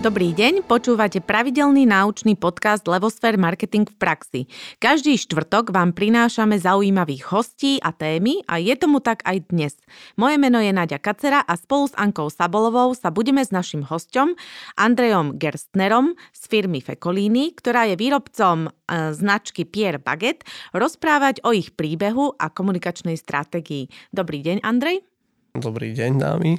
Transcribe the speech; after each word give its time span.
Dobrý 0.00 0.32
deň, 0.32 0.64
počúvate 0.64 1.20
pravidelný 1.20 1.84
náučný 1.84 2.32
podcast 2.32 2.80
Levosfér 2.88 3.36
Marketing 3.36 3.84
v 3.84 3.96
praxi. 4.00 4.40
Každý 4.80 5.20
štvrtok 5.20 5.76
vám 5.76 5.92
prinášame 5.92 6.56
zaujímavých 6.56 7.28
hostí 7.28 7.76
a 7.84 7.92
témy 7.92 8.40
a 8.48 8.56
je 8.56 8.72
tomu 8.80 9.04
tak 9.04 9.20
aj 9.28 9.52
dnes. 9.52 9.76
Moje 10.16 10.40
meno 10.40 10.56
je 10.56 10.72
Nadia 10.72 10.96
Kacera 10.96 11.44
a 11.44 11.52
spolu 11.52 11.92
s 11.92 11.94
Ankou 12.00 12.32
Sabolovou 12.32 12.96
sa 12.96 13.12
budeme 13.12 13.44
s 13.44 13.52
našim 13.52 13.84
hostom 13.84 14.40
Andrejom 14.80 15.36
Gerstnerom 15.36 16.16
z 16.32 16.42
firmy 16.48 16.80
Fekolíny, 16.80 17.52
ktorá 17.60 17.84
je 17.92 18.00
výrobcom 18.00 18.72
e, 18.72 19.12
značky 19.12 19.68
Pierre 19.68 20.00
Baguette, 20.00 20.48
rozprávať 20.72 21.44
o 21.44 21.52
ich 21.52 21.76
príbehu 21.76 22.40
a 22.40 22.48
komunikačnej 22.48 23.20
stratégii. 23.20 24.16
Dobrý 24.16 24.40
deň, 24.40 24.64
Andrej. 24.64 25.04
Dobrý 25.52 25.92
deň, 25.92 26.10
dámy. 26.16 26.56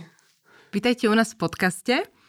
Vítajte 0.69 1.09
u 1.09 1.17
nás 1.17 1.33
v 1.33 1.41
podcaste. 1.41 2.20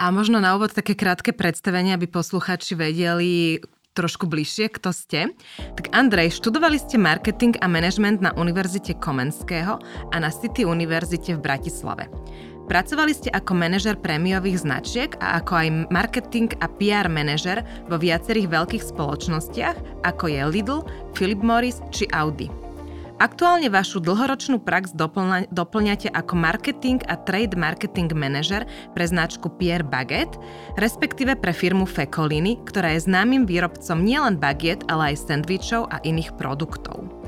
A 0.00 0.08
možno 0.08 0.40
na 0.40 0.56
úvod 0.56 0.72
také 0.72 0.96
krátke 0.96 1.36
predstavenie, 1.36 1.92
aby 1.92 2.08
posluchači 2.08 2.72
vedeli 2.72 3.60
trošku 3.92 4.24
bližšie, 4.24 4.72
kto 4.72 4.96
ste. 4.96 5.36
Tak 5.76 5.92
Andrej, 5.92 6.40
študovali 6.40 6.80
ste 6.80 6.96
marketing 6.96 7.60
a 7.60 7.68
management 7.68 8.24
na 8.24 8.32
Univerzite 8.32 8.96
Komenského 8.96 9.76
a 10.08 10.16
na 10.16 10.32
City 10.32 10.64
Univerzite 10.64 11.36
v 11.36 11.44
Bratislave. 11.44 12.08
Pracovali 12.64 13.12
ste 13.12 13.28
ako 13.28 13.52
manažer 13.52 14.00
prémiových 14.00 14.62
značiek 14.64 15.10
a 15.20 15.42
ako 15.42 15.52
aj 15.58 15.68
marketing 15.92 16.48
a 16.64 16.70
PR 16.70 17.12
manažer 17.12 17.60
vo 17.90 18.00
viacerých 18.00 18.46
veľkých 18.46 18.84
spoločnostiach, 18.94 20.06
ako 20.06 20.24
je 20.32 20.40
Lidl, 20.48 20.80
Philip 21.12 21.44
Morris 21.44 21.82
či 21.92 22.08
Audi. 22.14 22.69
Aktuálne 23.20 23.68
vašu 23.68 24.00
dlhoročnú 24.00 24.64
prax 24.64 24.96
doplňa, 24.96 25.52
doplňate 25.52 26.08
ako 26.08 26.40
marketing 26.40 27.04
a 27.04 27.20
trade 27.20 27.52
marketing 27.52 28.08
manager 28.16 28.64
pre 28.96 29.04
značku 29.04 29.52
Pierre 29.60 29.84
Baguette, 29.84 30.40
respektíve 30.80 31.36
pre 31.36 31.52
firmu 31.52 31.84
Fekoliny, 31.84 32.56
ktorá 32.64 32.96
je 32.96 33.04
známym 33.04 33.44
výrobcom 33.44 34.00
nielen 34.00 34.40
baguette, 34.40 34.88
ale 34.88 35.12
aj 35.12 35.28
sendvičov 35.28 35.92
a 35.92 36.00
iných 36.00 36.32
produktov. 36.40 37.19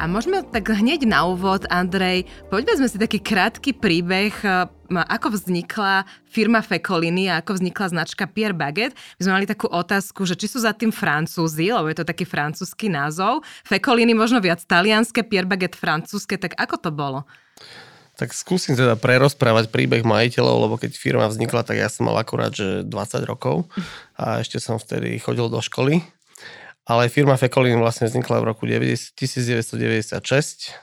A 0.00 0.08
môžeme 0.08 0.40
tak 0.40 0.64
hneď 0.72 1.04
na 1.04 1.28
úvod, 1.28 1.68
Andrej, 1.68 2.24
poďme 2.48 2.72
sme 2.80 2.88
si 2.88 2.96
taký 2.96 3.20
krátky 3.20 3.76
príbeh, 3.76 4.32
e, 4.32 4.64
ako 4.88 5.36
vznikla 5.36 6.08
firma 6.24 6.64
Fekoliny 6.64 7.28
a 7.28 7.44
ako 7.44 7.60
vznikla 7.60 7.92
značka 7.92 8.24
Pierre 8.24 8.56
Baguette. 8.56 8.96
My 9.20 9.22
sme 9.28 9.36
mali 9.36 9.44
takú 9.44 9.68
otázku, 9.68 10.24
že 10.24 10.40
či 10.40 10.48
sú 10.48 10.64
za 10.64 10.72
tým 10.72 10.88
Francúzi, 10.88 11.68
lebo 11.68 11.92
je 11.92 12.00
to 12.00 12.08
taký 12.08 12.24
francúzsky 12.24 12.88
názov. 12.88 13.44
Fekoliny 13.68 14.16
možno 14.16 14.40
viac 14.40 14.64
talianské, 14.64 15.20
Pierre 15.20 15.44
Baguette 15.44 15.76
francúzske, 15.76 16.40
tak 16.40 16.56
ako 16.56 16.80
to 16.80 16.88
bolo? 16.88 17.28
Tak 18.16 18.32
skúsim 18.32 18.80
teda 18.80 18.96
prerozprávať 18.96 19.68
príbeh 19.68 20.00
majiteľov, 20.00 20.56
lebo 20.64 20.74
keď 20.80 20.96
firma 20.96 21.28
vznikla, 21.28 21.60
tak 21.60 21.76
ja 21.76 21.92
som 21.92 22.08
mal 22.08 22.16
akurát 22.16 22.56
že 22.56 22.88
20 22.88 22.88
rokov 23.28 23.68
a 24.16 24.40
ešte 24.40 24.56
som 24.64 24.80
vtedy 24.80 25.20
chodil 25.20 25.52
do 25.52 25.60
školy 25.60 26.00
ale 26.90 27.06
firma 27.06 27.38
Fekolin 27.38 27.78
vlastne 27.78 28.10
vznikla 28.10 28.42
v 28.42 28.48
roku 28.50 28.66
1996, 28.66 30.10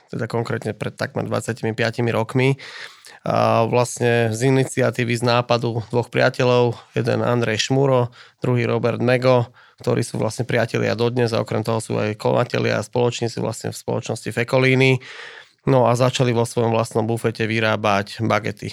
teda 0.08 0.24
konkrétne 0.24 0.72
pred 0.72 0.96
takmer 0.96 1.28
25 1.28 1.68
rokmi. 2.16 2.56
A 3.28 3.68
vlastne 3.68 4.32
z 4.32 4.48
iniciatívy, 4.48 5.12
z 5.20 5.24
nápadu 5.26 5.84
dvoch 5.92 6.08
priateľov, 6.08 6.80
jeden 6.96 7.20
Andrej 7.20 7.68
Šmuro, 7.68 8.08
druhý 8.40 8.64
Robert 8.64 9.04
Mego, 9.04 9.52
ktorí 9.84 10.00
sú 10.00 10.16
vlastne 10.16 10.48
priatelia 10.48 10.96
dodnes 10.96 11.36
a 11.36 11.44
okrem 11.44 11.60
toho 11.60 11.76
sú 11.76 12.00
aj 12.00 12.16
kolatelia 12.16 12.80
a 12.80 12.86
spoločníci 12.86 13.36
vlastne 13.44 13.68
v 13.68 13.76
spoločnosti 13.76 14.32
Fekolíny. 14.32 15.04
No 15.68 15.84
a 15.84 15.92
začali 15.92 16.32
vo 16.32 16.48
svojom 16.48 16.72
vlastnom 16.72 17.04
bufete 17.04 17.44
vyrábať 17.44 18.24
bagety. 18.24 18.72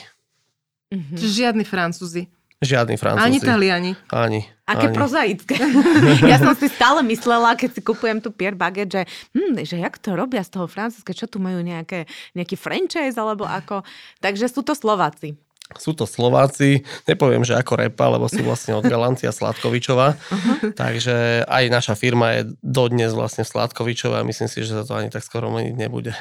Mm-hmm. 0.94 1.18
Čiže 1.20 1.32
žiadni 1.36 1.68
Francúzi. 1.68 2.32
Žiadny 2.64 2.96
francúzi. 2.96 3.28
Ani 3.28 3.40
Taliani. 3.44 3.92
Ani. 4.08 4.42
Aké 4.64 4.88
ani. 4.90 4.96
prozaické. 4.96 5.56
ja 6.32 6.40
som 6.40 6.56
si 6.56 6.72
stále 6.72 7.04
myslela, 7.04 7.54
keď 7.60 7.70
si 7.76 7.82
kupujem 7.84 8.24
tu 8.24 8.32
Pierre 8.32 8.56
Baguette, 8.56 8.92
že, 8.96 9.02
hm, 9.36 9.62
že 9.68 9.76
jak 9.78 10.00
to 10.00 10.16
robia 10.16 10.42
z 10.42 10.56
toho 10.56 10.66
francúzske, 10.66 11.12
čo 11.12 11.28
tu 11.28 11.38
majú 11.44 11.60
nejaké, 11.60 12.08
nejaký 12.34 12.56
franchise 12.56 13.20
alebo 13.20 13.44
ako. 13.44 13.84
Takže 14.24 14.48
sú 14.48 14.64
to 14.64 14.72
Slováci. 14.72 15.36
Sú 15.74 15.98
to 15.98 16.06
Slováci, 16.06 16.86
nepoviem, 17.10 17.42
že 17.42 17.58
ako 17.58 17.74
repa, 17.82 18.06
lebo 18.06 18.30
sú 18.30 18.46
vlastne 18.46 18.78
od 18.78 18.86
Galancia 18.86 19.34
Sladkovičova. 19.34 20.14
Uh-huh. 20.14 20.70
Takže 20.78 21.42
aj 21.50 21.64
naša 21.74 21.98
firma 21.98 22.38
je 22.38 22.54
dodnes 22.62 23.10
vlastne 23.10 23.42
Sladkovičova 23.42 24.22
a 24.22 24.28
myslím 24.30 24.46
si, 24.46 24.62
že 24.62 24.78
sa 24.78 24.86
to 24.86 24.94
ani 24.94 25.10
tak 25.10 25.26
skoro 25.26 25.50
meniť 25.50 25.74
nebude. 25.74 26.14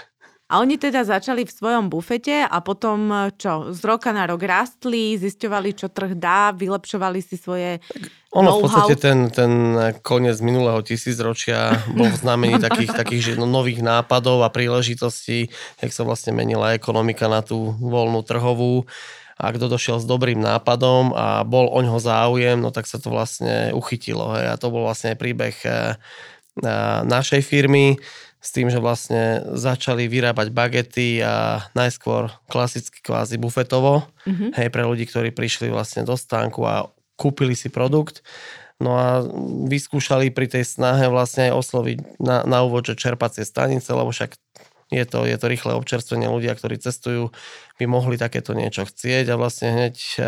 A 0.44 0.60
oni 0.60 0.76
teda 0.76 1.08
začali 1.08 1.48
v 1.48 1.52
svojom 1.56 1.88
bufete 1.88 2.44
a 2.44 2.60
potom 2.60 3.32
čo, 3.40 3.72
z 3.72 3.80
roka 3.80 4.12
na 4.12 4.28
rok 4.28 4.44
rastli, 4.44 5.16
zisťovali, 5.16 5.72
čo 5.72 5.88
trh 5.88 6.12
dá, 6.20 6.52
vylepšovali 6.52 7.20
si 7.24 7.40
svoje 7.40 7.80
ono 8.34 8.60
v 8.60 8.66
podstate 8.66 8.98
ten, 8.98 9.32
ten 9.32 9.52
koniec 10.04 10.42
minulého 10.44 10.82
tisícročia 10.84 11.80
bol 11.94 12.10
v 12.10 12.18
znamení 12.18 12.60
takých, 12.60 12.92
takých 13.00 13.40
no, 13.40 13.48
nových 13.48 13.80
nápadov 13.80 14.44
a 14.44 14.52
príležitostí, 14.52 15.48
jak 15.80 15.92
sa 15.94 16.04
vlastne 16.04 16.36
menila 16.36 16.76
ekonomika 16.76 17.30
na 17.30 17.40
tú 17.40 17.72
voľnú 17.80 18.20
trhovú 18.26 18.84
a 19.40 19.50
kto 19.50 19.66
došiel 19.66 19.98
s 19.98 20.06
dobrým 20.06 20.38
nápadom 20.38 21.14
a 21.14 21.42
bol 21.42 21.70
o 21.70 21.78
ňoho 21.82 21.98
záujem, 21.98 22.60
no 22.60 22.70
tak 22.70 22.86
sa 22.86 23.02
to 23.02 23.10
vlastne 23.10 23.74
uchytilo. 23.74 24.34
Hej. 24.34 24.46
A 24.54 24.60
to 24.60 24.70
bol 24.70 24.86
vlastne 24.86 25.18
príbeh 25.18 25.56
eh, 25.66 25.96
našej 27.06 27.42
firmy 27.42 27.98
s 28.44 28.52
tým, 28.52 28.68
že 28.68 28.76
vlastne 28.76 29.40
začali 29.56 30.04
vyrábať 30.04 30.52
bagety 30.52 31.24
a 31.24 31.64
najskôr 31.72 32.28
klasicky 32.52 33.00
kvázi 33.00 33.40
bufetovo, 33.40 34.04
mm-hmm. 34.28 34.52
hej, 34.60 34.68
pre 34.68 34.84
ľudí, 34.84 35.08
ktorí 35.08 35.32
prišli 35.32 35.72
vlastne 35.72 36.04
do 36.04 36.12
stánku 36.12 36.60
a 36.68 36.92
kúpili 37.16 37.56
si 37.56 37.72
produkt. 37.72 38.20
No 38.76 39.00
a 39.00 39.24
vyskúšali 39.70 40.28
pri 40.28 40.50
tej 40.50 40.68
snahe 40.68 41.08
vlastne 41.08 41.48
aj 41.48 41.56
osloviť 41.56 41.98
na, 42.20 42.44
na 42.44 42.60
úvod, 42.66 42.84
že 42.84 43.00
čerpacie 43.00 43.48
stanice, 43.48 43.88
lebo 43.96 44.12
však 44.12 44.36
je 44.92 45.04
to, 45.08 45.24
je 45.24 45.36
to 45.40 45.46
rýchle 45.48 45.72
občerstvenie 45.72 46.28
ľudia, 46.28 46.52
ktorí 46.52 46.76
cestujú, 46.76 47.32
by 47.74 47.84
mohli 47.90 48.14
takéto 48.14 48.54
niečo 48.54 48.86
chcieť 48.86 49.34
a 49.34 49.38
vlastne 49.38 49.74
hneď 49.74 49.96
e, 50.18 50.22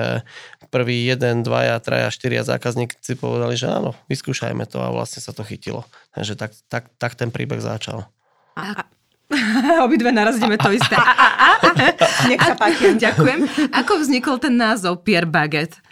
prvý 0.68 1.06
jeden, 1.06 1.46
dvaja, 1.46 1.78
traja, 1.78 2.10
štyria 2.10 2.42
zákazníci 2.42 3.14
povedali, 3.14 3.54
že 3.54 3.70
áno, 3.70 3.94
vyskúšajme 4.10 4.66
to 4.66 4.82
a 4.82 4.90
vlastne 4.90 5.22
sa 5.22 5.30
to 5.30 5.46
chytilo. 5.46 5.86
Takže 6.14 6.34
tak, 6.34 6.50
tak, 6.66 6.84
tak 6.98 7.12
ten 7.14 7.30
príbeh 7.30 7.62
začal. 7.62 8.10
A, 8.58 8.82
Obidve 9.82 10.14
narazíme 10.14 10.54
to 10.54 10.70
isté. 10.70 10.94
A, 10.94 11.02
a, 11.02 11.26
a, 11.34 11.48
a. 11.66 12.06
Nech 12.30 12.38
sa 12.38 12.54
páči. 12.54 12.94
Ďakujem. 12.94 13.70
Ako 13.74 13.98
vznikol 13.98 14.38
ten 14.38 14.54
názov 14.54 15.02
Pierre 15.02 15.26
Baguette? 15.26 15.82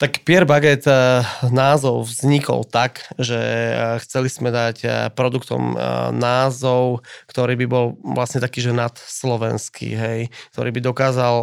Tak 0.00 0.24
Pierre 0.24 0.48
Baguette 0.48 0.88
eh, 0.88 1.20
názov 1.52 2.08
vznikol 2.08 2.64
tak, 2.64 3.04
že 3.20 3.36
eh, 3.36 4.00
chceli 4.00 4.32
sme 4.32 4.48
dať 4.48 4.76
eh, 4.80 4.92
produktom 5.12 5.76
názov, 6.16 7.04
ktorý 7.28 7.52
by 7.60 7.66
bol 7.68 7.86
vlastne 8.00 8.40
taký, 8.40 8.64
že 8.64 8.72
nadslovenský, 8.72 9.92
hej, 9.92 10.20
ktorý 10.56 10.72
by 10.72 10.80
dokázal 10.80 11.36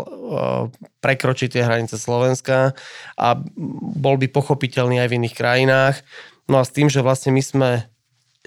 prekročiť 0.97 1.53
tie 1.53 1.63
hranice 1.63 2.01
Slovenska 2.01 2.73
a 3.13 3.27
bol 3.93 4.17
by 4.17 4.25
pochopiteľný 4.33 5.05
aj 5.05 5.07
v 5.13 5.17
iných 5.21 5.37
krajinách. 5.37 5.95
No 6.49 6.57
a 6.57 6.65
s 6.65 6.73
tým, 6.73 6.89
že 6.89 7.05
vlastne 7.05 7.29
my 7.37 7.43
sme 7.45 7.69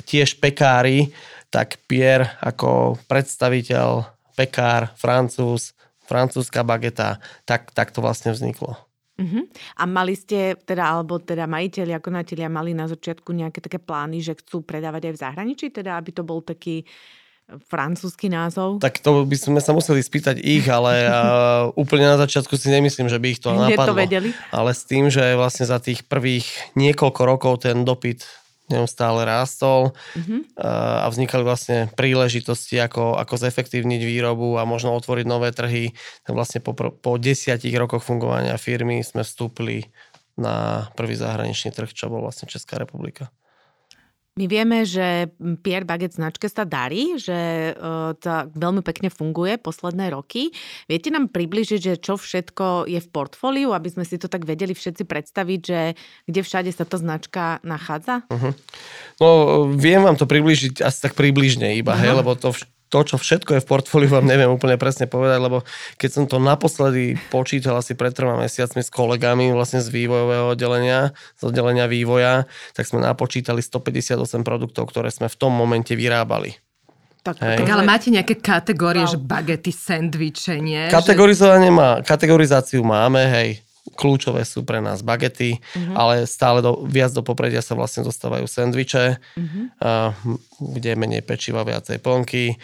tiež 0.02 0.42
pekári, 0.42 1.14
tak 1.54 1.78
Pierre 1.86 2.34
ako 2.42 2.98
predstaviteľ, 3.06 4.10
pekár, 4.34 4.90
francúz, 4.98 5.78
francúzska 6.10 6.66
bageta, 6.66 7.22
tak, 7.46 7.70
tak 7.70 7.94
to 7.94 8.02
vlastne 8.02 8.34
vzniklo. 8.34 8.89
Uh-huh. 9.20 9.44
A 9.76 9.84
mali 9.84 10.16
ste, 10.16 10.56
teda, 10.64 10.96
alebo 10.96 11.20
teda 11.20 11.44
majiteľi 11.44 11.92
a 11.92 12.00
konatelia 12.00 12.48
mali 12.48 12.72
na 12.72 12.88
začiatku 12.88 13.36
nejaké 13.36 13.60
také 13.60 13.76
plány, 13.76 14.24
že 14.24 14.40
chcú 14.40 14.64
predávať 14.64 15.12
aj 15.12 15.14
v 15.14 15.22
zahraničí, 15.22 15.66
teda 15.68 16.00
aby 16.00 16.10
to 16.16 16.24
bol 16.24 16.40
taký 16.40 16.88
francúzsky 17.66 18.30
názov? 18.30 18.78
Tak 18.78 19.02
to 19.02 19.26
by 19.26 19.34
sme 19.34 19.58
sa 19.58 19.74
museli 19.74 19.98
spýtať 19.98 20.38
ich, 20.38 20.70
ale 20.70 21.10
uh, 21.10 21.68
úplne 21.82 22.06
na 22.06 22.16
začiatku 22.20 22.54
si 22.54 22.70
nemyslím, 22.70 23.10
že 23.10 23.18
by 23.18 23.26
ich 23.26 23.42
to 23.42 23.50
napadlo. 23.50 23.90
to 23.90 23.98
vedeli? 23.98 24.28
Ale 24.54 24.70
s 24.70 24.86
tým, 24.86 25.10
že 25.10 25.34
vlastne 25.34 25.66
za 25.66 25.82
tých 25.82 26.06
prvých 26.06 26.46
niekoľko 26.78 27.22
rokov 27.26 27.52
ten 27.66 27.82
dopyt 27.82 28.22
neustále 28.70 29.26
rástol 29.26 29.92
mm-hmm. 30.14 30.56
a 31.02 31.06
vznikali 31.10 31.42
vlastne 31.42 31.78
príležitosti, 31.98 32.78
ako, 32.78 33.18
ako 33.18 33.34
zefektívniť 33.36 34.00
výrobu 34.06 34.56
a 34.56 34.64
možno 34.64 34.94
otvoriť 34.94 35.26
nové 35.26 35.50
trhy. 35.50 35.90
Tak 36.22 36.32
vlastne 36.32 36.62
po, 36.62 36.72
po 36.78 37.12
desiatich 37.18 37.74
rokoch 37.74 38.06
fungovania 38.06 38.54
firmy 38.56 39.02
sme 39.02 39.26
vstúpili 39.26 39.90
na 40.38 40.88
prvý 40.96 41.18
zahraničný 41.18 41.74
trh, 41.74 41.90
čo 41.90 42.08
bol 42.08 42.24
vlastne 42.24 42.48
Česká 42.48 42.78
republika. 42.78 43.28
My 44.40 44.48
vieme, 44.48 44.88
že 44.88 45.28
Pierre 45.60 45.84
Baguette 45.84 46.16
značke 46.16 46.48
sa 46.48 46.64
darí, 46.64 47.20
že 47.20 47.76
uh, 47.76 48.16
to 48.16 48.48
veľmi 48.56 48.80
pekne 48.80 49.12
funguje 49.12 49.60
posledné 49.60 50.16
roky. 50.16 50.56
Viete 50.88 51.12
nám 51.12 51.28
približiť, 51.28 51.76
že 51.76 51.94
čo 52.00 52.16
všetko 52.16 52.88
je 52.88 53.04
v 53.04 53.08
portfóliu, 53.12 53.76
aby 53.76 53.92
sme 53.92 54.08
si 54.08 54.16
to 54.16 54.32
tak 54.32 54.48
vedeli 54.48 54.72
všetci 54.72 55.04
predstaviť, 55.04 55.60
že 55.60 55.80
kde 56.24 56.40
všade 56.40 56.72
sa 56.72 56.88
tá 56.88 56.96
značka 56.96 57.60
nachádza? 57.60 58.24
Uh-huh. 58.32 58.56
No, 59.20 59.28
viem 59.76 60.00
vám 60.00 60.16
to 60.16 60.24
približiť 60.24 60.80
asi 60.80 61.04
tak 61.04 61.12
približne 61.20 61.76
iba, 61.76 61.92
uh-huh. 61.92 62.00
hej, 62.00 62.12
lebo 62.24 62.32
to 62.32 62.56
vš- 62.56 62.64
to, 62.90 63.06
čo 63.06 63.16
všetko 63.16 63.56
je 63.56 63.62
v 63.62 63.70
portfóliu, 63.70 64.10
vám 64.10 64.26
neviem 64.26 64.50
úplne 64.50 64.74
presne 64.74 65.06
povedať, 65.06 65.38
lebo 65.38 65.62
keď 65.94 66.10
som 66.10 66.24
to 66.26 66.42
naposledy 66.42 67.14
počítal 67.30 67.78
asi 67.78 67.94
pred 67.94 68.10
troma 68.10 68.34
mesiacmi 68.42 68.82
s 68.82 68.90
kolegami 68.90 69.54
vlastne 69.54 69.78
z 69.78 69.88
vývojového 69.94 70.58
oddelenia, 70.58 71.14
z 71.38 71.42
oddelenia 71.46 71.86
vývoja, 71.86 72.50
tak 72.74 72.90
sme 72.90 72.98
napočítali 72.98 73.62
158 73.62 74.18
produktov, 74.42 74.90
ktoré 74.90 75.14
sme 75.14 75.30
v 75.30 75.36
tom 75.38 75.54
momente 75.54 75.94
vyrábali. 75.94 76.58
Tak, 77.20 77.36
tak 77.36 77.68
ale 77.68 77.84
máte 77.84 78.08
nejaké 78.10 78.40
kategórie, 78.40 79.04
wow. 79.04 79.12
že 79.12 79.18
bagety, 79.20 79.70
sendviče, 79.70 80.56
nie? 80.58 80.88
Kategorizovanie 80.88 81.70
že... 81.70 81.76
má, 81.76 81.88
kategorizáciu 82.02 82.82
máme, 82.82 83.22
hej 83.28 83.62
kľúčové 83.96 84.44
sú 84.44 84.62
pre 84.64 84.78
nás 84.84 85.00
bagety, 85.00 85.58
uh-huh. 85.60 85.94
ale 85.96 86.14
stále 86.28 86.60
do, 86.60 86.84
viac 86.84 87.12
do 87.12 87.24
popredia 87.24 87.64
sa 87.64 87.76
vlastne 87.76 88.04
dostávajú 88.04 88.44
sendviče, 88.44 89.16
uh-huh. 89.16 90.12
kde 90.60 90.88
je 90.92 91.00
menej 91.00 91.22
pečiva, 91.24 91.64
viacej 91.64 92.00
plnky, 92.00 92.60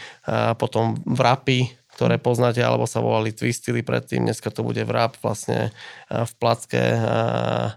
potom 0.60 0.96
vrapy, 1.04 1.72
ktoré 1.96 2.20
poznáte, 2.20 2.60
alebo 2.60 2.84
sa 2.84 3.00
volali 3.00 3.32
twistily 3.32 3.80
predtým, 3.80 4.28
dneska 4.28 4.52
to 4.52 4.60
bude 4.60 4.84
vrap 4.84 5.16
vlastne 5.24 5.72
v 6.12 6.32
placke 6.36 6.76
a, 6.76 7.72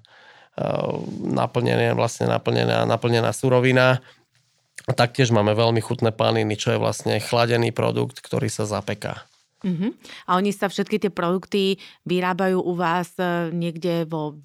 naplnené, 1.24 1.95
vlastne 1.95 2.27
naplnená, 2.27 2.83
naplnená 2.83 3.31
surovina. 3.31 4.03
A 4.88 4.91
taktiež 4.91 5.31
máme 5.31 5.56
veľmi 5.56 5.80
chutné 5.80 6.12
paniny, 6.12 6.59
čo 6.59 6.75
je 6.75 6.81
vlastne 6.81 7.15
chladený 7.21 7.71
produkt, 7.71 8.19
ktorý 8.19 8.51
sa 8.51 8.68
zapeká. 8.68 9.24
Uh-huh. 9.65 9.91
A 10.27 10.39
oni 10.39 10.56
sa 10.56 10.71
všetky 10.71 11.03
tie 11.03 11.11
produkty 11.11 11.77
vyrábajú 12.07 12.63
u 12.63 12.73
vás 12.75 13.11
e, 13.19 13.51
niekde 13.51 14.07
vo 14.07 14.39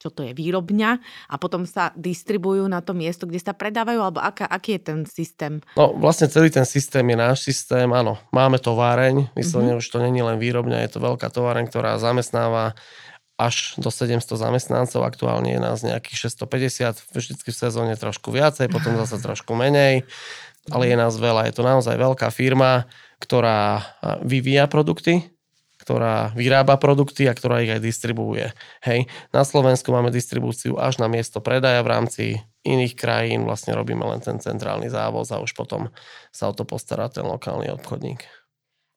čo 0.00 0.08
to 0.08 0.24
je, 0.24 0.32
výrobňa 0.32 0.96
a 1.28 1.34
potom 1.36 1.68
sa 1.68 1.92
distribujú 1.92 2.64
na 2.72 2.80
to 2.80 2.96
miesto, 2.96 3.28
kde 3.28 3.36
sa 3.36 3.52
predávajú, 3.52 4.00
alebo 4.00 4.24
aká, 4.24 4.48
aký 4.48 4.80
je 4.80 4.82
ten 4.88 4.98
systém? 5.04 5.60
No 5.76 5.92
vlastne 5.92 6.24
celý 6.32 6.48
ten 6.48 6.64
systém 6.64 7.04
je 7.04 7.16
náš 7.20 7.44
systém, 7.44 7.84
áno. 7.92 8.16
Máme 8.32 8.56
továreň, 8.56 9.28
vyslovene 9.36 9.76
uh-huh. 9.76 9.84
už 9.84 9.92
to 9.92 10.00
není 10.00 10.24
len 10.24 10.40
výrobňa, 10.40 10.88
je 10.88 10.96
to 10.96 11.04
veľká 11.04 11.28
továreň, 11.28 11.68
ktorá 11.68 12.00
zamestnáva 12.00 12.72
až 13.40 13.76
do 13.80 13.88
700 13.88 14.24
zamestnancov, 14.36 15.00
aktuálne 15.00 15.56
je 15.56 15.60
nás 15.60 15.80
nejakých 15.80 16.32
650, 16.32 17.16
vždycky 17.16 17.48
v 17.48 17.56
sezóne 17.56 17.96
trošku 17.96 18.28
viacej, 18.28 18.68
potom 18.68 19.00
zase 19.00 19.16
trošku 19.16 19.56
menej, 19.56 20.04
ale 20.68 20.92
je 20.92 20.96
nás 20.96 21.16
veľa, 21.16 21.48
je 21.48 21.54
to 21.56 21.64
naozaj 21.64 21.96
veľká 21.96 22.28
firma, 22.28 22.84
ktorá 23.20 23.84
vyvíja 24.24 24.66
produkty, 24.66 25.28
ktorá 25.80 26.32
vyrába 26.36 26.76
produkty 26.76 27.24
a 27.28 27.36
ktorá 27.36 27.64
ich 27.64 27.72
aj 27.72 27.80
distribuuje. 27.80 28.52
Hej, 28.84 29.08
na 29.32 29.44
Slovensku 29.44 29.88
máme 29.92 30.12
distribúciu 30.12 30.76
až 30.76 31.00
na 31.00 31.08
miesto 31.08 31.40
predaja 31.40 31.80
v 31.80 31.90
rámci 31.92 32.24
iných 32.64 32.96
krajín, 32.96 33.48
vlastne 33.48 33.72
robíme 33.72 34.04
len 34.04 34.20
ten 34.20 34.36
centrálny 34.36 34.92
závoz 34.92 35.32
a 35.32 35.40
už 35.40 35.56
potom 35.56 35.88
sa 36.28 36.48
o 36.48 36.56
to 36.56 36.68
postará 36.68 37.08
ten 37.08 37.24
lokálny 37.24 37.72
obchodník. 37.72 38.39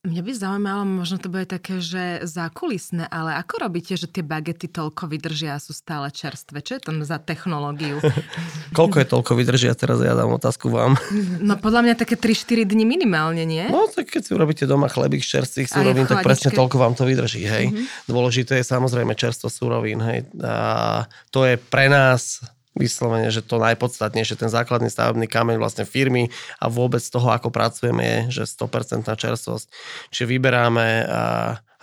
Mňa 0.03 0.19
by 0.19 0.31
zaujímalo, 0.35 0.83
možno 0.83 1.15
to 1.15 1.31
bude 1.31 1.47
také, 1.47 1.79
že 1.79 2.27
zákulisné, 2.27 3.07
ale 3.07 3.39
ako 3.39 3.63
robíte, 3.63 3.95
že 3.95 4.11
tie 4.11 4.19
bagety 4.19 4.67
toľko 4.67 5.07
vydržia 5.07 5.55
a 5.55 5.63
sú 5.63 5.71
stále 5.71 6.11
čerstvé? 6.11 6.59
Čo 6.59 6.75
je 6.75 6.81
tam 6.83 7.07
za 7.07 7.23
technológiu? 7.23 8.03
Koľko 8.77 8.99
je 8.99 9.07
toľko 9.07 9.31
vydržia? 9.39 9.71
Teraz 9.79 10.03
ja 10.03 10.11
dám 10.11 10.35
otázku 10.35 10.67
vám. 10.67 10.99
No 11.39 11.55
podľa 11.55 11.87
mňa 11.87 11.93
také 11.95 12.19
3-4 12.19 12.67
dni 12.67 12.83
minimálne, 12.83 13.47
nie? 13.47 13.63
No 13.71 13.87
tak 13.87 14.11
keď 14.11 14.27
si 14.27 14.31
urobíte 14.35 14.67
doma 14.67 14.91
chlebík 14.91 15.23
čerstvých 15.23 15.71
súrovín, 15.71 16.03
tak 16.03 16.19
presne 16.19 16.51
toľko 16.51 16.75
vám 16.83 16.99
to 16.99 17.07
vydrží, 17.07 17.47
hej. 17.47 17.71
Mm-hmm. 17.71 18.11
Dôležité 18.11 18.59
je 18.59 18.65
samozrejme 18.67 19.15
čerstvo 19.15 19.47
súrovín, 19.47 20.03
hej. 20.03 20.27
A 20.43 21.07
to 21.31 21.47
je 21.47 21.55
pre 21.55 21.87
nás 21.87 22.43
vyslovene, 22.73 23.29
že 23.29 23.45
to 23.45 23.61
najpodstatnejšie, 23.61 24.37
ten 24.37 24.49
základný 24.49 24.89
stavebný 24.89 25.29
kameň 25.29 25.61
vlastne 25.61 25.85
firmy 25.85 26.33
a 26.57 26.69
vôbec 26.69 27.01
toho, 27.01 27.29
ako 27.29 27.53
pracujeme, 27.53 28.01
je, 28.01 28.41
že 28.41 28.43
100% 28.49 29.05
čerstvosť. 29.13 29.65
Čiže 30.09 30.25
vyberáme 30.25 30.87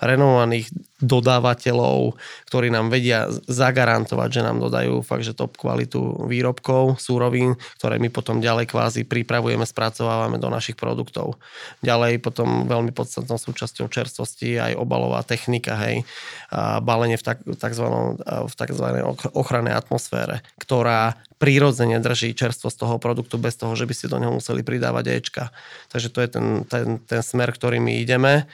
renovovaných 0.00 0.73
dodávateľov, 1.00 2.17
ktorí 2.49 2.69
nám 2.69 2.93
vedia 2.93 3.29
zagarantovať, 3.49 4.29
že 4.29 4.44
nám 4.44 4.61
dodajú 4.61 5.00
fakt, 5.00 5.25
že 5.25 5.32
top 5.32 5.56
kvalitu 5.56 6.29
výrobkov, 6.29 7.00
súrovín, 7.00 7.56
ktoré 7.81 7.97
my 7.97 8.12
potom 8.12 8.44
ďalej 8.44 8.69
kvázi 8.69 9.08
pripravujeme, 9.08 9.64
spracovávame 9.64 10.37
do 10.37 10.52
našich 10.52 10.76
produktov. 10.76 11.41
Ďalej 11.81 12.20
potom 12.20 12.69
veľmi 12.69 12.93
podstatnou 12.93 13.41
súčasťou 13.41 13.88
čerstvosti 13.88 14.61
aj 14.61 14.76
obalová 14.76 15.25
technika, 15.25 15.76
hej, 15.88 16.05
a 16.52 16.85
balenie 16.85 17.17
v, 17.17 17.25
tak, 17.25 17.38
takzvanom, 17.44 18.20
v 18.20 18.55
takzvanej 18.56 19.02
ochrannej 19.32 19.73
atmosfére, 19.73 20.44
ktorá 20.61 21.17
prirodzene 21.41 21.97
drží 22.05 22.37
čerstvosť 22.37 22.76
toho 22.76 22.97
produktu 23.00 23.41
bez 23.41 23.56
toho, 23.56 23.73
že 23.73 23.88
by 23.88 23.94
ste 23.97 24.12
do 24.12 24.20
neho 24.20 24.37
museli 24.37 24.61
pridávať 24.61 25.05
Ečka. 25.08 25.44
Takže 25.88 26.12
to 26.12 26.20
je 26.20 26.29
ten, 26.29 26.47
ten, 26.69 26.87
ten 27.00 27.20
smer, 27.25 27.49
ktorým 27.49 27.81
my 27.81 28.05
ideme 28.05 28.44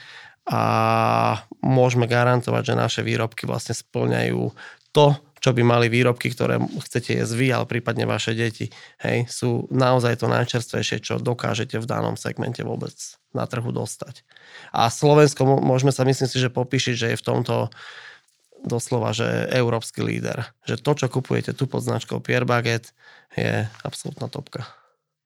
a 0.47 0.63
môžeme 1.59 2.07
garantovať, 2.07 2.63
že 2.71 2.79
naše 2.79 3.01
výrobky 3.03 3.43
vlastne 3.43 3.75
splňajú 3.75 4.55
to, 4.95 5.07
čo 5.37 5.53
by 5.53 5.61
mali 5.61 5.85
výrobky, 5.91 6.33
ktoré 6.33 6.57
chcete 6.57 7.21
jesť 7.21 7.33
vy, 7.37 7.47
ale 7.53 7.69
prípadne 7.69 8.09
vaše 8.09 8.33
deti. 8.33 8.73
Hej, 9.03 9.29
sú 9.29 9.69
naozaj 9.69 10.23
to 10.23 10.27
najčerstvejšie, 10.31 11.03
čo 11.03 11.21
dokážete 11.21 11.77
v 11.77 11.85
danom 11.85 12.17
segmente 12.17 12.65
vôbec 12.65 12.95
na 13.35 13.45
trhu 13.45 13.69
dostať. 13.69 14.25
A 14.73 14.89
Slovensko, 14.89 15.45
môžeme 15.45 15.93
sa 15.93 16.07
myslím 16.07 16.25
si, 16.31 16.41
že 16.41 16.49
popíšiť, 16.49 16.95
že 16.97 17.07
je 17.13 17.19
v 17.21 17.27
tomto 17.27 17.69
doslova, 18.65 19.13
že 19.13 19.51
európsky 19.53 20.01
líder. 20.01 20.49
Že 20.65 20.81
to, 20.81 20.91
čo 21.05 21.07
kupujete 21.11 21.53
tu 21.53 21.69
pod 21.69 21.85
značkou 21.85 22.17
Pierre 22.17 22.47
Baguette, 22.47 22.95
je 23.37 23.69
absolútna 23.85 24.31
topka. 24.33 24.65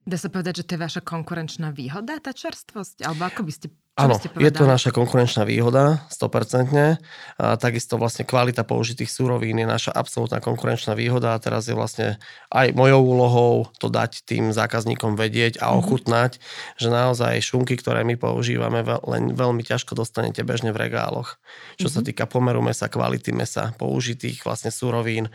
Dá 0.02 0.18
sa 0.18 0.34
povedať, 0.34 0.66
že 0.66 0.66
to 0.66 0.74
je 0.76 0.82
vaša 0.82 1.02
konkurenčná 1.06 1.70
výhoda, 1.70 2.18
tá 2.18 2.34
čerstvosť? 2.34 3.06
Alebo 3.06 3.22
ako 3.30 3.42
by 3.46 3.54
ste 3.54 3.68
Áno, 4.00 4.16
je 4.18 4.52
to 4.56 4.64
naša 4.64 4.96
konkurenčná 4.96 5.44
výhoda, 5.44 6.08
100%. 6.10 6.96
A 7.38 7.60
takisto 7.60 8.00
vlastne 8.00 8.24
kvalita 8.24 8.64
použitých 8.64 9.12
súrovín 9.12 9.60
je 9.60 9.68
naša 9.68 9.92
absolútna 9.92 10.40
konkurenčná 10.40 10.96
výhoda 10.96 11.36
a 11.36 11.42
teraz 11.44 11.68
je 11.68 11.76
vlastne 11.76 12.16
aj 12.56 12.72
mojou 12.72 13.04
úlohou 13.04 13.54
to 13.84 13.92
dať 13.92 14.24
tým 14.24 14.56
zákazníkom 14.56 15.20
vedieť 15.20 15.60
a 15.60 15.70
mhm. 15.70 15.84
ochutnať, 15.84 16.32
mm-hmm. 16.40 16.80
že 16.80 16.88
naozaj 16.88 17.44
šunky, 17.44 17.76
ktoré 17.76 18.08
my 18.08 18.16
používame, 18.16 18.80
len 18.88 19.36
veľmi 19.36 19.62
ťažko 19.62 19.94
dostanete 19.94 20.40
bežne 20.48 20.72
v 20.72 20.88
regáloch. 20.88 21.38
Čo 21.76 21.92
mm-hmm. 21.92 21.94
sa 21.94 22.00
mhm. 22.00 22.08
týka 22.08 22.24
pomeru 22.32 22.64
mesa, 22.64 22.88
kvality 22.88 23.36
mesa, 23.36 23.76
použitých 23.76 24.48
vlastne 24.48 24.72
súrovín, 24.72 25.28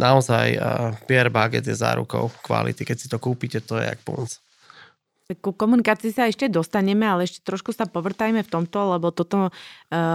naozaj 0.00 0.46
uh, 0.56 0.92
Pierre 1.06 1.30
Baguette 1.30 1.70
je 1.70 1.78
zárukou 1.78 2.30
kvality. 2.42 2.82
Keď 2.82 2.96
si 2.98 3.06
to 3.06 3.18
kúpite, 3.22 3.62
to 3.62 3.78
je 3.78 3.86
jak 3.86 4.00
punc. 4.02 4.40
Ku 5.40 5.56
komunikácii 5.56 6.12
sa 6.12 6.28
ešte 6.28 6.52
dostaneme, 6.52 7.08
ale 7.08 7.24
ešte 7.24 7.40
trošku 7.40 7.72
sa 7.72 7.88
povrtajme 7.88 8.44
v 8.44 8.52
tomto, 8.52 8.92
lebo 8.92 9.08
toto 9.08 9.48
uh, 9.48 9.50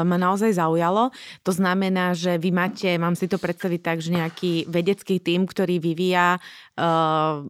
ma 0.05 0.17
naozaj 0.21 0.53
zaujalo. 0.53 1.09
To 1.41 1.51
znamená, 1.51 2.13
že 2.13 2.37
vy 2.37 2.53
máte, 2.53 2.93
mám 3.01 3.17
si 3.17 3.25
to 3.25 3.41
predstaviť 3.41 3.81
tak, 3.81 3.97
že 4.05 4.13
nejaký 4.13 4.69
vedecký 4.69 5.17
tím, 5.17 5.49
ktorý 5.49 5.81
vyvíja 5.81 6.37
uh, 6.37 7.41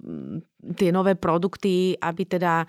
tie 0.79 0.89
nové 0.95 1.19
produkty, 1.19 1.99
aby 1.99 2.23
teda 2.23 2.63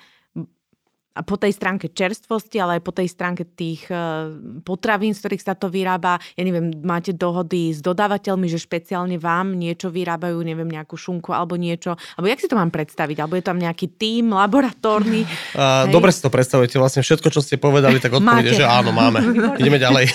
a 1.11 1.26
po 1.26 1.35
tej 1.35 1.50
stránke 1.50 1.90
čerstvosti, 1.90 2.62
ale 2.62 2.79
aj 2.79 2.83
po 2.87 2.95
tej 2.95 3.11
stránke 3.11 3.43
tých 3.43 3.83
e, 3.90 4.31
potravín, 4.62 5.11
z 5.11 5.26
ktorých 5.26 5.43
sa 5.43 5.59
to 5.59 5.67
vyrába. 5.67 6.23
Ja 6.38 6.47
neviem, 6.47 6.71
máte 6.87 7.11
dohody 7.11 7.75
s 7.75 7.83
dodávateľmi, 7.83 8.47
že 8.47 8.62
špeciálne 8.62 9.19
vám 9.19 9.59
niečo 9.59 9.90
vyrábajú, 9.90 10.38
neviem, 10.47 10.71
nejakú 10.71 10.95
šunku 10.95 11.35
alebo 11.35 11.59
niečo. 11.59 11.99
Alebo 12.14 12.31
jak 12.31 12.38
si 12.38 12.47
to 12.47 12.55
mám 12.55 12.71
predstaviť? 12.71 13.26
Alebo 13.26 13.35
je 13.35 13.43
tam 13.43 13.59
nejaký 13.59 13.90
tím 13.99 14.31
laboratórny? 14.38 15.26
Uh, 15.50 15.90
dobre 15.90 16.14
si 16.14 16.23
to 16.23 16.31
predstavujete. 16.31 16.79
Vlastne 16.79 17.02
všetko, 17.02 17.29
čo 17.35 17.43
ste 17.43 17.59
povedali, 17.59 17.99
tak 17.99 18.14
odpovede, 18.14 18.55
že 18.55 18.62
áno, 18.62 18.95
máme. 18.95 19.19
Ideme 19.59 19.83
ďalej. 19.83 20.14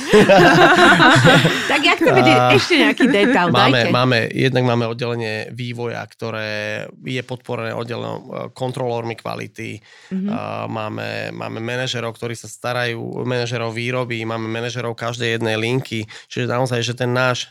tak 1.76 1.82
ja 1.84 1.94
chcem 2.00 2.14
vedieť 2.16 2.40
uh, 2.40 2.56
ešte 2.56 2.74
nejaký 2.80 3.06
detail. 3.12 3.52
Máme, 3.52 3.92
máme, 3.92 4.32
jednak 4.32 4.64
máme 4.64 4.88
oddelenie 4.88 5.52
vývoja, 5.52 6.00
ktoré 6.08 6.88
je 7.04 7.20
podporené 7.20 7.76
oddelenou 7.76 8.48
kontrolórmi 8.56 9.20
kvality. 9.20 9.84
Uh-huh. 10.08 10.32
Uh, 10.32 10.85
máme, 10.86 11.34
máme 11.34 11.58
manažerov, 11.58 12.14
ktorí 12.14 12.38
sa 12.38 12.46
starajú, 12.46 13.26
manažerov 13.26 13.74
výroby, 13.74 14.22
máme 14.22 14.46
manažerov 14.46 14.94
každej 14.94 15.42
jednej 15.42 15.58
linky, 15.58 16.06
čiže 16.30 16.46
naozaj, 16.46 16.86
že 16.86 16.94
ten 16.94 17.10
náš 17.10 17.50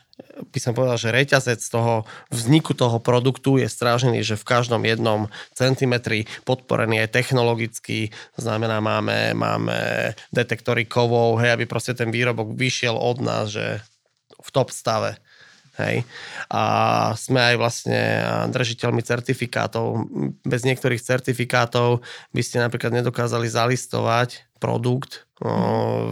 by 0.54 0.58
som 0.62 0.78
povedal, 0.78 0.94
že 0.94 1.10
reťazec 1.10 1.58
toho 1.58 2.06
vzniku 2.30 2.70
toho 2.70 3.02
produktu 3.02 3.58
je 3.58 3.66
strážený, 3.66 4.22
že 4.22 4.38
v 4.38 4.46
každom 4.46 4.86
jednom 4.86 5.26
centimetri 5.50 6.30
podporený 6.46 7.02
aj 7.02 7.10
technologicky, 7.10 8.14
znamená 8.38 8.78
máme, 8.78 9.34
máme 9.34 9.78
detektory 10.30 10.86
kovov, 10.86 11.42
hej, 11.42 11.58
aby 11.58 11.66
proste 11.66 11.98
ten 11.98 12.14
výrobok 12.14 12.54
vyšiel 12.54 12.94
od 12.94 13.18
nás, 13.18 13.50
že 13.50 13.82
v 14.38 14.48
top 14.54 14.70
stave. 14.70 15.18
Hej. 15.74 16.06
A 16.54 16.62
sme 17.18 17.42
aj 17.42 17.56
vlastne 17.58 18.00
držiteľmi 18.54 19.02
certifikátov. 19.02 20.06
Bez 20.46 20.62
niektorých 20.62 21.02
certifikátov 21.02 21.98
by 22.30 22.42
ste 22.46 22.62
napríklad 22.62 22.94
nedokázali 22.94 23.50
zalistovať 23.50 24.46
produkt 24.62 25.26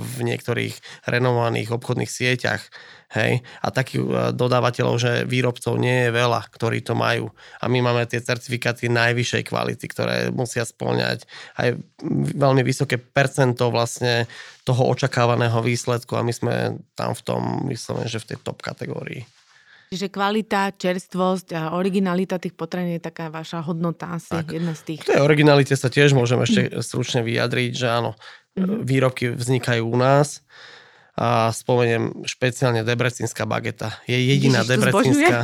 v 0.03 0.19
niektorých 0.27 1.07
renovovaných 1.07 1.71
obchodných 1.71 2.11
sieťach. 2.11 2.67
Hej? 3.13 3.45
A 3.61 3.69
takých 3.69 4.03
e, 4.03 4.09
dodávateľov, 4.33 4.97
že 4.97 5.13
výrobcov 5.29 5.77
nie 5.77 6.09
je 6.09 6.11
veľa, 6.17 6.49
ktorí 6.49 6.81
to 6.81 6.97
majú. 6.97 7.29
A 7.61 7.69
my 7.69 7.85
máme 7.85 8.09
tie 8.09 8.25
certifikáty 8.25 8.89
najvyššej 8.89 9.43
kvality, 9.53 9.85
ktoré 9.89 10.17
musia 10.33 10.65
spĺňať 10.65 11.29
aj 11.61 11.69
veľmi 12.35 12.65
vysoké 12.65 12.97
percento 12.97 13.69
vlastne 13.69 14.27
toho 14.65 14.89
očakávaného 14.91 15.61
výsledku 15.61 16.17
a 16.17 16.25
my 16.25 16.33
sme 16.33 16.55
tam 16.97 17.13
v 17.13 17.23
tom, 17.23 17.43
myslím, 17.69 18.09
že 18.09 18.21
v 18.21 18.29
tej 18.33 18.39
top 18.41 18.65
kategórii. 18.65 19.29
Čiže 19.93 20.09
kvalita, 20.09 20.73
čerstvosť 20.73 21.53
a 21.53 21.63
originalita 21.77 22.41
tých 22.41 22.57
potravín 22.57 22.97
je 22.97 23.03
taká 23.05 23.29
vaša 23.29 23.61
hodnota 23.61 24.17
asi, 24.17 24.33
tak. 24.33 24.57
jedna 24.57 24.73
z 24.73 24.89
tých. 24.89 25.05
V 25.05 25.13
tej 25.13 25.21
originalite 25.21 25.77
sa 25.77 25.93
tiež 25.93 26.17
môžem 26.17 26.41
ešte 26.41 26.81
stručne 26.81 27.21
vyjadriť, 27.21 27.77
že 27.77 27.93
áno, 27.93 28.17
mm-hmm. 28.57 28.89
výrobky 28.89 29.37
vznikajú 29.37 29.85
u 29.85 29.97
nás, 30.01 30.41
a 31.13 31.53
spomeniem 31.53 32.25
špeciálne 32.25 32.89
debrecínska 32.89 33.45
bageta. 33.45 34.01
Je 34.09 34.17
jediná 34.17 34.65
Ježiš, 34.65 34.73
debrecínska 34.73 35.37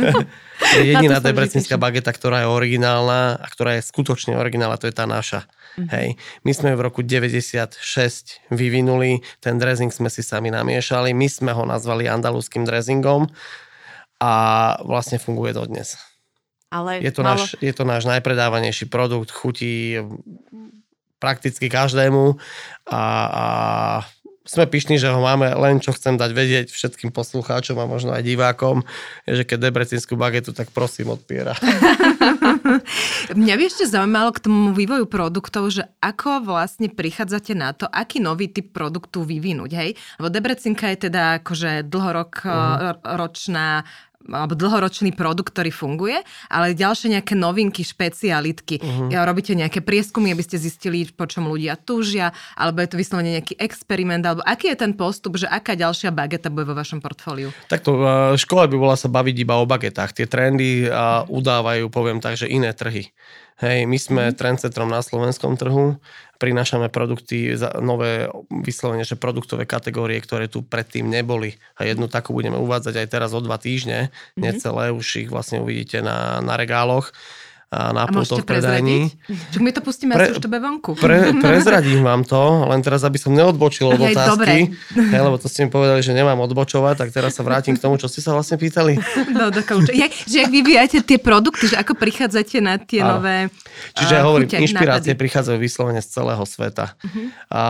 je 0.78 0.82
jediná 0.94 1.18
debrecínska 1.18 1.74
bageta, 1.74 2.14
ktorá 2.14 2.46
je 2.46 2.48
originálna 2.54 3.34
a 3.34 3.46
ktorá 3.50 3.82
je 3.82 3.82
skutočne 3.82 4.38
originálna, 4.38 4.78
to 4.78 4.86
je 4.86 4.94
tá 4.94 5.10
naša. 5.10 5.50
Mm-hmm. 5.74 5.88
Hej. 5.90 6.06
My 6.46 6.52
sme 6.54 6.70
v 6.78 6.86
roku 6.86 7.02
96 7.02 7.82
vyvinuli, 8.54 9.26
ten 9.42 9.58
dressing 9.58 9.90
sme 9.90 10.06
si 10.06 10.22
sami 10.22 10.54
namiešali, 10.54 11.10
my 11.10 11.26
sme 11.26 11.50
ho 11.50 11.66
nazvali 11.66 12.06
andalúským 12.06 12.62
dressingom 12.62 13.26
a 14.22 14.30
vlastne 14.86 15.18
funguje 15.18 15.50
dodnes. 15.50 15.98
Ale 16.70 17.02
je, 17.02 17.10
to 17.10 17.26
malo... 17.26 17.42
náš, 17.42 17.58
je 17.58 17.74
to 17.74 17.82
náš 17.82 18.06
najpredávanejší 18.06 18.86
produkt, 18.86 19.34
chutí 19.34 19.98
prakticky 21.18 21.66
každému 21.66 22.38
a, 22.86 23.02
a 23.26 23.44
sme 24.42 24.66
pyšní, 24.66 24.98
že 24.98 25.06
ho 25.06 25.22
máme, 25.22 25.54
len 25.54 25.78
čo 25.78 25.94
chcem 25.94 26.18
dať 26.18 26.30
vedieť 26.34 26.66
všetkým 26.74 27.14
poslucháčom 27.14 27.78
a 27.78 27.86
možno 27.86 28.10
aj 28.10 28.26
divákom, 28.26 28.82
je, 29.22 29.42
že 29.42 29.44
keď 29.46 29.70
debrecínsku 29.70 30.18
bagetu, 30.18 30.50
tak 30.50 30.74
prosím 30.74 31.14
odpiera. 31.14 31.54
Mňa 33.38 33.54
by 33.54 33.62
ešte 33.62 33.86
zaujímalo 33.86 34.34
k 34.34 34.42
tomu 34.42 34.74
vývoju 34.74 35.06
produktov, 35.06 35.70
že 35.70 35.86
ako 36.02 36.42
vlastne 36.42 36.90
prichádzate 36.90 37.54
na 37.54 37.70
to, 37.70 37.86
aký 37.86 38.18
nový 38.18 38.50
typ 38.50 38.74
produktu 38.74 39.22
vyvinúť, 39.22 39.70
hej? 39.78 39.90
Lebo 40.18 40.26
Debrecinka 40.26 40.90
je 40.90 41.06
teda 41.06 41.38
akože 41.38 41.86
dlhorok 41.86 42.32
uh-huh. 42.42 42.98
ročná 43.14 43.86
alebo 44.30 44.54
dlhoročný 44.54 45.10
produkt, 45.16 45.50
ktorý 45.56 45.74
funguje, 45.74 46.22
ale 46.46 46.78
ďalšie 46.78 47.18
nejaké 47.18 47.34
novinky, 47.34 47.82
špecialitky. 47.82 48.78
Uh-huh. 48.78 49.10
Robíte 49.26 49.56
nejaké 49.58 49.82
prieskumy, 49.82 50.30
aby 50.30 50.46
ste 50.46 50.62
zistili, 50.62 51.08
po 51.10 51.26
čom 51.26 51.50
ľudia 51.50 51.74
túžia, 51.74 52.30
alebo 52.54 52.84
je 52.84 52.88
to 52.92 53.00
vyslovene 53.00 53.42
nejaký 53.42 53.58
experiment, 53.58 54.22
alebo 54.22 54.46
aký 54.46 54.70
je 54.70 54.78
ten 54.78 54.92
postup, 54.94 55.40
že 55.40 55.50
aká 55.50 55.74
ďalšia 55.74 56.14
bageta 56.14 56.52
bude 56.52 56.70
vo 56.70 56.78
vašom 56.78 57.02
portfóliu? 57.02 57.50
Takto, 57.66 57.98
škola 58.38 58.70
by 58.70 58.76
bola 58.78 58.94
sa 58.94 59.10
baviť 59.10 59.36
iba 59.42 59.58
o 59.58 59.66
bagetách. 59.66 60.14
Tie 60.14 60.30
trendy 60.30 60.86
udávajú, 61.26 61.90
poviem 61.90 62.22
tak, 62.22 62.38
že 62.38 62.46
iné 62.46 62.70
trhy. 62.70 63.10
Hej, 63.60 63.84
my 63.84 63.98
sme 64.00 64.22
mm. 64.30 64.36
trendcentrom 64.38 64.88
na 64.88 65.04
slovenskom 65.04 65.60
trhu, 65.60 66.00
prinášame 66.40 66.90
produkty, 66.90 67.54
nové 67.78 68.26
vyslovene, 68.50 69.06
že 69.06 69.14
produktové 69.14 69.62
kategórie, 69.68 70.18
ktoré 70.18 70.50
tu 70.50 70.66
predtým 70.66 71.06
neboli. 71.06 71.54
A 71.78 71.86
jednu 71.86 72.10
takú 72.10 72.34
budeme 72.34 72.58
uvádzať 72.58 72.94
aj 72.98 73.06
teraz 73.06 73.30
o 73.30 73.40
dva 73.44 73.62
týždne, 73.62 74.10
mm-hmm. 74.10 74.42
necelé, 74.42 74.90
už 74.90 75.06
ich 75.22 75.30
vlastne 75.30 75.62
uvidíte 75.62 76.02
na, 76.02 76.42
na 76.42 76.58
regáloch 76.58 77.14
na 77.72 78.04
pultoch 78.04 78.44
predajní. 78.44 79.16
Čo 79.48 79.64
my 79.64 79.72
to 79.72 79.80
pustíme 79.80 80.12
pre, 80.12 80.36
už 80.36 80.44
to 80.44 80.48
vonku. 80.52 80.92
Pre, 80.92 81.32
prezradím 81.44 82.04
vám 82.04 82.20
to, 82.28 82.68
len 82.68 82.84
teraz, 82.84 83.00
aby 83.00 83.16
som 83.16 83.32
neodbočil 83.32 83.96
od 83.96 84.00
otázky, 84.00 84.76
hej, 84.92 85.20
lebo 85.24 85.40
to 85.40 85.48
ste 85.48 85.64
mi 85.64 85.70
povedali, 85.72 86.04
že 86.04 86.12
nemám 86.12 86.36
odbočovať, 86.44 87.00
tak 87.00 87.08
teraz 87.16 87.32
sa 87.32 87.40
vrátim 87.40 87.72
k 87.72 87.80
tomu, 87.80 87.96
čo 87.96 88.12
ste 88.12 88.20
sa 88.20 88.36
vlastne 88.36 88.60
pýtali. 88.60 89.00
No. 89.32 89.48
Jak, 89.88 90.12
že 90.28 90.44
ak 90.44 90.50
vyvíjate 90.52 90.98
tie 91.00 91.16
produkty, 91.16 91.72
že 91.72 91.76
ako 91.80 91.96
prichádzate 91.96 92.60
na 92.60 92.76
tie 92.76 93.00
a, 93.00 93.16
nové 93.16 93.48
Čiže 93.96 94.20
uh, 94.20 94.24
hovorím, 94.28 94.48
inšpirácie 94.50 95.16
nápady. 95.16 95.22
prichádzajú 95.24 95.58
vyslovene 95.58 96.02
z 96.04 96.08
celého 96.12 96.44
sveta. 96.44 96.92
Uh-huh. 97.00 97.26
A 97.48 97.62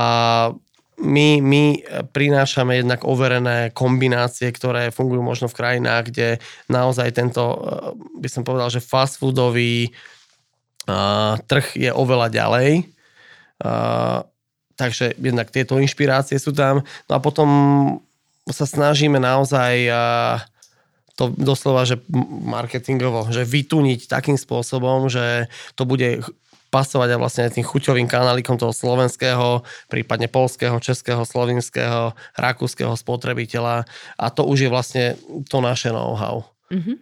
my, 1.00 1.40
my 1.40 1.64
prinášame 2.12 2.84
jednak 2.84 3.08
overené 3.08 3.72
kombinácie, 3.72 4.52
ktoré 4.52 4.92
fungujú 4.92 5.24
možno 5.24 5.46
v 5.48 5.56
krajinách, 5.56 6.12
kde 6.12 6.28
naozaj 6.68 7.16
tento, 7.16 7.42
eh, 7.42 7.60
by 8.20 8.28
som 8.28 8.44
povedal, 8.44 8.68
že 8.68 8.84
fast 8.84 9.16
foodový 9.16 9.88
uh, 10.88 11.38
trh 11.48 11.78
je 11.78 11.90
oveľa 11.94 12.28
ďalej. 12.28 12.70
Uh, 13.62 14.26
takže 14.74 15.14
jednak 15.16 15.48
tieto 15.54 15.78
inšpirácie 15.78 16.36
sú 16.36 16.50
tam. 16.50 16.82
No 17.06 17.12
a 17.16 17.20
potom 17.22 17.48
sa 18.50 18.66
snažíme 18.66 19.22
naozaj 19.22 19.86
to 21.14 21.30
doslova, 21.38 21.86
že 21.86 22.02
marketingovo, 22.42 23.30
že 23.30 23.46
vytuniť 23.46 24.10
takým 24.10 24.34
spôsobom, 24.34 25.06
že 25.06 25.46
to 25.78 25.86
bude 25.86 26.24
pasovať 26.72 27.08
aj 27.12 27.20
vlastne 27.20 27.52
tým 27.52 27.68
chuťovým 27.68 28.08
kanálikom 28.08 28.56
toho 28.56 28.72
slovenského, 28.72 29.60
prípadne 29.92 30.32
polského, 30.32 30.80
českého, 30.80 31.20
slovinského, 31.28 32.16
rakúskeho 32.32 32.96
spotrebiteľa 32.96 33.84
a 34.16 34.26
to 34.32 34.48
už 34.48 34.64
je 34.64 34.70
vlastne 34.72 35.04
to 35.52 35.60
naše 35.60 35.92
know-how. 35.92 36.48
Mm-hmm. 36.72 36.96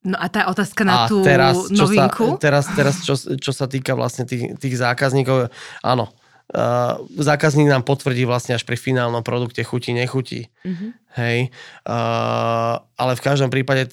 No 0.00 0.16
a 0.16 0.32
tá 0.32 0.48
otázka 0.48 0.84
na 0.84 1.04
a 1.04 1.08
tú 1.08 1.20
teraz, 1.20 1.68
čo 1.72 1.84
novinku? 1.84 2.36
Sa, 2.36 2.40
teraz, 2.40 2.64
teraz 2.72 2.94
čo, 3.04 3.16
čo 3.16 3.52
sa 3.52 3.68
týka 3.68 3.92
vlastne 3.92 4.24
tých, 4.24 4.56
tých 4.56 4.80
zákazníkov, 4.80 5.52
áno, 5.84 6.08
uh, 6.54 7.00
zákazník 7.18 7.70
nám 7.70 7.86
potvrdí 7.86 8.26
vlastne 8.26 8.54
až 8.58 8.66
pri 8.66 8.74
finálnom 8.78 9.22
produkte 9.22 9.62
chutí, 9.62 9.94
nechutí. 9.94 10.50
Mm-hmm. 10.66 10.90
Hej. 11.18 11.38
Uh, 11.82 12.78
ale 12.94 13.12
v 13.18 13.24
každom 13.24 13.50
prípade 13.50 13.90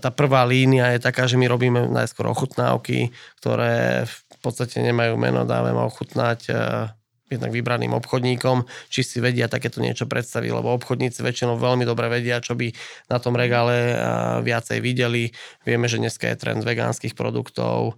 tá 0.00 0.10
prvá 0.12 0.44
línia 0.44 0.92
je 0.92 1.00
taká, 1.00 1.24
že 1.24 1.40
my 1.40 1.48
robíme 1.48 1.88
najskôr 1.88 2.28
ochutnávky, 2.28 3.12
ktoré 3.40 4.04
v 4.08 4.36
podstate 4.44 4.84
nemajú 4.84 5.16
meno, 5.16 5.48
dávame 5.48 5.80
ochutnať 5.80 6.40
uh, 6.52 6.92
jednak 7.36 7.52
vybraným 7.52 7.96
obchodníkom, 7.96 8.68
či 8.92 9.00
si 9.00 9.18
vedia 9.18 9.48
takéto 9.48 9.80
niečo 9.80 10.04
predstaviť, 10.04 10.50
lebo 10.52 10.74
obchodníci 10.76 11.24
väčšinou 11.24 11.56
veľmi 11.56 11.88
dobre 11.88 12.12
vedia, 12.12 12.44
čo 12.44 12.52
by 12.52 12.72
na 13.08 13.18
tom 13.18 13.34
regále 13.34 13.96
viacej 14.44 14.78
videli. 14.84 15.32
Vieme, 15.64 15.88
že 15.88 15.96
dneska 15.96 16.28
je 16.28 16.36
trend 16.36 16.62
vegánskych 16.62 17.16
produktov, 17.16 17.96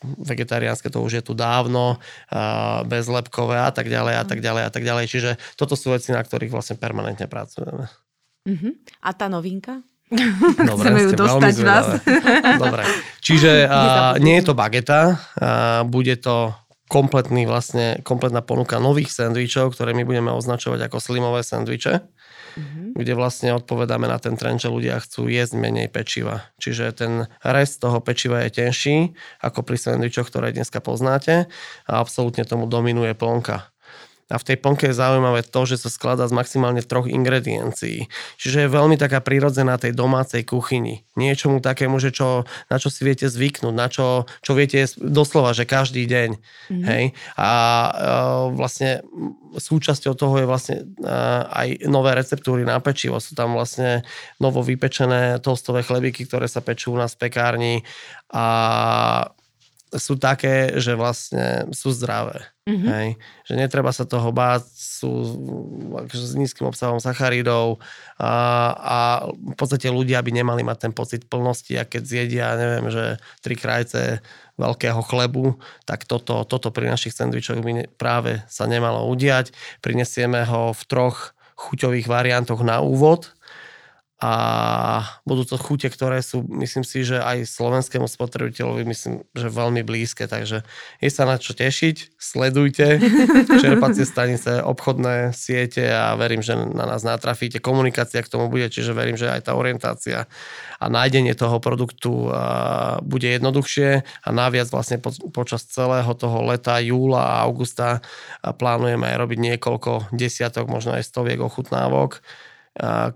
vegetariánske 0.00 0.88
to 0.88 1.04
už 1.04 1.20
je 1.20 1.22
tu 1.24 1.32
dávno, 1.36 2.00
bezlepkové 2.88 3.60
a 3.60 3.70
tak 3.72 3.92
ďalej 3.92 4.14
a 4.16 4.24
tak 4.24 4.40
ďalej 4.40 4.62
a 4.64 4.70
tak 4.72 4.82
ďalej. 4.84 5.04
Čiže 5.08 5.30
toto 5.60 5.76
sú 5.76 5.92
veci, 5.92 6.12
na 6.12 6.24
ktorých 6.24 6.52
vlastne 6.52 6.76
permanentne 6.80 7.28
pracujeme. 7.28 7.88
Uh-huh. 8.48 8.72
A 9.04 9.10
tá 9.12 9.28
novinka? 9.28 9.84
Dobre, 10.70 10.90
Chceme 10.90 11.00
ju 11.06 11.10
dostať 11.14 11.54
vás. 11.62 11.86
Dobre. 12.58 12.82
Čiže 13.22 13.50
uh, 13.70 14.18
nie 14.18 14.42
je 14.42 14.44
to 14.50 14.54
bageta, 14.58 15.00
uh, 15.38 15.86
bude 15.86 16.18
to 16.18 16.50
kompletný 16.90 17.46
vlastne, 17.46 18.02
kompletná 18.02 18.42
ponuka 18.42 18.82
nových 18.82 19.14
sendvičov, 19.14 19.78
ktoré 19.78 19.94
my 19.94 20.02
budeme 20.02 20.34
označovať 20.34 20.90
ako 20.90 20.98
slimové 20.98 21.46
sendviče, 21.46 22.02
mm-hmm. 22.02 22.98
kde 22.98 23.12
vlastne 23.14 23.54
odpovedáme 23.54 24.10
na 24.10 24.18
ten 24.18 24.34
trend, 24.34 24.58
že 24.58 24.74
ľudia 24.74 24.98
chcú 24.98 25.30
jesť 25.30 25.54
menej 25.54 25.86
pečiva. 25.86 26.50
Čiže 26.58 26.84
ten 26.98 27.12
rest 27.46 27.78
toho 27.78 28.02
pečiva 28.02 28.42
je 28.42 28.50
tenší 28.58 28.96
ako 29.38 29.62
pri 29.62 29.78
sendvičoch, 29.78 30.26
ktoré 30.26 30.50
dneska 30.50 30.82
poznáte 30.82 31.46
a 31.86 31.92
absolútne 32.02 32.42
tomu 32.42 32.66
dominuje 32.66 33.14
plnka. 33.14 33.70
A 34.30 34.38
v 34.38 34.46
tej 34.46 34.56
plnke 34.62 34.88
je 34.88 34.94
zaujímavé 34.94 35.42
to, 35.42 35.66
že 35.66 35.82
sa 35.82 35.90
skladá 35.90 36.24
z 36.30 36.32
maximálne 36.32 36.78
troch 36.86 37.10
ingrediencií. 37.10 38.06
Čiže 38.38 38.66
je 38.66 38.70
veľmi 38.70 38.94
taká 38.94 39.18
prirodzená 39.18 39.74
tej 39.76 39.90
domácej 39.92 40.46
kuchyni. 40.46 41.02
Niečomu 41.18 41.58
takému, 41.58 41.98
že 41.98 42.14
čo, 42.14 42.46
na 42.70 42.78
čo 42.78 42.88
si 42.94 43.02
viete 43.02 43.26
zvyknúť, 43.26 43.74
na 43.74 43.90
čo, 43.90 44.30
čo 44.46 44.54
viete 44.54 44.86
doslova, 45.02 45.50
že 45.50 45.66
každý 45.66 46.06
deň. 46.06 46.30
Mm-hmm. 46.38 46.84
Hej? 46.86 47.04
A 47.34 47.50
e, 47.50 47.90
vlastne 48.54 49.02
súčasťou 49.58 50.14
toho 50.14 50.34
je 50.38 50.46
vlastne 50.46 50.76
e, 50.78 51.14
aj 51.50 51.68
nové 51.90 52.14
receptúry 52.14 52.62
na 52.62 52.78
pečivo. 52.78 53.18
Sú 53.18 53.34
tam 53.34 53.58
vlastne 53.58 54.06
novo 54.38 54.62
vypečené 54.62 55.42
toastové 55.42 55.82
chlebíky, 55.82 56.24
ktoré 56.30 56.46
sa 56.46 56.62
pečú 56.62 56.94
u 56.94 57.00
nás 57.02 57.18
v 57.18 57.26
pekárni 57.26 57.74
a 58.30 58.46
sú 59.98 60.14
také, 60.14 60.78
že 60.78 60.94
vlastne 60.94 61.66
sú 61.74 61.90
zdravé. 61.90 62.46
Mm-hmm. 62.70 62.90
Hej? 62.94 63.08
Že 63.50 63.54
netreba 63.58 63.90
sa 63.90 64.06
toho 64.06 64.30
báť, 64.30 64.62
sú 64.70 65.10
akože 66.06 66.26
s 66.30 66.34
nízkym 66.38 66.70
obsahom 66.70 67.02
sacharidov 67.02 67.82
a, 68.14 68.32
a 68.78 68.98
v 69.26 69.56
podstate 69.58 69.90
ľudia 69.90 70.22
by 70.22 70.30
nemali 70.30 70.62
mať 70.62 70.86
ten 70.86 70.92
pocit 70.94 71.26
plnosti 71.26 71.74
a 71.74 71.82
keď 71.82 72.02
zjedia, 72.06 72.54
neviem, 72.54 72.86
že 72.94 73.18
tri 73.42 73.58
krajce 73.58 74.22
veľkého 74.54 75.02
chlebu, 75.02 75.58
tak 75.88 76.06
toto, 76.06 76.46
toto 76.46 76.70
pri 76.70 76.86
našich 76.92 77.16
sendvičoch 77.16 77.58
by 77.58 77.90
práve 77.98 78.44
sa 78.46 78.70
nemalo 78.70 79.08
udiať. 79.10 79.50
Prinesieme 79.82 80.46
ho 80.46 80.70
v 80.70 80.82
troch 80.86 81.34
chuťových 81.58 82.06
variantoch 82.06 82.62
na 82.62 82.78
úvod 82.78 83.34
a 84.20 85.00
budú 85.24 85.48
to 85.48 85.56
chute, 85.56 85.88
ktoré 85.88 86.20
sú, 86.20 86.44
myslím 86.52 86.84
si, 86.84 87.08
že 87.08 87.24
aj 87.24 87.48
slovenskému 87.48 88.04
spotrebiteľovi, 88.04 88.84
myslím, 88.84 89.24
že 89.32 89.48
veľmi 89.48 89.80
blízke, 89.80 90.28
takže 90.28 90.60
je 91.00 91.08
sa 91.08 91.24
na 91.24 91.40
čo 91.40 91.56
tešiť, 91.56 92.20
sledujte 92.20 93.00
čerpacie 93.64 94.04
stanice, 94.04 94.60
obchodné 94.60 95.32
siete 95.32 95.88
a 95.88 96.12
verím, 96.20 96.44
že 96.44 96.52
na 96.52 96.84
nás 96.84 97.00
natrafíte. 97.00 97.64
Komunikácia 97.64 98.20
k 98.20 98.28
tomu 98.28 98.52
bude, 98.52 98.68
čiže 98.68 98.92
verím, 98.92 99.16
že 99.16 99.32
aj 99.32 99.48
tá 99.48 99.56
orientácia 99.56 100.28
a 100.76 100.86
nájdenie 100.92 101.32
toho 101.32 101.56
produktu 101.56 102.28
bude 103.00 103.24
jednoduchšie. 103.24 104.04
A 104.04 104.28
naviac 104.28 104.68
vlastne 104.68 105.00
po, 105.00 105.16
počas 105.32 105.64
celého 105.64 106.12
toho 106.12 106.44
leta, 106.44 106.76
júla 106.76 107.24
a 107.24 107.48
augusta 107.48 108.04
plánujeme 108.44 109.08
aj 109.08 109.16
robiť 109.16 109.38
niekoľko 109.40 110.12
desiatok, 110.12 110.68
možno 110.68 111.00
aj 111.00 111.08
stoviek 111.08 111.40
ochutnávok 111.40 112.20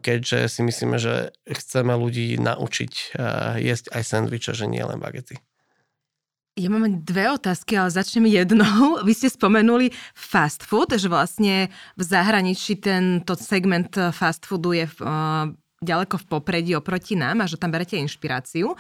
keďže 0.00 0.50
si 0.50 0.61
myslíme, 0.66 0.96
že 0.99 1.30
chceme 1.46 1.94
ľudí 1.94 2.37
naučiť 2.38 2.92
jesť 3.58 3.84
aj 3.94 4.02
sendviče, 4.02 4.52
že 4.52 4.66
nie 4.66 4.82
len 4.82 4.99
bagety. 4.99 5.38
Ja 6.54 6.70
mám 6.70 6.87
dve 7.02 7.34
otázky, 7.34 7.75
ale 7.75 7.90
začnem 7.90 8.30
jednou. 8.30 8.99
Vy 9.06 9.12
ste 9.14 9.26
spomenuli 9.26 9.90
fast 10.14 10.62
food, 10.62 10.94
že 10.94 11.11
vlastne 11.11 11.66
v 11.99 12.02
zahraničí 12.02 12.78
tento 12.78 13.34
segment 13.34 13.90
fast 14.14 14.46
foodu 14.46 14.70
je 14.70 14.87
ďaleko 15.85 16.17
v 16.19 16.26
popredí 16.26 16.73
oproti 16.73 17.14
nám 17.14 17.45
a 17.45 17.47
že 17.47 17.61
tam 17.61 17.71
berete 17.71 18.00
inšpiráciu. 18.00 18.73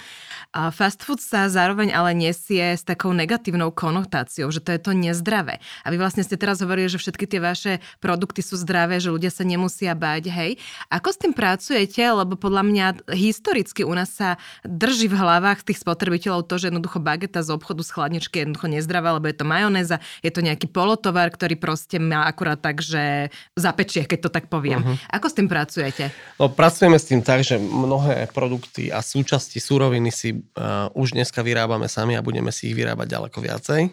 A 0.56 0.72
fast 0.72 1.04
food 1.04 1.20
sa 1.20 1.46
zároveň 1.52 1.92
ale 1.92 2.16
nesie 2.16 2.74
s 2.74 2.82
takou 2.82 3.12
negatívnou 3.12 3.70
konotáciou, 3.70 4.48
že 4.48 4.64
to 4.64 4.72
je 4.72 4.80
to 4.80 4.92
nezdravé. 4.96 5.60
A 5.84 5.92
vy 5.92 6.00
vlastne 6.00 6.24
ste 6.24 6.40
teraz 6.40 6.64
hovorili, 6.64 6.88
že 6.88 6.96
všetky 6.96 7.28
tie 7.28 7.40
vaše 7.44 7.72
produkty 8.00 8.40
sú 8.40 8.56
zdravé, 8.56 8.98
že 8.98 9.12
ľudia 9.12 9.28
sa 9.28 9.44
nemusia 9.44 9.92
báť, 9.92 10.32
hej. 10.32 10.56
Ako 10.88 11.12
s 11.12 11.20
tým 11.20 11.36
pracujete? 11.36 12.00
Lebo 12.00 12.40
podľa 12.40 12.62
mňa 12.64 12.86
historicky 13.12 13.84
u 13.84 13.92
nás 13.92 14.10
sa 14.10 14.40
drží 14.64 15.12
v 15.12 15.20
hlavách 15.20 15.66
tých 15.68 15.84
spotrebiteľov 15.84 16.48
to, 16.48 16.56
že 16.56 16.72
jednoducho 16.72 17.02
bageta 17.04 17.44
z 17.44 17.52
obchodu 17.52 17.84
z 17.84 17.90
chladničky 17.92 18.34
je 18.40 18.42
jednoducho 18.48 18.68
nezdravá, 18.72 19.20
lebo 19.20 19.28
je 19.28 19.36
to 19.36 19.44
majonéza, 19.44 19.96
je 20.24 20.30
to 20.32 20.40
nejaký 20.40 20.70
polotovar, 20.70 21.28
ktorý 21.28 21.60
proste 21.60 22.00
má 22.00 22.24
akurát 22.24 22.58
tak, 22.58 22.80
že 22.80 23.28
zapečie, 23.58 24.06
keď 24.08 24.28
to 24.28 24.30
tak 24.30 24.46
poviem. 24.48 24.80
Uh-huh. 24.80 24.96
Ako 25.12 25.26
s 25.28 25.34
tým 25.36 25.50
pracujete? 25.50 26.14
No, 26.38 26.48
pracujeme 26.48 26.93
pracujeme 26.94 26.98
s 26.98 27.10
tým 27.10 27.22
tak, 27.22 27.40
že 27.42 27.56
mnohé 27.58 28.30
produkty 28.30 28.90
a 28.90 29.02
súčasti 29.02 29.58
súroviny 29.58 30.10
si 30.14 30.30
uh, 30.34 30.90
už 30.94 31.18
dneska 31.18 31.42
vyrábame 31.42 31.90
sami 31.90 32.14
a 32.14 32.22
budeme 32.22 32.54
si 32.54 32.70
ich 32.70 32.76
vyrábať 32.78 33.18
ďaleko 33.18 33.38
viacej 33.42 33.90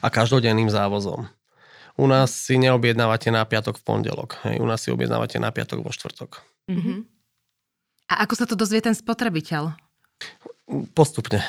a 0.00 0.06
každodenným 0.08 0.70
závozom. 0.72 1.28
U 1.94 2.06
nás 2.10 2.32
si 2.32 2.58
neobjednávate 2.58 3.30
na 3.30 3.44
piatok 3.46 3.78
v 3.78 3.86
pondelok. 3.86 4.40
Hej. 4.48 4.58
U 4.58 4.66
nás 4.66 4.82
si 4.82 4.90
objednávate 4.90 5.38
na 5.38 5.54
piatok 5.54 5.84
vo 5.84 5.94
štvrtok. 5.94 6.42
Mm-hmm. 6.66 6.98
A 8.10 8.14
ako 8.26 8.34
sa 8.34 8.44
to 8.48 8.58
dozvie 8.58 8.82
ten 8.82 8.96
spotrebiteľ? 8.96 9.78
Postupne. 10.96 11.44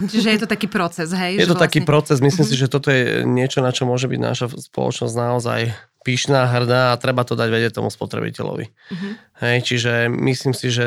Čiže 0.00 0.28
je 0.32 0.40
to 0.40 0.48
taký 0.48 0.66
proces, 0.66 1.12
hej? 1.12 1.36
Je 1.36 1.44
to 1.44 1.54
vlastne... 1.54 1.66
taký 1.68 1.80
proces. 1.84 2.24
Myslím 2.24 2.48
uh-huh. 2.48 2.56
si, 2.56 2.62
že 2.64 2.72
toto 2.72 2.88
je 2.88 3.22
niečo, 3.28 3.60
na 3.60 3.70
čo 3.70 3.84
môže 3.84 4.08
byť 4.08 4.20
naša 4.20 4.46
spoločnosť 4.48 5.14
naozaj 5.14 5.60
pyšná, 6.00 6.48
hrdá 6.48 6.96
a 6.96 7.00
treba 7.00 7.28
to 7.28 7.36
dať 7.36 7.48
vedieť 7.52 7.72
tomu 7.76 7.92
spotrebiteľovi. 7.92 8.66
Uh-huh. 8.66 9.12
Hej, 9.44 9.58
čiže 9.68 10.08
myslím 10.08 10.56
si, 10.56 10.72
že 10.72 10.86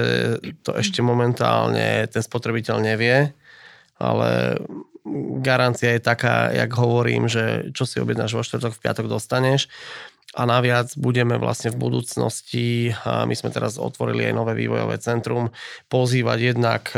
to 0.65 0.74
ešte 0.74 1.05
momentálne 1.05 2.10
ten 2.10 2.24
spotrebiteľ 2.25 2.82
nevie, 2.82 3.29
ale 4.01 4.58
garancia 5.43 5.93
je 5.93 6.01
taká, 6.01 6.50
jak 6.50 6.72
hovorím, 6.74 7.29
že 7.29 7.70
čo 7.75 7.86
si 7.86 8.01
objednáš 8.01 8.34
vo 8.34 8.41
štvrtok, 8.41 8.74
v 8.74 8.82
piatok 8.82 9.05
dostaneš 9.05 9.70
a 10.34 10.50
naviac 10.50 10.89
budeme 10.98 11.38
vlastne 11.38 11.70
v 11.70 11.77
budúcnosti, 11.77 12.89
a 13.05 13.29
my 13.29 13.38
sme 13.38 13.53
teraz 13.53 13.77
otvorili 13.77 14.25
aj 14.25 14.34
nové 14.34 14.58
vývojové 14.58 14.98
centrum, 14.98 15.53
pozývať 15.93 16.58
jednak 16.58 16.89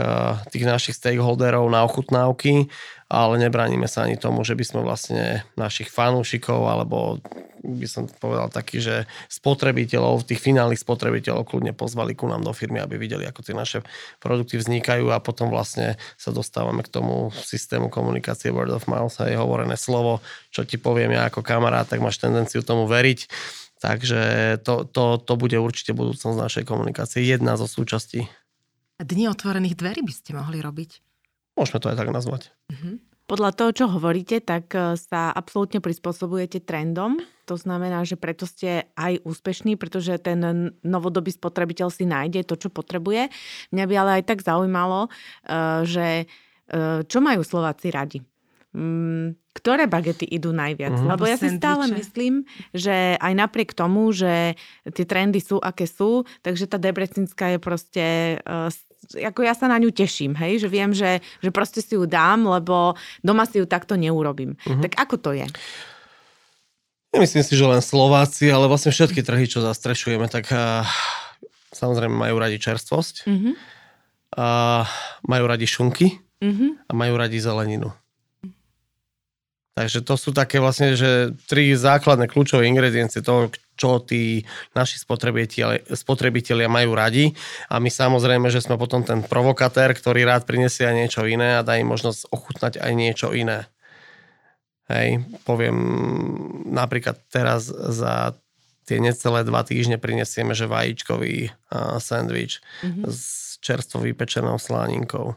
tých 0.56 0.64
našich 0.64 0.96
stakeholderov 0.96 1.68
na 1.68 1.84
ochutnávky, 1.84 2.72
ale 3.16 3.40
nebránime 3.40 3.88
sa 3.88 4.04
ani 4.04 4.20
tomu, 4.20 4.44
že 4.44 4.60
by 4.60 4.66
sme 4.68 4.82
vlastne 4.84 5.48
našich 5.56 5.88
fanúšikov 5.88 6.68
alebo 6.68 7.24
by 7.66 7.88
som 7.88 8.06
povedal 8.06 8.52
taký, 8.52 8.84
že 8.84 9.10
spotrebiteľov, 9.32 10.28
tých 10.28 10.44
finálnych 10.44 10.84
spotrebiteľov 10.84 11.48
kľudne 11.48 11.72
pozvali 11.74 12.14
ku 12.14 12.28
nám 12.28 12.44
do 12.44 12.52
firmy, 12.52 12.84
aby 12.84 13.00
videli, 13.00 13.24
ako 13.26 13.42
tie 13.42 13.56
naše 13.58 13.80
produkty 14.22 14.60
vznikajú 14.60 15.10
a 15.10 15.24
potom 15.24 15.50
vlastne 15.50 15.98
sa 16.20 16.30
dostávame 16.30 16.84
k 16.84 16.92
tomu 16.92 17.34
systému 17.34 17.88
komunikácie 17.90 18.54
word 18.54 18.76
of 18.76 18.86
mouth 18.86 19.16
a 19.24 19.32
je 19.32 19.40
hovorené 19.40 19.80
slovo, 19.80 20.22
čo 20.54 20.68
ti 20.68 20.76
poviem 20.78 21.16
ja 21.16 21.32
ako 21.32 21.42
kamarát, 21.42 21.88
tak 21.88 22.04
máš 22.04 22.22
tendenciu 22.22 22.62
tomu 22.62 22.86
veriť. 22.86 23.32
Takže 23.82 24.22
to, 24.64 24.88
to, 24.88 25.20
to 25.22 25.34
bude 25.36 25.58
určite 25.58 25.94
budúcnosť 25.94 26.38
našej 26.38 26.64
komunikácie. 26.66 27.22
Jedna 27.22 27.60
zo 27.60 27.68
súčastí. 27.70 28.26
Dni 28.96 29.28
otvorených 29.28 29.76
dverí 29.76 30.02
by 30.02 30.14
ste 30.16 30.32
mohli 30.32 30.64
robiť? 30.64 31.15
Môžeme 31.56 31.80
to 31.80 31.90
aj 31.92 31.98
tak 31.98 32.12
nazvať. 32.12 32.52
Uh-huh. 32.72 33.00
Podľa 33.26 33.52
toho, 33.58 33.72
čo 33.74 33.86
hovoríte, 33.90 34.38
tak 34.38 34.70
e, 34.78 34.94
sa 35.02 35.34
absolútne 35.34 35.82
prispôsobujete 35.82 36.62
trendom. 36.62 37.18
To 37.50 37.58
znamená, 37.58 38.06
že 38.06 38.22
preto 38.22 38.46
ste 38.46 38.86
aj 38.94 39.26
úspešní, 39.26 39.82
pretože 39.82 40.14
ten 40.22 40.38
novodobý 40.86 41.34
spotrebiteľ 41.34 41.90
si 41.90 42.06
nájde 42.06 42.46
to, 42.46 42.54
čo 42.54 42.70
potrebuje. 42.70 43.34
Mňa 43.74 43.86
by 43.90 43.96
ale 43.98 44.12
aj 44.22 44.24
tak 44.30 44.46
zaujímalo, 44.46 45.10
e, 45.10 45.60
že 45.90 46.08
e, 46.22 46.26
čo 47.10 47.18
majú 47.18 47.42
Slováci 47.42 47.90
radi. 47.90 48.22
Mm, 48.78 49.40
ktoré 49.58 49.90
bagety 49.90 50.28
idú 50.30 50.54
najviac? 50.54 50.94
Mm-hmm. 50.94 51.10
Lebo 51.16 51.24
ja 51.26 51.40
si 51.40 51.50
stále 51.50 51.90
myslím, 51.98 52.46
že 52.76 53.18
aj 53.18 53.34
napriek 53.34 53.72
tomu, 53.74 54.12
že 54.14 54.54
tie 54.86 55.06
trendy 55.08 55.42
sú, 55.42 55.58
aké 55.64 55.90
sú, 55.90 56.28
takže 56.44 56.70
tá 56.70 56.78
debrecinská 56.78 57.56
je 57.56 57.60
proste 57.64 58.06
ako 59.14 59.46
ja 59.46 59.54
sa 59.54 59.70
na 59.70 59.78
ňu 59.78 59.94
teším, 59.94 60.34
hej, 60.40 60.66
že 60.66 60.68
viem, 60.72 60.92
že, 60.96 61.22
že 61.44 61.50
proste 61.54 61.84
si 61.84 61.94
ju 61.94 62.10
dám, 62.10 62.48
lebo 62.48 62.98
doma 63.22 63.46
si 63.46 63.62
ju 63.62 63.66
takto 63.70 63.94
neurobím. 63.94 64.58
Uh-huh. 64.66 64.82
Tak 64.82 64.98
ako 64.98 65.16
to 65.22 65.32
je? 65.38 65.46
Nemyslím 67.14 67.44
si, 67.48 67.54
že 67.56 67.64
len 67.64 67.80
Slováci, 67.80 68.52
ale 68.52 68.68
vlastne 68.68 68.92
všetky 68.92 69.24
trhy, 69.24 69.48
čo 69.48 69.64
zastrešujeme, 69.64 70.28
tak 70.28 70.52
uh, 70.52 70.84
samozrejme 71.72 72.12
majú 72.12 72.36
radi 72.42 72.60
čerstvosť, 72.60 73.16
uh-huh. 73.24 73.54
uh, 74.36 74.84
majú 75.24 75.44
radi 75.48 75.64
šunky 75.64 76.20
uh-huh. 76.44 76.70
a 76.88 76.92
majú 76.92 77.14
radi 77.16 77.40
zeleninu. 77.40 77.94
Takže 79.76 80.08
to 80.08 80.16
sú 80.16 80.32
také 80.32 80.64
vlastne, 80.64 80.96
že 80.96 81.36
tri 81.52 81.76
základné 81.76 82.32
kľúčové 82.32 82.64
ingrediencie 82.64 83.20
toho, 83.20 83.52
čo 83.76 84.00
tí 84.02 84.44
naši 84.74 84.98
spotrebitelia, 85.00 86.68
majú 86.72 86.92
radi. 86.96 87.36
A 87.70 87.80
my 87.80 87.92
samozrejme, 87.92 88.48
že 88.50 88.64
sme 88.64 88.80
potom 88.80 89.04
ten 89.04 89.22
provokatér, 89.22 89.94
ktorý 89.94 90.24
rád 90.26 90.48
prinesie 90.48 90.88
aj 90.88 90.96
niečo 90.96 91.22
iné 91.28 91.60
a 91.60 91.66
dá 91.66 91.76
im 91.80 91.92
možnosť 91.92 92.32
ochutnať 92.32 92.74
aj 92.80 92.92
niečo 92.96 93.36
iné. 93.36 93.68
Hej, 94.86 95.26
poviem 95.44 95.78
napríklad 96.70 97.18
teraz 97.34 97.74
za 97.74 98.38
tie 98.86 99.02
necelé 99.02 99.42
dva 99.42 99.66
týždne 99.66 99.98
prinesieme, 99.98 100.54
že 100.54 100.70
vajíčkový 100.70 101.50
uh, 101.50 101.98
sandwich 101.98 102.62
mm-hmm. 102.86 103.10
s 103.10 103.58
čerstvo 103.66 104.06
vypečenou 104.06 104.62
sláninkou. 104.62 105.34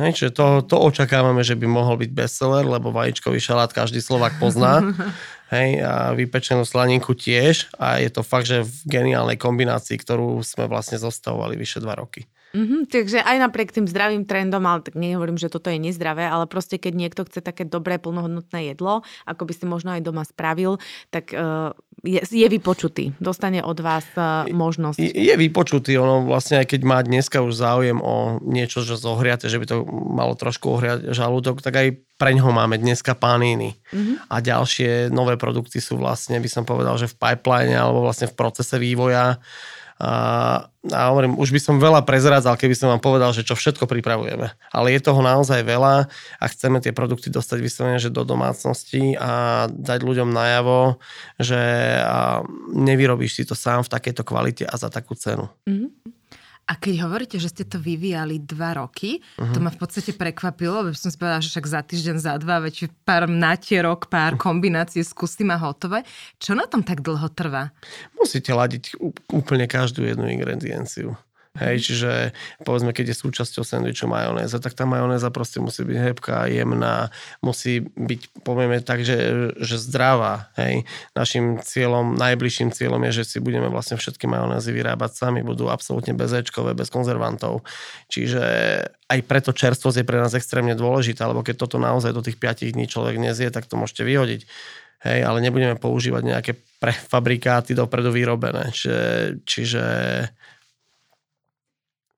Hej, 0.00 0.16
čiže 0.16 0.32
to, 0.32 0.64
to 0.64 0.80
očakávame, 0.80 1.44
že 1.44 1.52
by 1.52 1.68
mohol 1.68 2.00
byť 2.00 2.10
bestseller, 2.16 2.64
lebo 2.64 2.88
vajíčkový 2.96 3.36
šalát 3.36 3.76
každý 3.76 4.00
Slovak 4.00 4.40
pozná. 4.40 4.80
Hej, 5.52 5.84
a 5.84 6.16
vypečenú 6.16 6.64
slaninku 6.64 7.12
tiež. 7.12 7.68
A 7.76 8.00
je 8.00 8.08
to 8.08 8.24
fakt, 8.24 8.48
že 8.48 8.64
v 8.64 8.72
geniálnej 8.88 9.36
kombinácii, 9.36 10.00
ktorú 10.00 10.40
sme 10.40 10.64
vlastne 10.64 10.96
zostavovali 10.96 11.60
vyše 11.60 11.84
dva 11.84 11.92
roky. 12.00 12.24
Mm-hmm, 12.52 12.88
takže 12.88 13.20
aj 13.20 13.36
napriek 13.48 13.72
tým 13.72 13.88
zdravým 13.88 14.28
trendom, 14.28 14.64
ale 14.64 14.84
tak 14.84 14.96
nehovorím, 14.96 15.40
že 15.40 15.48
toto 15.48 15.72
je 15.72 15.80
nezdravé, 15.80 16.28
ale 16.28 16.44
proste 16.44 16.76
keď 16.76 16.92
niekto 16.92 17.24
chce 17.24 17.40
také 17.40 17.64
dobré, 17.64 17.96
plnohodnotné 17.96 18.72
jedlo, 18.72 19.04
ako 19.24 19.48
by 19.48 19.52
si 19.56 19.64
možno 19.64 19.96
aj 19.96 20.04
doma 20.04 20.24
spravil, 20.24 20.76
tak 21.08 21.32
uh, 21.32 21.72
je, 22.02 22.18
je 22.18 22.48
vypočutý. 22.50 23.14
Dostane 23.22 23.62
od 23.62 23.78
vás 23.78 24.02
uh, 24.18 24.42
možnosť. 24.50 24.98
Je, 24.98 25.10
je 25.14 25.34
vypočutý, 25.38 25.94
ono 25.94 26.26
vlastne 26.26 26.58
aj 26.58 26.74
keď 26.74 26.80
má 26.82 26.98
dneska 26.98 27.38
už 27.38 27.54
záujem 27.54 27.98
o 28.02 28.42
niečo, 28.42 28.82
že 28.82 28.98
zohriate, 28.98 29.46
že 29.46 29.62
by 29.62 29.66
to 29.70 29.76
malo 29.90 30.34
trošku 30.34 30.66
ohriať 30.74 31.14
žalúdok, 31.14 31.62
tak 31.62 31.78
aj 31.78 31.88
pre 32.18 32.34
ňoho 32.34 32.50
máme 32.50 32.74
dneska 32.78 33.14
paníny. 33.14 33.78
Mm-hmm. 33.94 34.30
A 34.30 34.36
ďalšie 34.42 35.14
nové 35.14 35.38
produkty 35.38 35.78
sú 35.78 35.98
vlastne, 35.98 36.42
by 36.42 36.50
som 36.50 36.66
povedal, 36.66 36.98
že 36.98 37.06
v 37.06 37.18
pipeline 37.18 37.74
alebo 37.78 38.02
vlastne 38.02 38.26
v 38.26 38.34
procese 38.34 38.82
vývoja 38.82 39.38
a, 40.02 40.14
a 40.90 41.00
hovorím, 41.14 41.38
už 41.38 41.54
by 41.54 41.60
som 41.62 41.78
veľa 41.78 42.02
prezrádzal, 42.02 42.58
keby 42.58 42.74
som 42.74 42.90
vám 42.90 42.98
povedal, 42.98 43.30
že 43.30 43.46
čo 43.46 43.54
všetko 43.54 43.86
pripravujeme. 43.86 44.50
Ale 44.74 44.90
je 44.90 44.98
toho 44.98 45.22
naozaj 45.22 45.62
veľa 45.62 46.10
a 46.42 46.44
chceme 46.50 46.82
tie 46.82 46.90
produkty 46.90 47.30
dostať 47.30 47.58
vyslovene, 47.62 48.02
že 48.02 48.10
do 48.10 48.26
domácnosti 48.26 49.14
a 49.14 49.64
dať 49.70 50.02
ľuďom 50.02 50.34
najavo, 50.34 50.98
že 51.38 51.62
nevyrobíš 52.74 53.32
si 53.38 53.42
to 53.46 53.54
sám 53.54 53.86
v 53.86 53.92
takejto 53.94 54.26
kvalite 54.26 54.66
a 54.66 54.74
za 54.74 54.90
takú 54.90 55.14
cenu. 55.14 55.46
Mm-hmm. 55.70 56.21
A 56.62 56.78
keď 56.78 57.04
hovoríte, 57.04 57.36
že 57.42 57.50
ste 57.50 57.64
to 57.66 57.82
vyvíjali 57.82 58.38
dva 58.38 58.78
roky, 58.78 59.18
uh-huh. 59.18 59.50
to 59.50 59.58
ma 59.58 59.68
v 59.68 59.78
podstate 59.82 60.14
prekvapilo, 60.14 60.86
lebo 60.86 60.94
som 60.94 61.10
si 61.10 61.18
povedala, 61.18 61.42
že 61.42 61.50
však 61.50 61.66
za 61.66 61.80
týždeň, 61.82 62.16
za 62.22 62.34
dva, 62.38 62.62
veď 62.62 62.86
pár 63.02 63.26
natierok, 63.26 64.06
pár 64.06 64.38
kombinácií 64.38 65.02
skúsim 65.02 65.50
a 65.50 65.58
hotové. 65.58 66.06
Čo 66.38 66.54
na 66.54 66.70
tom 66.70 66.86
tak 66.86 67.02
dlho 67.02 67.26
trvá? 67.34 67.74
Musíte 68.14 68.54
ladiť 68.54 68.94
úplne 69.34 69.66
každú 69.66 70.06
jednu 70.06 70.30
ingredienciu. 70.30 71.18
Hej, 71.52 71.84
čiže 71.84 72.32
povedzme, 72.64 72.96
keď 72.96 73.12
je 73.12 73.22
súčasťou 73.28 73.60
sendviču 73.60 74.08
majonéza, 74.08 74.56
tak 74.56 74.72
tá 74.72 74.88
majonéza 74.88 75.28
proste 75.28 75.60
musí 75.60 75.84
byť 75.84 75.98
hebká, 76.00 76.48
jemná, 76.48 77.12
musí 77.44 77.84
byť, 77.92 78.40
povieme 78.40 78.80
tak, 78.80 79.04
že, 79.04 79.52
že 79.60 79.76
zdravá. 79.76 80.48
Hej. 80.56 80.88
Našim 81.12 81.60
cieľom, 81.60 82.16
najbližším 82.16 82.72
cieľom 82.72 83.04
je, 83.04 83.20
že 83.20 83.36
si 83.36 83.38
budeme 83.44 83.68
vlastne 83.68 84.00
všetky 84.00 84.24
majonézy 84.24 84.72
vyrábať 84.72 85.12
sami, 85.12 85.44
budú 85.44 85.68
absolútne 85.68 86.16
bezečkové, 86.16 86.72
bez 86.72 86.88
konzervantov. 86.88 87.68
Čiže 88.08 88.44
aj 89.12 89.20
preto 89.28 89.52
čerstvosť 89.52 90.00
je 90.00 90.08
pre 90.08 90.24
nás 90.24 90.32
extrémne 90.32 90.72
dôležitá, 90.72 91.28
lebo 91.28 91.44
keď 91.44 91.68
toto 91.68 91.76
naozaj 91.76 92.16
do 92.16 92.24
tých 92.24 92.40
5 92.40 92.72
dní 92.72 92.88
človek 92.88 93.20
nezie, 93.20 93.52
tak 93.52 93.68
to 93.68 93.76
môžete 93.76 94.08
vyhodiť. 94.08 94.48
Hej, 95.04 95.20
ale 95.20 95.44
nebudeme 95.44 95.76
používať 95.76 96.22
nejaké 96.24 96.52
prefabrikáty 96.80 97.76
dopredu 97.76 98.08
vyrobené. 98.08 98.72
Čiže, 98.72 98.98
čiže 99.44 99.84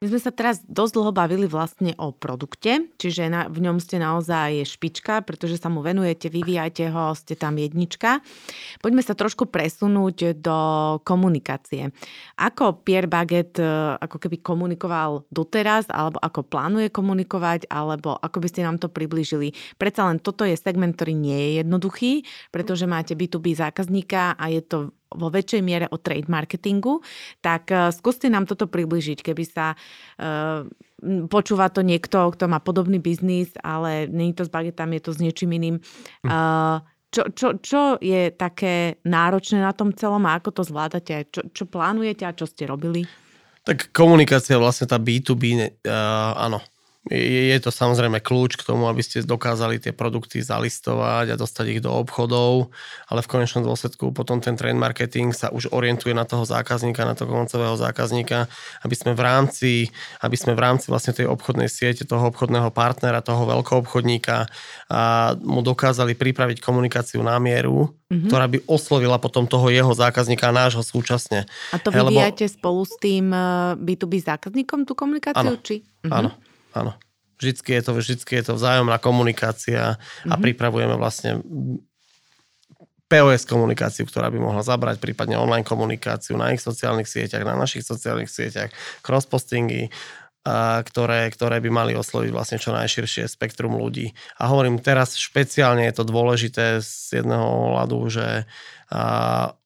my 0.04 0.12
sme 0.12 0.20
sa 0.20 0.36
teraz 0.36 0.60
dosť 0.68 1.00
dlho 1.00 1.16
bavili 1.16 1.48
vlastne 1.48 1.96
o 1.96 2.12
produkte, 2.12 2.92
čiže 3.00 3.32
na, 3.32 3.48
v 3.48 3.64
ňom 3.64 3.80
ste 3.80 3.96
naozaj 3.96 4.68
špička, 4.68 5.24
pretože 5.24 5.56
sa 5.56 5.72
mu 5.72 5.80
venujete, 5.80 6.28
vyvíjate 6.28 6.92
ho, 6.92 7.16
ste 7.16 7.32
tam 7.32 7.56
jednička. 7.56 8.20
Poďme 8.84 9.00
sa 9.00 9.16
trošku 9.16 9.48
presunúť 9.48 10.36
do 10.36 10.58
komunikácie. 11.08 11.88
Ako 12.36 12.84
Pierre 12.84 13.08
Baguette 13.08 13.64
e, 13.64 13.96
ako 13.96 14.20
keby 14.20 14.44
komunikoval 14.44 15.24
doteraz, 15.32 15.88
alebo 15.88 16.20
ako 16.20 16.52
plánuje 16.52 16.92
komunikovať, 16.92 17.72
alebo 17.72 18.20
ako 18.20 18.44
by 18.44 18.48
ste 18.52 18.60
nám 18.60 18.76
to 18.76 18.92
približili. 18.92 19.56
Predsa 19.80 20.04
len 20.04 20.20
toto 20.20 20.44
je 20.44 20.52
segment, 20.52 20.92
ktorý 20.92 21.16
nie 21.16 21.38
je 21.40 21.50
jednoduchý, 21.64 22.12
pretože 22.52 22.84
máte 22.84 23.16
B2B 23.16 23.56
zákazníka 23.56 24.36
a 24.36 24.44
je 24.52 24.60
to 24.60 24.92
vo 25.12 25.28
väčšej 25.28 25.62
miere 25.62 25.86
o 25.90 26.00
trade 26.00 26.26
marketingu, 26.30 27.04
tak 27.44 27.68
uh, 27.70 27.90
skúste 27.92 28.30
nám 28.32 28.48
toto 28.48 28.66
približiť, 28.66 29.20
keby 29.20 29.44
sa 29.44 29.74
uh, 29.76 30.66
počúva 31.28 31.68
to 31.68 31.84
niekto, 31.84 32.32
kto 32.32 32.44
má 32.48 32.58
podobný 32.58 32.98
biznis, 32.98 33.52
ale 33.60 34.08
není 34.08 34.32
to 34.32 34.46
s 34.46 34.50
bagetami, 34.50 34.98
je 34.98 35.04
to 35.04 35.12
s 35.12 35.22
niečím 35.22 35.50
iným. 35.54 35.76
Uh, 36.24 36.80
čo, 37.14 37.30
čo, 37.30 37.48
čo 37.62 37.80
je 38.02 38.34
také 38.34 38.98
náročné 39.06 39.62
na 39.62 39.70
tom 39.70 39.94
celom 39.94 40.26
a 40.26 40.34
ako 40.34 40.50
to 40.50 40.62
zvládate? 40.66 41.30
Čo, 41.30 41.46
čo 41.54 41.64
plánujete 41.70 42.26
a 42.26 42.34
čo 42.34 42.50
ste 42.50 42.66
robili? 42.66 43.06
Tak 43.64 43.94
komunikácia, 43.94 44.58
vlastne 44.58 44.90
tá 44.90 44.98
B2B, 44.98 45.44
uh, 45.56 46.32
áno, 46.36 46.58
je, 47.12 47.52
je 47.52 47.58
to 47.60 47.68
samozrejme 47.68 48.16
kľúč 48.24 48.56
k 48.56 48.64
tomu, 48.64 48.88
aby 48.88 49.04
ste 49.04 49.20
dokázali 49.20 49.76
tie 49.76 49.92
produkty 49.92 50.40
zalistovať 50.40 51.36
a 51.36 51.40
dostať 51.40 51.76
ich 51.76 51.80
do 51.84 51.92
obchodov, 51.92 52.72
ale 53.12 53.20
v 53.20 53.28
konečnom 53.28 53.60
dôsledku 53.60 54.08
potom 54.16 54.40
ten 54.40 54.56
trend 54.56 54.80
marketing 54.80 55.36
sa 55.36 55.52
už 55.52 55.68
orientuje 55.76 56.16
na 56.16 56.24
toho 56.24 56.48
zákazníka, 56.48 57.04
na 57.04 57.12
toho 57.12 57.28
koncového 57.28 57.76
zákazníka, 57.76 58.48
aby 58.80 58.94
sme 58.96 59.12
v 59.12 59.20
rámci, 59.20 59.72
aby 60.24 60.36
sme 60.36 60.56
v 60.56 60.64
rámci 60.64 60.88
vlastne 60.88 61.12
tej 61.12 61.28
obchodnej 61.28 61.68
siete, 61.68 62.08
toho 62.08 62.32
obchodného 62.32 62.72
partnera, 62.72 63.20
toho 63.20 63.44
obchodníka 63.52 64.48
a 64.88 65.34
mu 65.44 65.60
dokázali 65.60 66.16
pripraviť 66.16 66.64
komunikáciu 66.64 67.20
na 67.20 67.36
mieru, 67.36 67.92
mm-hmm. 68.08 68.28
ktorá 68.32 68.48
by 68.48 68.58
oslovila 68.64 69.20
potom 69.20 69.44
toho 69.44 69.68
jeho 69.68 69.92
zákazníka 69.92 70.48
a 70.48 70.56
nášho 70.56 70.80
súčasne. 70.80 71.44
A 71.68 71.76
to 71.76 71.92
vyvíjate 71.92 72.48
lebo... 72.48 72.54
spolu 72.56 72.80
s 72.88 72.94
tým 72.96 73.28
B2B 73.76 74.24
eh, 74.24 74.24
zákazníkom 74.24 74.88
tú 74.88 74.96
komunikáciu? 74.96 75.52
Áno, 75.52 75.60
či? 75.60 75.84
Mm-hmm. 75.84 76.08
áno 76.16 76.53
áno. 76.74 76.98
Vždycky 77.34 77.74
je 77.74 77.82
to, 77.82 77.92
vždycky 77.98 78.32
je 78.38 78.44
to 78.46 78.54
vzájomná 78.54 78.98
komunikácia 79.02 79.96
mm-hmm. 79.96 80.30
a 80.30 80.34
mhm. 80.38 80.42
pripravujeme 80.42 80.94
vlastne 80.98 81.42
POS 83.04 83.44
komunikáciu, 83.46 84.08
ktorá 84.08 84.32
by 84.32 84.38
mohla 84.40 84.64
zabrať, 84.64 84.98
prípadne 84.98 85.38
online 85.38 85.66
komunikáciu 85.66 86.34
na 86.40 86.50
ich 86.56 86.64
sociálnych 86.64 87.06
sieťach, 87.06 87.44
na 87.44 87.54
našich 87.54 87.84
sociálnych 87.84 88.32
sieťach, 88.32 88.72
cross-postingy, 89.04 89.92
a 90.44 90.84
ktoré, 90.84 91.32
ktoré 91.32 91.56
by 91.64 91.70
mali 91.72 91.92
osloviť 91.96 92.28
vlastne 92.28 92.60
čo 92.60 92.76
najširšie 92.76 93.32
spektrum 93.32 93.80
ľudí. 93.80 94.12
A 94.36 94.52
hovorím, 94.52 94.76
teraz 94.76 95.16
špeciálne 95.16 95.88
je 95.88 95.94
to 95.96 96.04
dôležité 96.04 96.84
z 96.84 97.24
jedného 97.24 97.44
ohľadu, 97.44 97.98
že 98.12 98.44
a, 98.92 99.02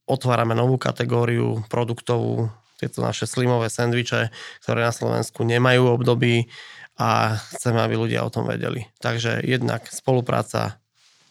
otvárame 0.06 0.54
novú 0.54 0.78
kategóriu 0.78 1.66
produktovú, 1.66 2.54
tieto 2.78 3.02
naše 3.02 3.26
slimové 3.26 3.66
sendviče, 3.74 4.30
ktoré 4.62 4.86
na 4.86 4.94
Slovensku 4.94 5.42
nemajú 5.42 5.98
období 5.98 6.46
a 6.98 7.38
chceme, 7.54 7.78
aby 7.78 7.94
ľudia 7.94 8.26
o 8.26 8.32
tom 8.34 8.50
vedeli. 8.50 8.90
Takže 8.98 9.46
jednak 9.46 9.86
spolupráca 9.86 10.82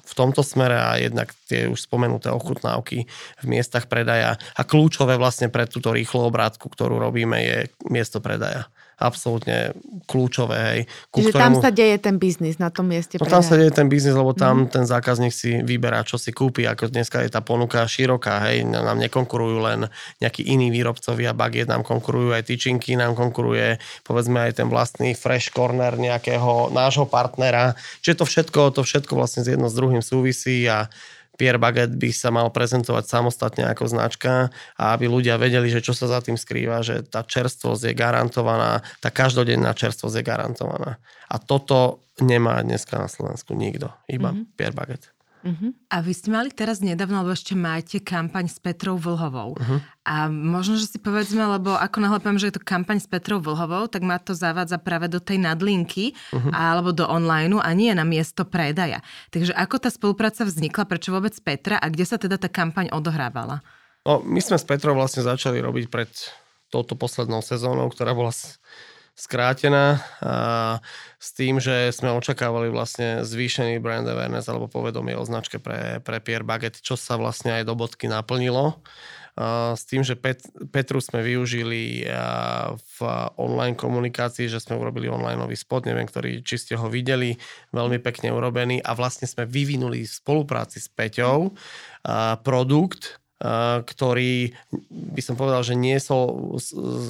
v 0.07 0.13
tomto 0.15 0.39
smere 0.39 0.79
a 0.79 0.95
jednak 0.95 1.35
tie 1.51 1.67
už 1.67 1.83
spomenuté 1.83 2.31
ochutnávky 2.31 3.03
v 3.43 3.45
miestach 3.45 3.91
predaja 3.91 4.39
a 4.55 4.61
kľúčové 4.63 5.19
vlastne 5.19 5.51
pre 5.51 5.67
túto 5.67 5.91
rýchlu 5.91 6.23
obrátku, 6.23 6.71
ktorú 6.71 6.95
robíme, 6.95 7.35
je 7.43 7.57
miesto 7.91 8.23
predaja 8.23 8.71
absolútne 8.97 9.77
kľúčové. 10.09 10.57
Hej, 10.57 10.81
Čiže 11.13 11.29
ktorému... 11.29 11.41
tam 11.41 11.53
sa 11.61 11.69
deje 11.69 11.97
ten 12.01 12.15
biznis 12.17 12.57
na 12.57 12.73
tom 12.73 12.89
mieste. 12.89 13.21
No 13.21 13.29
tam 13.29 13.45
sa 13.45 13.53
deje 13.53 13.69
ten 13.69 13.85
biznis, 13.85 14.17
lebo 14.17 14.33
tam 14.33 14.65
mm. 14.65 14.73
ten 14.73 14.83
zákazník 14.89 15.29
si 15.29 15.61
vyberá, 15.61 16.01
čo 16.01 16.17
si 16.17 16.33
kúpi. 16.33 16.65
Ako 16.65 16.89
dneska 16.89 17.21
je 17.21 17.29
tá 17.29 17.45
ponuka 17.45 17.85
široká. 17.85 18.41
Hej, 18.49 18.65
nám 18.65 18.97
nekonkurujú 18.97 19.57
len 19.61 19.79
nejakí 20.17 20.41
iní 20.49 20.73
výrobcovia, 20.73 21.37
bagiet 21.37 21.69
nám 21.69 21.85
konkurujú 21.85 22.33
aj 22.33 22.49
tyčinky, 22.49 22.97
nám 22.97 23.13
konkuruje 23.13 23.77
povedzme 24.01 24.49
aj 24.49 24.65
ten 24.65 24.67
vlastný 24.67 25.13
fresh 25.13 25.53
corner 25.53 25.93
nejakého 25.93 26.73
nášho 26.73 27.05
partnera. 27.05 27.77
Čiže 28.01 28.23
to 28.23 28.25
všetko, 28.25 28.61
to 28.73 28.81
všetko 28.81 29.13
vlastne 29.13 29.45
jedno 29.45 29.69
s 29.69 29.77
druhým 29.77 30.01
súvisí 30.01 30.65
a 30.65 30.89
Pierre 31.37 31.61
Baguette 31.61 31.95
by 31.95 32.09
sa 32.09 32.33
mal 32.33 32.49
prezentovať 32.49 33.05
samostatne 33.05 33.69
ako 33.69 33.85
značka 33.85 34.49
a 34.73 34.83
aby 34.97 35.05
ľudia 35.05 35.37
vedeli, 35.37 35.69
že 35.69 35.85
čo 35.85 35.93
sa 35.93 36.09
za 36.09 36.19
tým 36.25 36.35
skrýva, 36.35 36.81
že 36.81 37.05
tá 37.05 37.21
čerstvosť 37.21 37.87
je 37.87 37.93
garantovaná, 37.93 38.81
tá 38.99 39.13
každodenná 39.13 39.77
čerstvosť 39.77 40.17
je 40.17 40.23
garantovaná. 40.25 40.97
A 41.29 41.37
toto 41.37 42.01
nemá 42.17 42.57
dneska 42.65 42.97
na 42.97 43.05
Slovensku 43.05 43.53
nikto, 43.53 43.93
iba 44.09 44.33
mm-hmm. 44.33 44.57
Pierre 44.57 44.73
Baguette. 44.73 45.16
Uh-huh. 45.43 45.75
A 45.93 46.01
vy 46.01 46.13
ste 46.13 46.29
mali 46.33 46.49
teraz 46.49 46.81
nedávno, 46.81 47.21
lebo 47.21 47.33
ešte 47.33 47.53
máte 47.53 48.01
kampaň 48.01 48.49
s 48.49 48.57
Petrou 48.57 48.97
Vlhovou. 48.97 49.57
Uh-huh. 49.57 49.79
A 50.07 50.31
možno, 50.31 50.79
že 50.79 50.89
si 50.89 50.97
povedzme, 50.97 51.41
lebo 51.43 51.75
ako 51.75 51.97
náhle 51.99 52.17
poviem, 52.23 52.41
že 52.41 52.49
je 52.49 52.55
to 52.57 52.63
kampaň 52.63 52.97
s 53.01 53.07
Petrou 53.07 53.37
Vlhovou, 53.43 53.85
tak 53.91 54.01
ma 54.01 54.17
to 54.17 54.33
zavádza 54.33 54.81
práve 54.81 55.11
do 55.11 55.21
tej 55.21 55.37
nadlinky 55.41 56.17
uh-huh. 56.33 56.51
alebo 56.53 56.95
do 56.95 57.05
online 57.05 57.59
a 57.59 57.71
nie 57.71 57.93
na 57.93 58.07
miesto 58.07 58.43
predaja. 58.43 59.03
Takže 59.29 59.53
ako 59.53 59.75
tá 59.77 59.89
spolupráca 59.93 60.43
vznikla, 60.43 60.83
prečo 60.89 61.13
vôbec 61.13 61.35
Petra 61.43 61.77
a 61.77 61.87
kde 61.87 62.05
sa 62.07 62.17
teda 62.19 62.35
tá 62.39 62.49
kampaň 62.51 62.91
odohrávala? 62.91 63.61
No, 64.07 64.23
my 64.23 64.39
sme 64.39 64.55
s 64.55 64.63
Petrou 64.63 64.95
vlastne 64.95 65.23
začali 65.23 65.59
robiť 65.59 65.91
pred 65.91 66.09
touto 66.71 66.99
poslednou 66.99 67.39
sezónou, 67.43 67.87
ktorá 67.91 68.11
bola 68.11 68.31
skrátená 69.17 69.97
a 70.21 70.77
s 71.17 71.33
tým, 71.33 71.57
že 71.57 71.89
sme 71.89 72.13
očakávali 72.13 72.69
vlastne 72.69 73.25
zvýšený 73.25 73.81
brand 73.81 74.05
awareness 74.05 74.45
alebo 74.45 74.69
povedomie 74.69 75.17
o 75.17 75.25
značke 75.25 75.57
pre, 75.57 75.97
pre 76.05 76.21
Pierre 76.21 76.45
Baguette, 76.45 76.85
čo 76.85 76.93
sa 76.93 77.17
vlastne 77.17 77.57
aj 77.57 77.65
do 77.65 77.73
bodky 77.73 78.05
naplnilo. 78.05 78.77
S 79.73 79.85
tým, 79.85 80.01
že 80.01 80.17
Pet, 80.17 80.41
Petru 80.73 80.97
sme 80.97 81.21
využili 81.21 82.05
v 82.73 82.97
online 83.37 83.77
komunikácii, 83.77 84.49
že 84.49 84.57
sme 84.57 84.81
urobili 84.81 85.09
online 85.09 85.37
spot, 85.53 85.85
neviem, 85.85 86.09
ktorý, 86.09 86.41
či 86.41 86.57
ste 86.57 86.73
ho 86.73 86.89
videli, 86.89 87.37
veľmi 87.69 88.01
pekne 88.01 88.33
urobený 88.33 88.81
a 88.81 88.97
vlastne 88.97 89.29
sme 89.29 89.45
vyvinuli 89.45 90.05
v 90.05 90.09
spolupráci 90.09 90.81
s 90.81 90.89
Peťou 90.89 91.53
produkt, 92.41 93.21
ktorý 93.85 94.49
by 94.89 95.21
som 95.21 95.37
povedal, 95.37 95.61
že 95.61 95.77
nie 95.77 95.97
som 96.01 96.57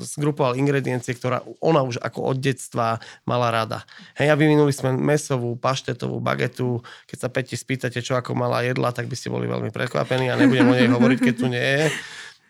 zgrupoval 0.04 0.60
ingrediencie, 0.60 1.16
ktorá 1.16 1.40
ona 1.64 1.80
už 1.88 2.04
ako 2.04 2.36
od 2.36 2.38
detstva 2.44 3.00
mala 3.24 3.48
rada. 3.48 3.88
Hej, 4.20 4.36
a 4.36 4.40
vyvinuli 4.40 4.76
sme 4.76 4.92
mesovú, 4.92 5.56
paštetovú 5.56 6.20
bagetu. 6.20 6.84
Keď 7.08 7.18
sa 7.18 7.32
Peti 7.32 7.56
spýtate, 7.56 8.04
čo 8.04 8.20
ako 8.20 8.36
mala 8.36 8.60
jedla, 8.68 8.92
tak 8.92 9.08
by 9.08 9.16
ste 9.16 9.32
boli 9.32 9.48
veľmi 9.48 9.72
prekvapení 9.72 10.28
a 10.28 10.36
nebudem 10.36 10.68
o 10.68 10.76
nej 10.76 10.92
hovoriť, 10.92 11.20
keď 11.24 11.34
tu 11.40 11.48
nie 11.48 11.64
je. 11.64 11.88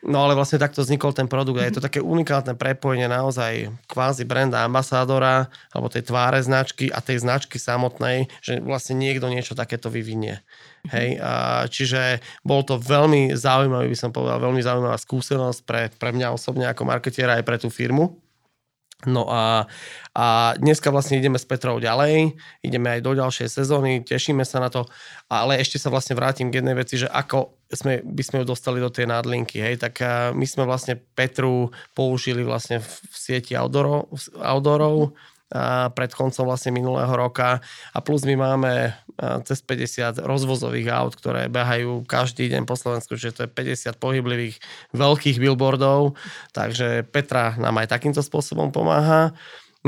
No 0.06 0.22
ale 0.22 0.38
vlastne 0.38 0.62
takto 0.62 0.86
vznikol 0.86 1.10
ten 1.10 1.26
produkt 1.26 1.58
a 1.58 1.66
je 1.66 1.82
to 1.82 1.82
také 1.82 1.98
unikátne 1.98 2.54
prepojenie 2.54 3.10
naozaj 3.10 3.74
kvázi 3.90 4.30
branda 4.30 4.62
ambasádora 4.62 5.50
alebo 5.74 5.90
tej 5.90 6.06
tváre 6.06 6.38
značky 6.38 6.94
a 6.94 7.02
tej 7.02 7.26
značky 7.26 7.58
samotnej, 7.58 8.30
že 8.46 8.62
vlastne 8.62 8.94
niekto 8.94 9.26
niečo 9.26 9.58
takéto 9.58 9.90
vyvinie. 9.90 10.46
Hej, 10.88 11.20
a 11.20 11.64
čiže 11.68 12.24
bol 12.48 12.64
to 12.64 12.80
veľmi 12.80 13.36
zaujímavý, 13.36 13.92
by 13.92 13.98
som 13.98 14.12
povedal, 14.16 14.40
veľmi 14.40 14.64
zaujímavá 14.64 14.96
skúsenosť 14.96 15.60
pre, 15.68 15.82
pre 15.96 16.16
mňa 16.16 16.32
osobne 16.32 16.66
ako 16.72 16.88
marketiera 16.88 17.36
aj 17.36 17.44
pre 17.44 17.58
tú 17.60 17.68
firmu. 17.68 18.16
No 19.06 19.30
a, 19.30 19.70
a 20.18 20.26
dneska 20.58 20.90
vlastne 20.90 21.22
ideme 21.22 21.38
s 21.38 21.46
Petrou 21.46 21.78
ďalej, 21.78 22.34
ideme 22.66 22.98
aj 22.98 23.06
do 23.06 23.14
ďalšej 23.14 23.62
sezóny, 23.62 24.02
tešíme 24.02 24.42
sa 24.42 24.58
na 24.58 24.74
to, 24.74 24.90
ale 25.30 25.62
ešte 25.62 25.78
sa 25.78 25.94
vlastne 25.94 26.18
vrátim 26.18 26.50
k 26.50 26.66
jednej 26.66 26.74
veci, 26.74 26.98
že 26.98 27.06
ako 27.06 27.54
sme, 27.70 28.02
by 28.02 28.24
sme 28.26 28.38
ju 28.42 28.46
dostali 28.50 28.82
do 28.82 28.90
tej 28.90 29.06
nádlinky. 29.06 29.62
Hej. 29.62 29.86
Tak 29.86 30.02
my 30.34 30.46
sme 30.50 30.66
vlastne 30.66 30.98
Petru 30.98 31.70
použili 31.94 32.42
vlastne 32.42 32.82
v 32.82 33.14
sieti 33.14 33.54
outdoorov, 33.54 34.10
outdoorov 34.42 35.14
pred 35.96 36.12
koncom 36.12 36.44
vlastne 36.44 36.76
minulého 36.76 37.10
roka 37.16 37.64
a 37.96 38.00
plus 38.04 38.28
my 38.28 38.36
máme 38.36 38.92
cez 39.48 39.64
50 39.64 40.28
rozvozových 40.28 40.92
aut, 40.92 41.16
ktoré 41.16 41.48
behajú 41.48 42.04
každý 42.04 42.52
deň 42.52 42.68
po 42.68 42.76
Slovensku, 42.76 43.16
čiže 43.16 43.34
to 43.34 43.42
je 43.48 43.56
50 43.56 43.96
pohyblivých 43.96 44.60
veľkých 44.92 45.40
billboardov, 45.40 46.20
takže 46.52 47.08
Petra 47.08 47.56
nám 47.56 47.80
aj 47.80 47.88
takýmto 47.96 48.20
spôsobom 48.20 48.76
pomáha. 48.76 49.32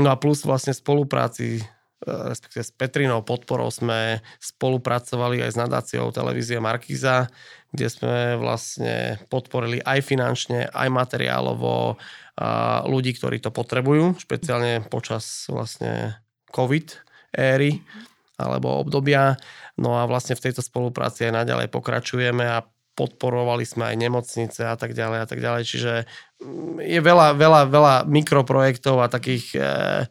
No 0.00 0.08
a 0.08 0.16
plus 0.16 0.48
vlastne 0.48 0.72
spolupráci 0.72 1.60
respektíve 2.04 2.64
s 2.64 2.72
Petrinou 2.72 3.20
podporou 3.20 3.68
sme 3.68 4.24
spolupracovali 4.40 5.44
aj 5.44 5.50
s 5.52 5.60
nadáciou 5.60 6.08
televízie 6.12 6.56
Markíza, 6.56 7.28
kde 7.70 7.86
sme 7.92 8.16
vlastne 8.40 9.20
podporili 9.28 9.84
aj 9.84 10.00
finančne, 10.02 10.72
aj 10.72 10.88
materiálovo 10.88 12.00
ľudí, 12.88 13.12
ktorí 13.14 13.44
to 13.44 13.52
potrebujú, 13.52 14.16
špeciálne 14.16 14.88
počas 14.88 15.44
vlastne 15.52 16.16
COVID 16.50 16.88
éry 17.36 17.84
alebo 18.40 18.80
obdobia. 18.80 19.36
No 19.76 20.00
a 20.00 20.08
vlastne 20.08 20.32
v 20.32 20.48
tejto 20.48 20.64
spolupráci 20.64 21.28
aj 21.28 21.44
naďalej 21.44 21.68
pokračujeme 21.68 22.48
a 22.48 22.64
podporovali 23.00 23.64
sme 23.64 23.88
aj 23.88 23.96
nemocnice 23.96 24.60
a 24.68 24.76
tak 24.76 24.92
ďalej 24.92 25.18
a 25.24 25.26
tak 25.26 25.40
ďalej. 25.40 25.62
Čiže 25.64 25.92
mm, 26.44 26.84
je 26.84 27.00
veľa, 27.00 27.32
veľa, 27.32 27.62
veľa 27.72 27.94
mikroprojektov 28.04 29.00
a 29.00 29.08
takých 29.08 29.56
e, 29.56 29.60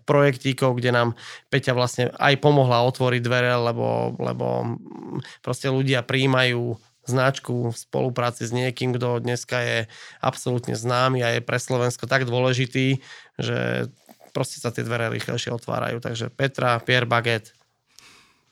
projektíkov, 0.10 0.82
kde 0.82 0.89
nám 0.89 1.10
Peťa 1.54 1.78
vlastne 1.78 2.10
aj 2.17 2.41
pomohla 2.41 2.82
otvoriť 2.89 3.21
dvere, 3.21 3.54
lebo, 3.54 4.17
lebo 4.17 4.47
mm, 4.65 5.45
proste 5.45 5.69
ľudia 5.69 6.02
príjmajú 6.02 6.82
značku 7.06 7.69
v 7.69 7.78
spolupráci 7.78 8.49
s 8.49 8.54
niekým, 8.54 8.97
kto 8.97 9.21
dneska 9.21 9.62
je 9.62 9.78
absolútne 10.21 10.73
známy 10.73 11.21
a 11.21 11.38
je 11.38 11.41
pre 11.45 11.62
Slovensko 11.62 12.10
tak 12.10 12.25
dôležitý, 12.25 13.02
že 13.38 13.89
proste 14.34 14.62
sa 14.62 14.69
tie 14.69 14.86
dvere 14.86 15.10
rýchlejšie 15.10 15.49
otvárajú. 15.54 16.02
Takže 16.02 16.30
Petra, 16.34 16.78
Pierre 16.82 17.10
Baguette. 17.10 17.59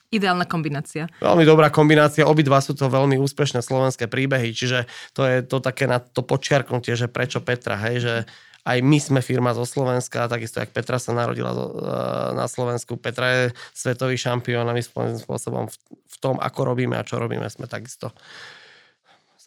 Ideálna 0.08 0.48
kombinácia. 0.48 1.04
Veľmi 1.20 1.44
dobrá 1.44 1.68
kombinácia. 1.68 2.24
Obidva 2.24 2.64
sú 2.64 2.72
to 2.72 2.88
veľmi 2.88 3.20
úspešné 3.20 3.60
slovenské 3.60 4.08
príbehy, 4.08 4.56
čiže 4.56 4.88
to 5.12 5.28
je 5.28 5.44
to 5.44 5.60
také 5.60 5.84
na 5.84 6.00
to 6.00 6.24
počiarknutie, 6.24 6.96
že 6.96 7.12
prečo 7.12 7.44
Petra, 7.44 7.76
hej, 7.76 7.96
že 8.00 8.14
aj 8.68 8.78
my 8.84 8.98
sme 9.00 9.20
firma 9.24 9.56
zo 9.56 9.68
Slovenska, 9.68 10.28
takisto 10.28 10.60
jak 10.60 10.72
Petra 10.72 11.00
sa 11.00 11.16
narodila 11.16 11.52
e, 11.52 11.60
na 12.36 12.44
Slovensku. 12.44 13.00
Petra 13.00 13.26
je 13.32 13.42
svetový 13.72 14.20
šampión 14.20 14.68
a 14.68 14.76
my 14.76 14.82
spôsobom 14.84 15.68
v, 15.68 15.76
v 15.92 16.16
tom, 16.20 16.36
ako 16.36 16.72
robíme 16.72 16.96
a 16.96 17.04
čo 17.04 17.16
robíme, 17.16 17.48
sme 17.48 17.64
takisto 17.64 18.12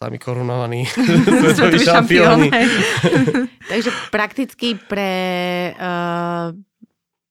sami 0.02 0.18
korunovaní 0.18 0.82
svetoví 1.42 1.78
šampióni. 1.78 2.50
Takže 3.70 3.90
prakticky 4.10 4.74
pre 4.74 5.10
uh, 5.78 6.50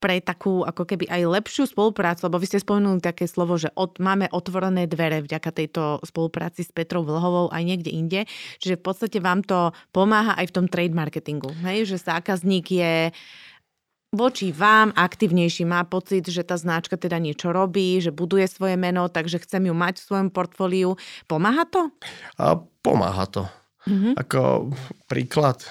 pre 0.01 0.17
takú 0.17 0.65
ako 0.65 0.89
keby 0.89 1.05
aj 1.05 1.21
lepšiu 1.29 1.69
spoluprácu, 1.69 2.25
lebo 2.25 2.41
vy 2.41 2.49
ste 2.49 2.57
spomenuli 2.57 2.97
také 2.97 3.29
slovo, 3.29 3.53
že 3.61 3.69
od, 3.77 4.01
máme 4.01 4.25
otvorené 4.33 4.89
dvere 4.89 5.21
vďaka 5.21 5.53
tejto 5.53 6.01
spolupráci 6.01 6.65
s 6.65 6.73
Petrou 6.73 7.05
Vlhovou 7.05 7.53
aj 7.53 7.61
niekde 7.61 7.93
inde. 7.93 8.25
Čiže 8.57 8.81
v 8.81 8.83
podstate 8.83 9.21
vám 9.21 9.45
to 9.45 9.69
pomáha 9.93 10.33
aj 10.41 10.49
v 10.49 10.55
tom 10.57 10.65
trade 10.65 10.97
marketingu. 10.97 11.53
Hej? 11.61 11.93
Že 11.93 12.17
zákazník 12.17 12.65
je 12.73 13.13
voči 14.11 14.51
vám 14.51 14.91
aktívnejší, 14.91 15.63
má 15.63 15.87
pocit, 15.87 16.27
že 16.27 16.43
tá 16.43 16.59
značka 16.59 16.99
teda 16.99 17.15
niečo 17.15 17.55
robí, 17.55 18.03
že 18.03 18.11
buduje 18.11 18.43
svoje 18.49 18.75
meno, 18.75 19.07
takže 19.07 19.39
chcem 19.39 19.71
ju 19.71 19.75
mať 19.77 20.03
v 20.03 20.07
svojom 20.09 20.29
portfóliu. 20.33 20.99
Pomáha 21.31 21.63
to? 21.63 21.93
A 22.35 22.59
pomáha 22.83 23.23
to. 23.31 23.47
Mm-hmm. 23.87 24.13
Ako 24.19 24.69
príklad, 25.07 25.63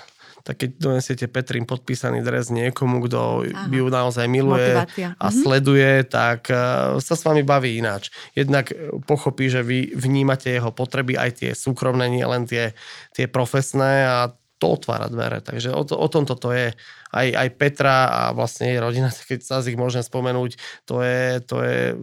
tak 0.42 0.64
keď 0.64 0.70
donesiete 0.80 1.26
Petrin 1.28 1.68
podpísaný 1.68 2.24
dres 2.24 2.48
niekomu, 2.48 3.04
kto 3.04 3.44
Aha. 3.44 3.68
ju 3.68 3.86
naozaj 3.86 4.26
miluje 4.26 4.72
Motivácia. 4.72 5.08
a 5.20 5.26
mhm. 5.28 5.36
sleduje, 5.36 5.92
tak 6.08 6.48
uh, 6.48 6.96
sa 6.98 7.14
s 7.14 7.22
vami 7.24 7.44
baví 7.44 7.76
ináč. 7.76 8.08
Jednak 8.32 8.72
e, 8.72 8.94
pochopí, 9.04 9.52
že 9.52 9.60
vy 9.60 9.92
vnímate 9.92 10.50
jeho 10.50 10.72
potreby, 10.72 11.20
aj 11.20 11.30
tie 11.44 11.50
súkromné, 11.52 12.08
nie 12.08 12.24
len 12.24 12.48
tie, 12.48 12.72
tie 13.12 13.28
profesné 13.28 14.06
a 14.08 14.32
to 14.60 14.76
otvára 14.76 15.08
dvere. 15.08 15.40
Takže 15.40 15.72
o, 15.72 15.82
to, 15.88 15.96
o 15.96 16.06
tomto 16.12 16.36
to 16.36 16.52
je. 16.52 16.76
Aj, 17.10 17.26
aj 17.26 17.48
Petra 17.58 18.06
a 18.06 18.20
vlastne 18.36 18.70
jej 18.70 18.78
rodina, 18.78 19.08
keď 19.30 19.40
sa 19.40 19.56
z 19.64 19.72
ich 19.72 19.80
môžem 19.80 20.04
spomenúť, 20.04 20.60
to 20.84 21.00
je, 21.00 21.40
to 21.48 21.64
je 21.64 21.96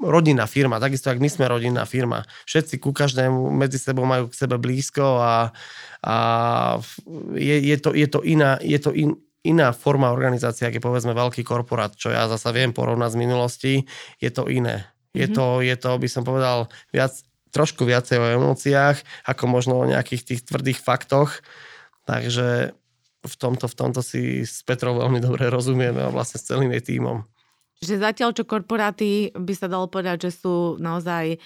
rodinná 0.00 0.46
firma. 0.46 0.78
Takisto, 0.78 1.10
ak 1.10 1.18
my 1.18 1.26
sme 1.26 1.50
rodinná 1.50 1.82
firma. 1.84 2.22
Všetci 2.46 2.78
ku 2.78 2.94
každému 2.94 3.50
medzi 3.50 3.82
sebou 3.82 4.06
majú 4.06 4.30
k 4.30 4.38
sebe 4.38 4.56
blízko 4.56 5.18
a, 5.18 5.50
a 6.06 6.16
je, 7.34 7.56
je, 7.66 7.76
to, 7.82 7.90
je 7.92 8.06
to 8.06 8.22
iná, 8.22 8.56
je 8.62 8.78
to 8.78 8.94
in, 8.94 9.18
iná 9.42 9.74
forma 9.74 10.14
organizácie, 10.14 10.70
je 10.70 10.82
povedzme 10.82 11.14
veľký 11.14 11.42
korporát, 11.42 11.94
čo 11.94 12.14
ja 12.14 12.30
zasa 12.30 12.54
viem 12.54 12.70
porovnať 12.70 13.14
z 13.14 13.20
minulosti, 13.20 13.74
je 14.22 14.30
to 14.30 14.46
iné. 14.46 14.90
Je, 15.14 15.26
mm-hmm. 15.26 15.36
to, 15.36 15.46
je 15.62 15.76
to, 15.78 15.90
by 15.96 16.08
som 16.10 16.22
povedal, 16.26 16.68
viac, 16.90 17.14
trošku 17.54 17.88
viacej 17.88 18.20
o 18.20 18.26
emóciách, 18.36 19.00
ako 19.24 19.44
možno 19.48 19.80
o 19.80 19.88
nejakých 19.88 20.22
tých 20.28 20.40
tvrdých 20.44 20.76
faktoch. 20.76 21.40
Takže 22.06 22.72
v 23.26 23.34
tomto, 23.34 23.66
v 23.66 23.74
tomto 23.74 24.00
si 24.00 24.46
s 24.46 24.62
Petrou 24.62 25.02
veľmi 25.02 25.18
dobre 25.18 25.50
rozumieme 25.50 25.98
a 26.06 26.14
vlastne 26.14 26.38
s 26.38 26.46
celým 26.46 26.70
jej 26.78 26.96
tímom. 26.96 27.26
Že 27.82 28.00
zatiaľ, 28.00 28.30
čo 28.32 28.48
korporáty 28.48 29.34
by 29.36 29.52
sa 29.52 29.68
dalo 29.68 29.90
povedať, 29.90 30.30
že 30.30 30.40
sú 30.40 30.80
naozaj 30.80 31.36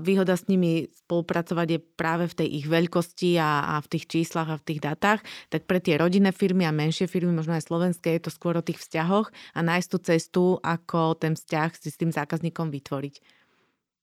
výhoda 0.00 0.32
s 0.32 0.48
nimi 0.48 0.88
spolupracovať 1.04 1.66
je 1.68 1.80
práve 1.80 2.24
v 2.24 2.36
tej 2.40 2.48
ich 2.62 2.66
veľkosti 2.66 3.36
a, 3.36 3.76
a 3.76 3.84
v 3.84 3.90
tých 3.92 4.04
číslach 4.08 4.48
a 4.48 4.56
v 4.56 4.64
tých 4.64 4.80
datách, 4.80 5.20
tak 5.52 5.68
pre 5.68 5.76
tie 5.76 6.00
rodinné 6.00 6.32
firmy 6.32 6.64
a 6.64 6.72
menšie 6.72 7.04
firmy, 7.04 7.36
možno 7.36 7.52
aj 7.52 7.68
slovenské, 7.68 8.16
je 8.16 8.22
to 8.24 8.32
skôr 8.32 8.56
o 8.56 8.64
tých 8.64 8.80
vzťahoch 8.80 9.28
a 9.28 9.60
nájsť 9.60 9.88
tú 9.92 9.98
cestu, 10.00 10.44
ako 10.64 11.20
ten 11.20 11.36
vzťah 11.36 11.70
si 11.76 11.88
s 11.92 12.00
tým 12.00 12.08
zákazníkom 12.08 12.72
vytvoriť. 12.72 13.37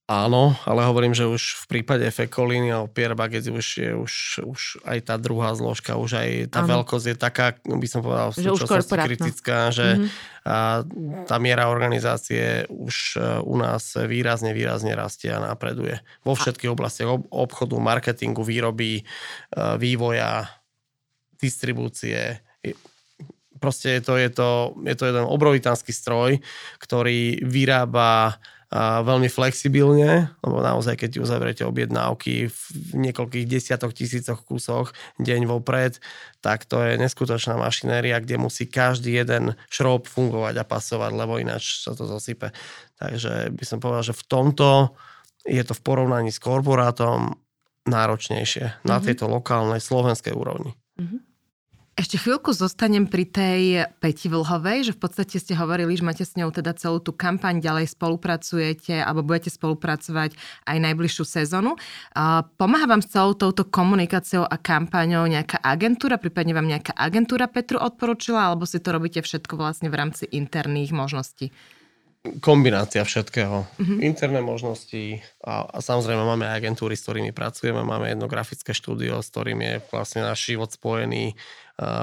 Áno, 0.06 0.54
ale 0.62 0.86
hovorím, 0.86 1.18
že 1.18 1.26
už 1.26 1.66
v 1.66 1.82
prípade 1.82 2.06
Fekolíny 2.14 2.70
a 2.70 2.86
Pierre 2.86 3.18
Baguette 3.18 3.50
už 3.50 3.66
je 3.74 3.90
už, 3.90 4.12
už 4.46 4.60
aj 4.86 5.10
tá 5.10 5.18
druhá 5.18 5.50
zložka, 5.58 5.98
už 5.98 6.22
aj 6.22 6.28
tá 6.54 6.62
Áno. 6.62 6.78
veľkosť 6.78 7.06
je 7.10 7.16
taká, 7.18 7.58
by 7.66 7.88
som 7.90 8.06
povedal, 8.06 8.30
v 8.30 8.38
súčasnosti 8.38 8.94
kritická, 8.94 9.74
že 9.74 9.98
mm-hmm. 9.98 10.46
a 10.46 10.86
tá 11.26 11.36
miera 11.42 11.66
organizácie 11.66 12.70
už 12.70 13.18
e, 13.18 13.42
u 13.42 13.58
nás 13.58 13.98
výrazne, 13.98 14.54
výrazne 14.54 14.94
rastie 14.94 15.34
a 15.34 15.42
napreduje. 15.42 15.98
Vo 16.22 16.38
všetkých 16.38 16.70
oblastiach 16.70 17.10
obchodu, 17.34 17.74
marketingu, 17.82 18.46
výroby, 18.46 19.02
e, 19.02 19.04
vývoja, 19.74 20.46
distribúcie. 21.42 22.46
Proste 23.58 23.98
je 23.98 24.02
to, 24.06 24.14
je 24.22 24.30
to, 24.30 24.48
je 24.86 24.94
to 24.94 25.04
jeden 25.10 25.26
obrovitánsky 25.26 25.90
stroj, 25.90 26.38
ktorý 26.78 27.42
vyrába 27.42 28.38
veľmi 28.74 29.30
flexibilne, 29.30 30.34
lebo 30.42 30.58
naozaj, 30.58 30.98
keď 30.98 31.22
uzavrete 31.22 31.62
objednávky 31.62 32.50
v 32.50 32.60
niekoľkých 32.98 33.46
desiatok 33.46 33.94
tisícoch 33.94 34.42
kusoch 34.42 34.90
deň 35.22 35.46
vopred, 35.46 36.02
tak 36.42 36.66
to 36.66 36.82
je 36.82 36.98
neskutočná 36.98 37.54
mašinéria, 37.54 38.18
kde 38.18 38.42
musí 38.42 38.66
každý 38.66 39.22
jeden 39.22 39.54
šrob 39.70 40.10
fungovať 40.10 40.54
a 40.58 40.64
pasovať, 40.66 41.12
lebo 41.14 41.38
ináč 41.38 41.86
sa 41.86 41.94
to 41.94 42.10
zosype. 42.10 42.50
Takže 42.98 43.54
by 43.54 43.64
som 43.64 43.78
povedal, 43.78 44.10
že 44.10 44.18
v 44.18 44.24
tomto 44.26 44.98
je 45.46 45.62
to 45.62 45.74
v 45.78 45.84
porovnaní 45.86 46.34
s 46.34 46.42
korporátom 46.42 47.38
náročnejšie 47.86 48.66
mm-hmm. 48.66 48.86
na 48.86 48.98
mhm. 48.98 49.02
tejto 49.06 49.30
lokálnej 49.30 49.78
slovenskej 49.78 50.34
úrovni. 50.34 50.74
Mm-hmm. 50.98 51.20
Ešte 51.96 52.20
chvíľku 52.20 52.52
zostanem 52.52 53.08
pri 53.08 53.24
tej 53.24 53.88
Peti 54.04 54.28
Vlhovej, 54.28 54.84
že 54.84 54.92
v 54.92 55.00
podstate 55.00 55.40
ste 55.40 55.56
hovorili, 55.56 55.96
že 55.96 56.04
máte 56.04 56.28
s 56.28 56.36
ňou 56.36 56.52
teda 56.52 56.76
celú 56.76 57.00
tú 57.00 57.16
kampaň, 57.16 57.56
ďalej 57.56 57.96
spolupracujete 57.96 59.00
alebo 59.00 59.24
budete 59.24 59.48
spolupracovať 59.48 60.36
aj 60.68 60.76
najbližšiu 60.76 61.24
sezónu. 61.24 61.72
Pomáha 62.60 62.84
vám 62.84 63.00
s 63.00 63.08
celou 63.08 63.32
touto 63.32 63.64
komunikáciou 63.64 64.44
a 64.44 64.60
kampaňou 64.60 65.24
nejaká 65.24 65.56
agentúra, 65.64 66.20
prípadne 66.20 66.52
vám 66.52 66.68
nejaká 66.68 66.92
agentúra 66.92 67.48
Petru 67.48 67.80
odporúčila, 67.80 68.52
alebo 68.52 68.68
si 68.68 68.76
to 68.76 68.92
robíte 68.92 69.24
všetko 69.24 69.56
vlastne 69.56 69.88
v 69.88 69.96
rámci 69.96 70.28
interných 70.28 70.92
možností? 70.92 71.48
kombinácia 72.42 73.06
všetkého. 73.06 73.66
Mm-hmm. 73.78 73.98
Interné 74.02 74.40
možnosti 74.42 75.22
a, 75.46 75.62
a 75.62 75.78
samozrejme 75.78 76.22
máme 76.26 76.44
aj 76.50 76.58
agentúry, 76.58 76.98
s 76.98 77.06
ktorými 77.06 77.30
pracujeme. 77.30 77.86
Máme 77.86 78.10
jedno 78.10 78.26
grafické 78.26 78.74
štúdio, 78.74 79.22
s 79.22 79.30
ktorým 79.30 79.62
je 79.62 79.74
vlastne 79.94 80.26
náš 80.26 80.50
život 80.50 80.74
spojený 80.74 81.38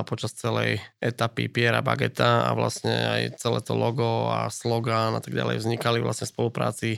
počas 0.06 0.38
celej 0.38 0.78
etapy 1.02 1.50
Piera 1.50 1.82
Bageta 1.82 2.46
a 2.46 2.54
vlastne 2.54 2.94
aj 2.94 3.22
celé 3.42 3.60
to 3.66 3.74
logo 3.74 4.30
a 4.30 4.46
slogán 4.54 5.18
a 5.18 5.22
tak 5.22 5.34
ďalej 5.34 5.66
vznikali 5.66 5.98
vlastne 5.98 6.30
v 6.30 6.34
spolupráci 6.38 6.90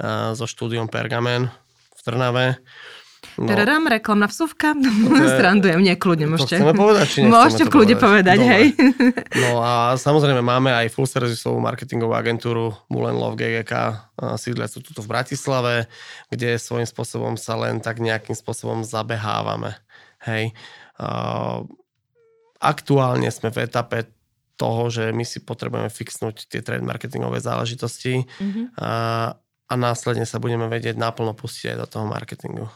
uh, 0.00 0.32
so 0.32 0.48
štúdiom 0.48 0.88
Pergamen 0.88 1.52
v 1.94 2.00
Trnave. 2.00 2.64
No. 3.36 3.48
Tararam, 3.48 3.88
reklamná 3.88 4.28
vsuvka. 4.28 4.76
To 4.76 5.26
Strandujem, 5.36 5.80
nie, 5.80 5.96
kľudne 5.96 6.32
môžete. 6.32 6.60
Chceme 6.60 6.76
povedať, 6.76 7.06
či 7.08 7.18
Môžete 7.24 7.64
kľudne 7.68 7.96
povedať, 7.98 8.38
povedať 8.40 8.52
hej. 8.52 8.64
No 9.44 9.60
a 9.64 9.96
samozrejme 9.98 10.40
máme 10.44 10.70
aj 10.70 10.92
full 10.92 11.08
servisovú 11.08 11.58
marketingovú 11.60 12.14
agentúru 12.14 12.76
Mulen 12.92 13.16
Love 13.16 13.36
GGK, 13.40 13.72
sídliacu 14.38 14.78
tuto 14.80 15.00
v 15.02 15.10
Bratislave, 15.10 15.74
kde 16.30 16.60
svojím 16.60 16.86
spôsobom 16.86 17.34
sa 17.34 17.58
len 17.58 17.80
tak 17.80 17.98
nejakým 17.98 18.36
spôsobom 18.36 18.86
zabehávame. 18.86 19.76
Hej. 20.24 20.54
Aktuálne 22.64 23.28
sme 23.28 23.52
v 23.52 23.68
etape 23.68 24.08
toho, 24.56 24.88
že 24.88 25.10
my 25.12 25.26
si 25.26 25.42
potrebujeme 25.42 25.90
fixnúť 25.90 26.48
tie 26.48 26.62
trade 26.62 26.86
marketingové 26.86 27.42
záležitosti 27.42 28.24
mm-hmm. 28.24 28.78
a, 28.78 28.92
a 29.68 29.74
následne 29.74 30.24
sa 30.24 30.38
budeme 30.38 30.70
vedieť 30.70 30.94
naplno 30.96 31.34
pustiť 31.34 31.74
aj 31.74 31.78
do 31.84 31.86
toho 31.90 32.04
marketingu. 32.06 32.66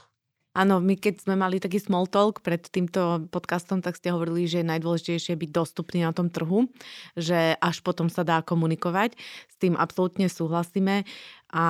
Áno, 0.58 0.82
my 0.82 0.98
keď 0.98 1.22
sme 1.22 1.38
mali 1.38 1.62
taký 1.62 1.78
small 1.78 2.10
talk 2.10 2.42
pred 2.42 2.58
týmto 2.58 3.30
podcastom, 3.30 3.78
tak 3.78 3.94
ste 3.94 4.10
hovorili, 4.10 4.50
že 4.50 4.66
je 4.66 4.70
najdôležitejšie 4.74 5.38
byť 5.38 5.50
dostupný 5.54 6.02
na 6.02 6.10
tom 6.10 6.34
trhu, 6.34 6.66
že 7.14 7.54
až 7.62 7.78
potom 7.86 8.10
sa 8.10 8.26
dá 8.26 8.42
komunikovať. 8.42 9.14
S 9.46 9.56
tým 9.62 9.78
absolútne 9.78 10.26
súhlasíme 10.26 11.06
a 11.54 11.64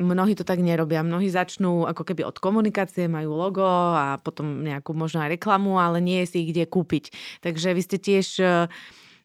mnohí 0.00 0.32
to 0.32 0.48
tak 0.48 0.64
nerobia. 0.64 1.04
Mnohí 1.04 1.28
začnú 1.28 1.84
ako 1.84 2.08
keby 2.08 2.24
od 2.24 2.40
komunikácie, 2.40 3.04
majú 3.04 3.36
logo 3.36 3.68
a 3.68 4.16
potom 4.16 4.64
nejakú 4.64 4.96
možno 4.96 5.20
aj 5.20 5.36
reklamu, 5.36 5.76
ale 5.76 6.00
nie 6.00 6.24
je 6.24 6.32
si 6.32 6.36
ich 6.48 6.56
kde 6.56 6.64
kúpiť. 6.64 7.12
Takže 7.44 7.76
vy 7.76 7.82
ste 7.84 8.00
tiež 8.00 8.40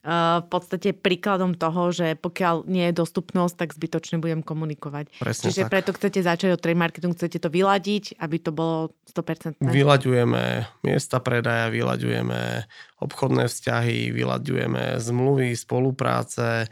v 0.01 0.47
podstate 0.49 0.97
príkladom 0.97 1.53
toho, 1.53 1.93
že 1.93 2.17
pokiaľ 2.17 2.65
nie 2.65 2.89
je 2.89 2.97
dostupnosť, 2.97 3.53
tak 3.53 3.69
zbytočne 3.77 4.17
budem 4.17 4.41
komunikovať. 4.41 5.13
Presne 5.21 5.53
Čiže 5.53 5.69
tak. 5.69 5.71
preto 5.77 5.89
chcete 5.93 6.19
začať 6.25 6.49
od 6.57 6.61
trade 6.61 6.81
marketingu, 6.81 7.13
chcete 7.13 7.37
to 7.37 7.53
vyladiť, 7.53 8.17
aby 8.17 8.37
to 8.41 8.49
bolo 8.49 8.97
100%. 9.13 9.61
Vylaďujeme 9.61 10.43
miesta 10.81 11.21
predaja, 11.21 11.69
vylaďujeme 11.69 12.65
obchodné 13.01 13.49
vzťahy, 13.49 14.13
vylaďujeme 14.13 14.97
zmluvy, 15.01 15.57
spolupráce, 15.57 16.69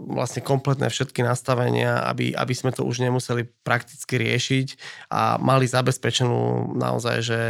vlastne 0.00 0.40
kompletné 0.40 0.88
všetky 0.88 1.20
nastavenia, 1.20 2.04
aby, 2.08 2.32
aby 2.32 2.54
sme 2.56 2.72
to 2.72 2.88
už 2.88 3.04
nemuseli 3.04 3.48
prakticky 3.64 4.16
riešiť 4.16 4.68
a 5.12 5.36
mali 5.36 5.68
zabezpečenú 5.68 6.72
naozaj, 6.76 7.16
že 7.20 7.40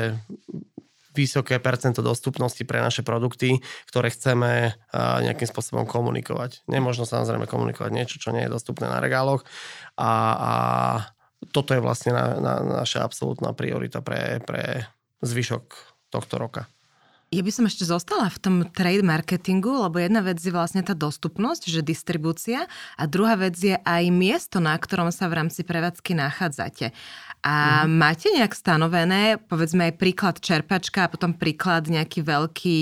vysoké 1.10 1.58
percento 1.58 2.00
dostupnosti 2.00 2.62
pre 2.62 2.78
naše 2.78 3.02
produkty, 3.02 3.58
ktoré 3.90 4.14
chceme 4.14 4.74
nejakým 4.94 5.48
spôsobom 5.48 5.84
komunikovať. 5.86 6.62
Nemôžno 6.70 7.06
samozrejme 7.06 7.50
komunikovať 7.50 7.90
niečo, 7.90 8.16
čo 8.22 8.30
nie 8.30 8.46
je 8.46 8.54
dostupné 8.54 8.86
na 8.86 9.02
regáloch 9.02 9.42
a, 9.98 10.12
a 10.34 10.52
toto 11.50 11.72
je 11.72 11.80
vlastne 11.80 12.12
na, 12.12 12.36
na, 12.36 12.54
naša 12.84 13.02
absolútna 13.02 13.56
priorita 13.56 14.04
pre, 14.04 14.44
pre 14.44 14.86
zvyšok 15.24 15.64
tohto 16.12 16.36
roka. 16.36 16.68
Ja 17.30 17.46
by 17.46 17.52
som 17.54 17.62
ešte 17.70 17.86
zostala 17.86 18.26
v 18.26 18.42
tom 18.42 18.56
trade 18.66 19.06
marketingu, 19.06 19.70
lebo 19.86 20.02
jedna 20.02 20.18
vec 20.18 20.42
je 20.42 20.50
vlastne 20.50 20.82
tá 20.82 20.98
dostupnosť, 20.98 21.70
že 21.70 21.86
distribúcia 21.86 22.66
a 22.98 23.06
druhá 23.06 23.38
vec 23.38 23.54
je 23.54 23.78
aj 23.78 24.10
miesto, 24.10 24.58
na 24.58 24.74
ktorom 24.74 25.14
sa 25.14 25.30
v 25.30 25.38
rámci 25.38 25.62
prevádzky 25.62 26.18
nachádzate. 26.18 26.90
A 27.46 27.86
mm. 27.86 27.96
máte 28.02 28.28
nejak 28.34 28.50
stanovené, 28.50 29.38
povedzme 29.46 29.88
aj 29.88 29.94
príklad 30.02 30.42
čerpačka 30.42 31.06
a 31.06 31.08
potom 31.08 31.38
príklad 31.38 31.86
nejaký 31.86 32.26
veľký 32.26 32.78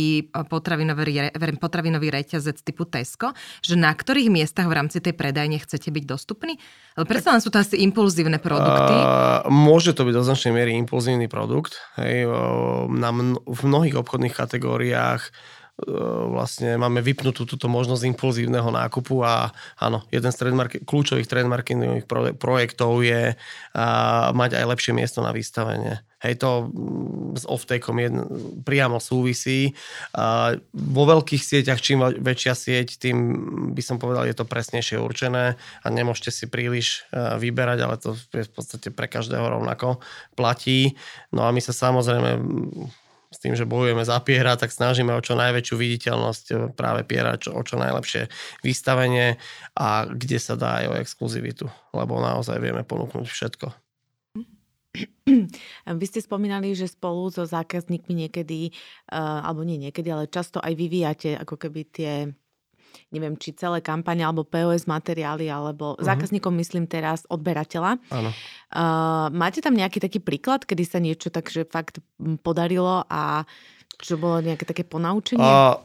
potravinový, 0.48 1.28
potravinový 1.60 2.08
reťazec 2.08 2.64
typu 2.64 2.88
Tesco, 2.88 3.36
že 3.60 3.76
na 3.76 3.92
ktorých 3.92 4.32
miestach 4.32 4.64
v 4.64 4.80
rámci 4.80 5.04
tej 5.04 5.12
predajne 5.12 5.60
chcete 5.60 5.92
byť 5.92 6.04
dostupní? 6.08 6.56
Lebo 6.96 7.04
predsa 7.04 7.36
sú 7.38 7.52
to 7.52 7.60
asi 7.60 7.84
impulzívne 7.84 8.40
produkty. 8.40 8.96
Uh, 8.96 9.44
môže 9.52 9.92
to 9.92 10.08
byť 10.08 10.14
do 10.16 10.24
značnej 10.24 10.56
miery 10.56 10.72
impulzívny 10.80 11.28
produkt. 11.28 11.78
Hej, 12.00 12.26
na 12.90 13.12
mno, 13.12 13.44
v 13.44 13.60
mnohých 13.62 13.94
obchodných 14.00 14.37
kategóriách 14.38 15.22
E, 15.78 15.94
vlastne 16.34 16.74
máme 16.74 16.98
vypnutú 16.98 17.46
túto 17.46 17.70
možnosť 17.70 18.02
impulzívneho 18.10 18.66
nákupu 18.66 19.22
a 19.22 19.54
áno, 19.78 20.02
jeden 20.10 20.34
z 20.34 20.38
trend 20.42 20.58
market, 20.58 20.82
kľúčových 20.82 21.30
trend 21.30 21.46
marketingových 21.46 22.06
projektov 22.34 22.98
je 23.06 23.38
a, 23.78 23.86
mať 24.34 24.58
aj 24.58 24.64
lepšie 24.74 24.90
miesto 24.90 25.22
na 25.22 25.30
vystavenie. 25.30 26.02
Hej, 26.18 26.42
to 26.42 26.66
mm, 26.66 27.38
s 27.38 27.46
off-takeom 27.46 27.94
jedn, 28.02 28.20
priamo 28.66 28.98
súvisí. 28.98 29.70
A 30.18 30.58
vo 30.74 31.06
veľkých 31.06 31.38
sieťach, 31.46 31.78
čím 31.78 32.02
väčšia 32.02 32.58
sieť, 32.58 32.98
tým 32.98 33.16
by 33.70 33.82
som 33.86 34.02
povedal, 34.02 34.26
je 34.26 34.34
to 34.34 34.50
presnejšie 34.50 34.98
určené 34.98 35.54
a 35.54 35.86
nemôžete 35.86 36.34
si 36.34 36.44
príliš 36.50 37.06
e, 37.14 37.38
vyberať, 37.38 37.78
ale 37.86 38.02
to 38.02 38.18
je 38.34 38.42
v 38.42 38.50
podstate 38.50 38.90
pre 38.90 39.06
každého 39.06 39.46
rovnako 39.46 40.02
platí. 40.34 40.98
No 41.30 41.46
a 41.46 41.54
my 41.54 41.62
sa 41.62 41.70
samozrejme 41.70 42.42
s 43.28 43.36
tým, 43.36 43.52
že 43.52 43.68
bojujeme 43.68 44.00
za 44.08 44.16
piera, 44.24 44.56
tak 44.56 44.72
snažíme 44.72 45.12
o 45.12 45.20
čo 45.20 45.36
najväčšiu 45.36 45.76
viditeľnosť 45.76 46.44
e, 46.48 46.54
práve 46.72 47.04
piera, 47.04 47.36
čo, 47.36 47.52
o 47.52 47.60
čo 47.60 47.76
najlepšie 47.76 48.32
vystavenie 48.64 49.36
a 49.76 50.08
kde 50.08 50.38
sa 50.40 50.56
dá 50.56 50.80
aj 50.80 50.86
o 50.88 50.94
exkluzivitu, 50.96 51.68
lebo 51.92 52.16
naozaj 52.24 52.56
vieme 52.56 52.88
ponúknuť 52.88 53.28
všetko. 53.28 53.68
Vy 56.00 56.06
ste 56.08 56.24
spomínali, 56.24 56.72
že 56.72 56.88
spolu 56.88 57.28
so 57.28 57.44
zákazníkmi 57.44 58.26
niekedy, 58.26 58.72
uh, 59.12 59.44
alebo 59.44 59.60
nie 59.62 59.76
niekedy, 59.76 60.08
ale 60.08 60.32
často 60.32 60.58
aj 60.58 60.72
vyvíjate 60.72 61.36
ako 61.36 61.54
keby 61.60 61.80
tie 61.92 62.12
neviem, 63.14 63.34
či 63.38 63.56
celé 63.56 63.80
kampane 63.80 64.22
alebo 64.22 64.44
POS 64.44 64.88
materiály, 64.88 65.48
alebo 65.48 65.94
uh-huh. 65.94 66.04
zákazníkom 66.04 66.54
myslím 66.58 66.86
teraz 66.86 67.24
odberateľa. 67.28 68.00
Áno. 68.12 68.30
Uh, 68.68 69.32
máte 69.32 69.64
tam 69.64 69.76
nejaký 69.76 69.98
taký 70.02 70.20
príklad, 70.20 70.68
kedy 70.68 70.84
sa 70.84 70.98
niečo 71.00 71.32
takže 71.32 71.64
fakt 71.68 72.02
podarilo 72.44 73.06
a 73.08 73.48
čo 73.98 74.20
bolo 74.20 74.38
nejaké 74.38 74.62
také 74.68 74.86
ponaučenie? 74.86 75.42
Uh, 75.42 75.80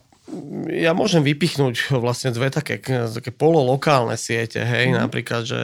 ja 0.71 0.95
môžem 0.95 1.19
vypichnúť 1.19 1.91
vlastne 2.03 2.31
dve 2.31 2.47
také, 2.47 2.79
také 2.79 3.31
pololokálne 3.35 4.15
siete, 4.15 4.63
hej, 4.63 4.95
mm. 4.95 5.03
napríklad, 5.03 5.43
že 5.43 5.59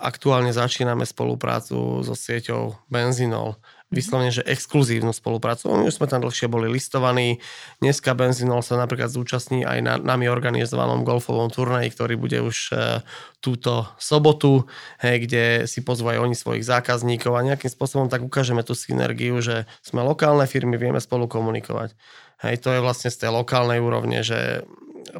aktuálne 0.00 0.48
začíname 0.56 1.04
spoluprácu 1.04 2.00
so 2.00 2.14
sieťou 2.16 2.80
Benzinol 2.88 3.60
vyslovene, 3.88 4.28
že 4.28 4.44
exkluzívnu 4.44 5.16
spoluprácu. 5.16 5.72
My 5.72 5.88
už 5.88 5.96
sme 5.96 6.06
tam 6.08 6.20
dlhšie 6.20 6.44
boli 6.44 6.68
listovaní. 6.68 7.40
Dneska 7.80 8.12
Benzinol 8.12 8.60
sa 8.60 8.76
napríklad 8.76 9.08
zúčastní 9.08 9.64
aj 9.64 9.78
na 9.80 9.94
nami 9.96 10.28
organizovanom 10.28 11.08
golfovom 11.08 11.48
turnaji, 11.48 11.88
ktorý 11.96 12.20
bude 12.20 12.38
už 12.44 12.56
e, 12.72 13.00
túto 13.40 13.88
sobotu, 13.96 14.68
hej, 15.00 15.24
kde 15.24 15.44
si 15.64 15.80
pozvajú 15.80 16.20
oni 16.20 16.36
svojich 16.36 16.68
zákazníkov 16.68 17.32
a 17.32 17.46
nejakým 17.48 17.72
spôsobom 17.72 18.12
tak 18.12 18.20
ukážeme 18.20 18.60
tú 18.60 18.76
synergiu, 18.76 19.40
že 19.40 19.64
sme 19.80 20.04
lokálne 20.04 20.44
firmy, 20.44 20.76
vieme 20.76 21.00
spolu 21.00 21.24
komunikovať. 21.24 21.96
Hej, 22.44 22.62
to 22.62 22.70
je 22.70 22.84
vlastne 22.84 23.10
z 23.10 23.24
tej 23.24 23.30
lokálnej 23.34 23.82
úrovne, 23.82 24.22
že 24.22 24.62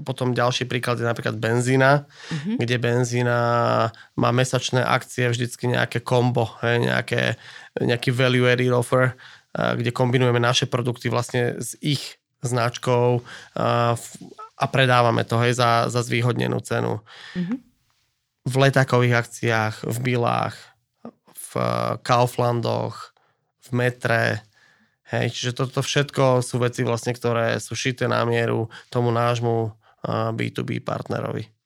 potom 0.05 0.37
ďalší 0.37 0.69
príklad 0.69 1.01
je 1.01 1.07
napríklad 1.07 1.37
benzína, 1.41 2.05
mm-hmm. 2.05 2.57
kde 2.61 2.77
benzína 2.79 3.41
má 4.17 4.31
mesačné 4.31 4.85
akcie, 4.85 5.29
vždycky 5.29 5.71
nejaké 5.71 6.05
kombo, 6.05 6.55
nejaké, 6.63 7.41
nejaký 7.79 8.11
value 8.13 8.49
added 8.49 8.73
offer, 8.73 9.17
kde 9.55 9.91
kombinujeme 9.91 10.39
naše 10.39 10.69
produkty 10.69 11.09
vlastne 11.09 11.59
s 11.59 11.75
ich 11.81 12.21
značkou 12.45 13.23
a 14.59 14.65
predávame 14.71 15.23
to 15.27 15.39
hej, 15.43 15.59
za, 15.59 15.87
za 15.91 16.03
zvýhodnenú 16.03 16.59
cenu. 16.63 17.03
Mm-hmm. 17.35 17.59
V 18.49 18.55
letákových 18.57 19.15
akciách, 19.27 19.75
v 19.87 19.99
Bilách, 20.01 20.57
v 21.33 21.53
Kauflandoch, 22.05 23.13
v 23.65 23.69
Metre, 23.77 24.48
Hej, 25.09 25.33
čiže 25.33 25.65
toto 25.65 25.81
všetko 25.81 26.45
sú 26.45 26.61
veci 26.61 26.85
vlastne, 26.85 27.17
ktoré 27.17 27.57
sú 27.59 27.73
šité 27.73 28.05
na 28.05 28.29
mieru 28.29 28.69
tomu 28.93 29.09
nášmu 29.09 29.73
B2B 30.37 30.85
partnerovi. 30.85 31.58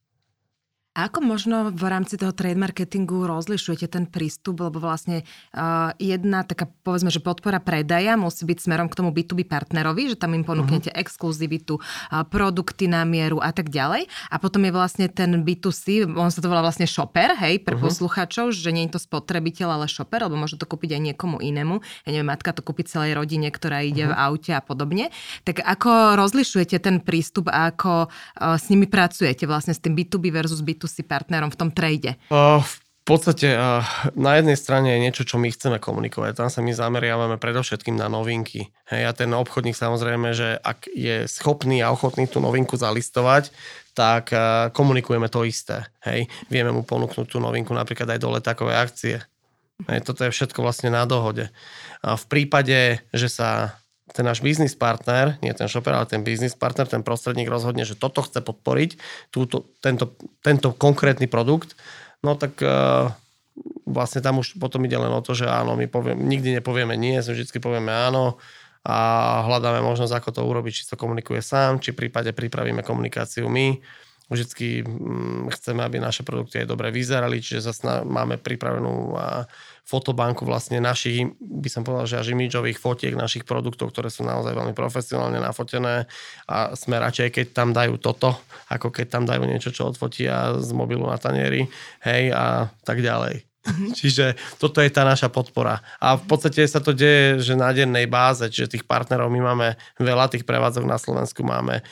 A 0.92 1.08
ako 1.08 1.24
možno 1.24 1.72
v 1.72 1.88
rámci 1.88 2.20
toho 2.20 2.36
trade 2.36 2.60
marketingu 2.60 3.24
rozlišujete 3.24 3.88
ten 3.88 4.04
prístup, 4.04 4.60
lebo 4.60 4.76
vlastne 4.76 5.24
uh, 5.56 5.96
jedna 5.96 6.44
taká, 6.44 6.68
povedzme, 6.84 7.08
že 7.08 7.24
podpora 7.24 7.64
predaja 7.64 8.12
musí 8.20 8.44
byť 8.44 8.58
smerom 8.60 8.92
k 8.92 9.00
tomu 9.00 9.08
B2B 9.08 9.48
partnerovi, 9.48 10.12
že 10.12 10.20
tam 10.20 10.36
im 10.36 10.44
ponúknete 10.44 10.92
uh-huh. 10.92 11.00
exkluzivitu, 11.00 11.80
uh, 11.80 12.28
produkty 12.28 12.92
na 12.92 13.08
mieru 13.08 13.40
a 13.40 13.56
tak 13.56 13.72
ďalej. 13.72 14.04
A 14.28 14.36
potom 14.36 14.68
je 14.68 14.72
vlastne 14.76 15.08
ten 15.08 15.32
B2C, 15.40 16.04
on 16.12 16.28
sa 16.28 16.44
to 16.44 16.52
volá 16.52 16.60
vlastne 16.60 16.84
shopper, 16.84 17.40
hej, 17.40 17.64
pre 17.64 17.72
uh-huh. 17.72 17.88
poslucháčov, 17.88 18.52
že 18.52 18.68
nie 18.68 18.84
je 18.84 18.92
to 18.92 19.00
spotrebiteľ, 19.00 19.80
ale 19.80 19.88
shopper, 19.88 20.28
lebo 20.28 20.36
môže 20.36 20.60
to 20.60 20.68
kúpiť 20.68 21.00
aj 21.00 21.08
niekomu 21.08 21.40
inému. 21.40 21.80
Ja 22.04 22.10
neviem, 22.12 22.28
matka 22.28 22.52
to 22.52 22.60
kúpi 22.60 22.84
celej 22.84 23.16
rodine, 23.16 23.48
ktorá 23.48 23.80
ide 23.80 24.12
uh-huh. 24.12 24.12
v 24.12 24.20
aute 24.28 24.52
a 24.52 24.60
podobne. 24.60 25.08
Tak 25.48 25.64
ako 25.64 26.20
rozlišujete 26.20 26.76
ten 26.84 27.00
prístup 27.00 27.48
a 27.48 27.72
ako 27.72 28.12
uh, 28.12 28.60
s 28.60 28.68
nimi 28.68 28.84
pracujete 28.84 29.48
vlastne 29.48 29.72
s 29.72 29.80
tým 29.80 29.96
B2B 29.96 30.28
versus 30.28 30.60
B2 30.82 30.90
B2C 30.90 31.06
partnerom 31.06 31.50
v 31.54 31.58
tom 31.58 31.70
trade? 31.70 32.18
Uh, 32.26 32.58
v 33.02 33.04
podstate 33.06 33.54
uh, 33.54 33.82
na 34.18 34.38
jednej 34.38 34.58
strane 34.58 34.94
je 34.94 35.02
niečo, 35.02 35.22
čo 35.22 35.38
my 35.38 35.50
chceme 35.50 35.78
komunikovať. 35.78 36.38
Tam 36.38 36.50
sa 36.50 36.62
my 36.62 36.74
zameriavame 36.74 37.38
predovšetkým 37.38 37.94
na 37.94 38.10
novinky. 38.10 38.74
Hej, 38.90 39.02
a 39.06 39.12
ten 39.14 39.30
obchodník 39.30 39.78
samozrejme, 39.78 40.34
že 40.34 40.58
ak 40.58 40.90
je 40.90 41.26
schopný 41.30 41.82
a 41.82 41.94
ochotný 41.94 42.26
tú 42.26 42.42
novinku 42.42 42.74
zalistovať, 42.74 43.54
tak 43.94 44.34
uh, 44.34 44.70
komunikujeme 44.74 45.30
to 45.30 45.46
isté. 45.46 45.86
Hej. 46.02 46.26
Vieme 46.50 46.74
mu 46.74 46.82
ponúknuť 46.82 47.26
tú 47.30 47.38
novinku 47.38 47.70
napríklad 47.70 48.18
aj 48.18 48.20
do 48.22 48.28
letákovej 48.34 48.76
akcie. 48.76 49.16
Hej, 49.90 50.06
toto 50.06 50.22
je 50.22 50.34
všetko 50.34 50.62
vlastne 50.62 50.94
na 50.94 51.02
dohode. 51.02 51.50
A 52.02 52.14
v 52.14 52.24
prípade, 52.30 53.02
že 53.10 53.26
sa 53.26 53.81
ten 54.12 54.24
náš 54.28 54.44
biznis 54.44 54.76
partner, 54.76 55.40
nie 55.40 55.52
ten 55.56 55.66
shopper, 55.66 55.96
ale 55.96 56.06
ten 56.06 56.20
biznis 56.20 56.52
partner, 56.52 56.84
ten 56.84 57.00
prostredník 57.00 57.48
rozhodne, 57.48 57.88
že 57.88 57.96
toto 57.96 58.20
chce 58.22 58.44
podporiť, 58.44 59.00
túto, 59.32 59.72
tento, 59.80 60.14
tento 60.44 60.76
konkrétny 60.76 61.26
produkt, 61.26 61.74
no 62.20 62.36
tak 62.36 62.60
uh, 62.60 63.08
vlastne 63.88 64.20
tam 64.20 64.40
už 64.40 64.60
potom 64.60 64.84
ide 64.84 64.96
len 64.96 65.12
o 65.12 65.24
to, 65.24 65.32
že 65.32 65.48
áno, 65.48 65.76
my 65.76 65.88
poviem, 65.88 66.20
nikdy 66.20 66.60
nepovieme 66.60 66.96
nie, 66.96 67.20
vždy 67.20 67.58
povieme 67.58 67.92
áno 67.92 68.36
a 68.82 68.98
hľadáme 69.46 69.80
možnosť, 69.80 70.12
ako 70.12 70.30
to 70.34 70.42
urobiť, 70.42 70.72
či 70.72 70.88
to 70.90 70.96
komunikuje 70.98 71.38
sám, 71.38 71.78
či 71.78 71.94
prípade 71.94 72.34
pripravíme 72.34 72.82
komunikáciu 72.82 73.46
my 73.46 73.78
Vždycky 74.32 74.80
mm, 74.80 75.52
chceme, 75.52 75.84
aby 75.84 76.00
naše 76.00 76.24
produkty 76.24 76.64
aj 76.64 76.72
dobre 76.72 76.88
vyzerali, 76.88 77.44
čiže 77.44 77.68
zase 77.68 78.08
máme 78.08 78.40
pripravenú 78.40 79.12
fotobanku 79.82 80.46
vlastne 80.46 80.78
našich, 80.78 81.34
by 81.38 81.68
som 81.68 81.82
povedal, 81.82 82.06
že 82.06 82.20
až 82.22 82.32
imidžových 82.32 82.78
fotiek 82.78 83.14
našich 83.18 83.42
produktov, 83.42 83.90
ktoré 83.90 84.08
sú 84.08 84.22
naozaj 84.22 84.54
veľmi 84.54 84.72
profesionálne 84.72 85.42
nafotené 85.42 86.06
a 86.46 86.72
sme 86.78 87.02
radšej, 87.02 87.28
keď 87.34 87.46
tam 87.50 87.74
dajú 87.74 87.98
toto, 87.98 88.38
ako 88.70 88.94
keď 88.94 89.06
tam 89.10 89.24
dajú 89.26 89.42
niečo, 89.42 89.74
čo 89.74 89.90
odfotia 89.90 90.56
z 90.62 90.70
mobilu 90.72 91.04
na 91.04 91.18
tanieri, 91.18 91.66
hej, 92.06 92.30
a 92.30 92.70
tak 92.86 93.02
ďalej. 93.02 93.42
Mhm. 93.62 93.94
Čiže 93.98 94.38
toto 94.58 94.82
je 94.82 94.90
tá 94.90 95.02
naša 95.02 95.30
podpora. 95.30 95.82
A 95.98 96.18
v 96.18 96.24
podstate 96.26 96.66
sa 96.66 96.82
to 96.82 96.94
deje, 96.94 97.42
že 97.42 97.58
na 97.58 97.70
dennej 97.74 98.06
báze, 98.10 98.46
čiže 98.50 98.78
tých 98.78 98.84
partnerov 98.86 99.30
my 99.30 99.40
máme 99.42 99.68
veľa, 100.02 100.30
tých 100.30 100.46
prevádzok 100.46 100.84
na 100.86 100.98
Slovensku 100.98 101.46
máme 101.46 101.82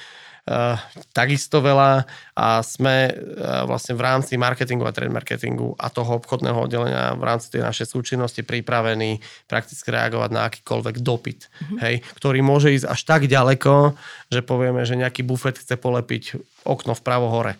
takisto 1.15 1.63
veľa 1.63 2.05
a 2.35 2.47
sme 2.67 3.11
uh, 3.11 3.65
vlastne 3.71 3.95
v 3.95 4.03
rámci 4.03 4.35
marketingu 4.35 4.83
a 4.83 4.95
trade 4.95 5.13
marketingu 5.13 5.79
a 5.79 5.87
toho 5.93 6.19
obchodného 6.19 6.59
oddelenia 6.67 7.15
v 7.15 7.23
rámci 7.23 7.55
tej 7.55 7.63
našej 7.63 7.87
súčinnosti 7.87 8.43
pripravení 8.43 9.23
prakticky 9.47 9.95
reagovať 9.95 10.31
na 10.35 10.51
akýkoľvek 10.51 10.97
dopyt, 11.03 11.41
mm-hmm. 11.47 11.79
hej, 11.87 11.95
ktorý 12.19 12.41
môže 12.43 12.75
ísť 12.75 12.87
až 12.91 13.01
tak 13.07 13.23
ďaleko, 13.31 13.95
že 14.33 14.41
povieme, 14.43 14.83
že 14.83 14.99
nejaký 14.99 15.23
bufet 15.23 15.61
chce 15.61 15.79
polepiť 15.79 16.39
okno 16.67 16.99
vpravo 16.99 17.31
hore. 17.31 17.55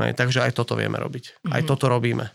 Hej, 0.00 0.16
takže 0.16 0.42
aj 0.42 0.56
toto 0.56 0.74
vieme 0.74 0.98
robiť. 0.98 1.24
Mm-hmm. 1.36 1.52
Aj 1.52 1.60
mhm. 1.62 1.68
toto 1.68 1.86
robíme. 1.86 2.26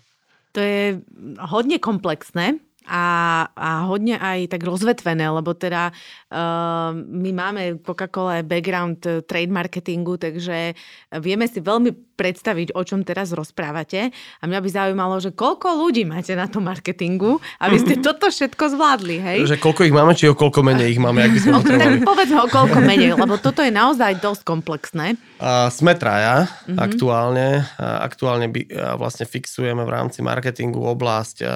To 0.55 0.59
je 0.63 1.03
hodne 1.51 1.77
komplexné 1.77 2.57
a, 2.87 3.05
a 3.51 3.69
hodne 3.85 4.15
aj 4.15 4.55
tak 4.55 4.63
rozvetvené, 4.63 5.27
lebo 5.27 5.51
teda 5.51 5.91
uh, 5.91 6.95
my 6.95 7.31
máme 7.35 7.83
Coca-Cola 7.83 8.41
background 8.47 9.03
uh, 9.03 9.19
trade 9.27 9.51
marketingu, 9.51 10.15
takže 10.15 10.73
vieme 11.19 11.45
si 11.51 11.59
veľmi 11.59 12.07
predstaviť, 12.17 12.73
o 12.73 12.81
čom 12.81 13.05
teraz 13.05 13.29
rozprávate. 13.31 14.09
A 14.41 14.43
mňa 14.49 14.59
by 14.59 14.69
zaujímalo, 14.73 15.21
že 15.21 15.29
koľko 15.31 15.85
ľudí 15.85 16.03
máte 16.09 16.33
na 16.33 16.49
tom 16.49 16.65
marketingu, 16.65 17.37
aby 17.61 17.77
ste 17.77 18.01
toto 18.05 18.33
všetko 18.33 18.73
zvládli, 18.73 19.17
hej? 19.21 19.37
Že 19.45 19.61
koľko 19.61 19.81
ich 19.85 19.93
máme, 19.93 20.17
či 20.17 20.25
o 20.25 20.33
koľko 20.33 20.65
menej 20.65 20.97
ich 20.97 20.99
máme, 20.99 21.21
ak 21.21 21.31
by 21.37 21.39
sme 21.39 21.51
no, 21.53 21.61
Tak 21.61 22.01
povedzme 22.01 22.39
o 22.41 22.49
koľko 22.49 22.79
menej, 22.89 23.13
lebo 23.13 23.37
toto 23.37 23.61
je 23.61 23.69
naozaj 23.69 24.17
dosť 24.17 24.41
komplexné. 24.41 25.13
Uh, 25.37 25.69
sme 25.69 25.93
traja 25.93 26.49
mm-hmm. 26.49 26.77
aktuálne. 26.81 27.47
Uh, 27.77 28.01
aktuálne 28.01 28.49
by, 28.49 28.61
vlastne 28.97 29.29
fixujeme 29.29 29.85
v 29.85 29.93
rámci 29.93 30.25
marketingu 30.25 30.81
oblasť 30.81 31.37
uh, 31.45 31.49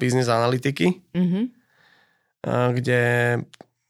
business 0.00 0.32
analytiky, 0.76 1.00
mm-hmm. 1.16 1.44
kde 2.76 3.00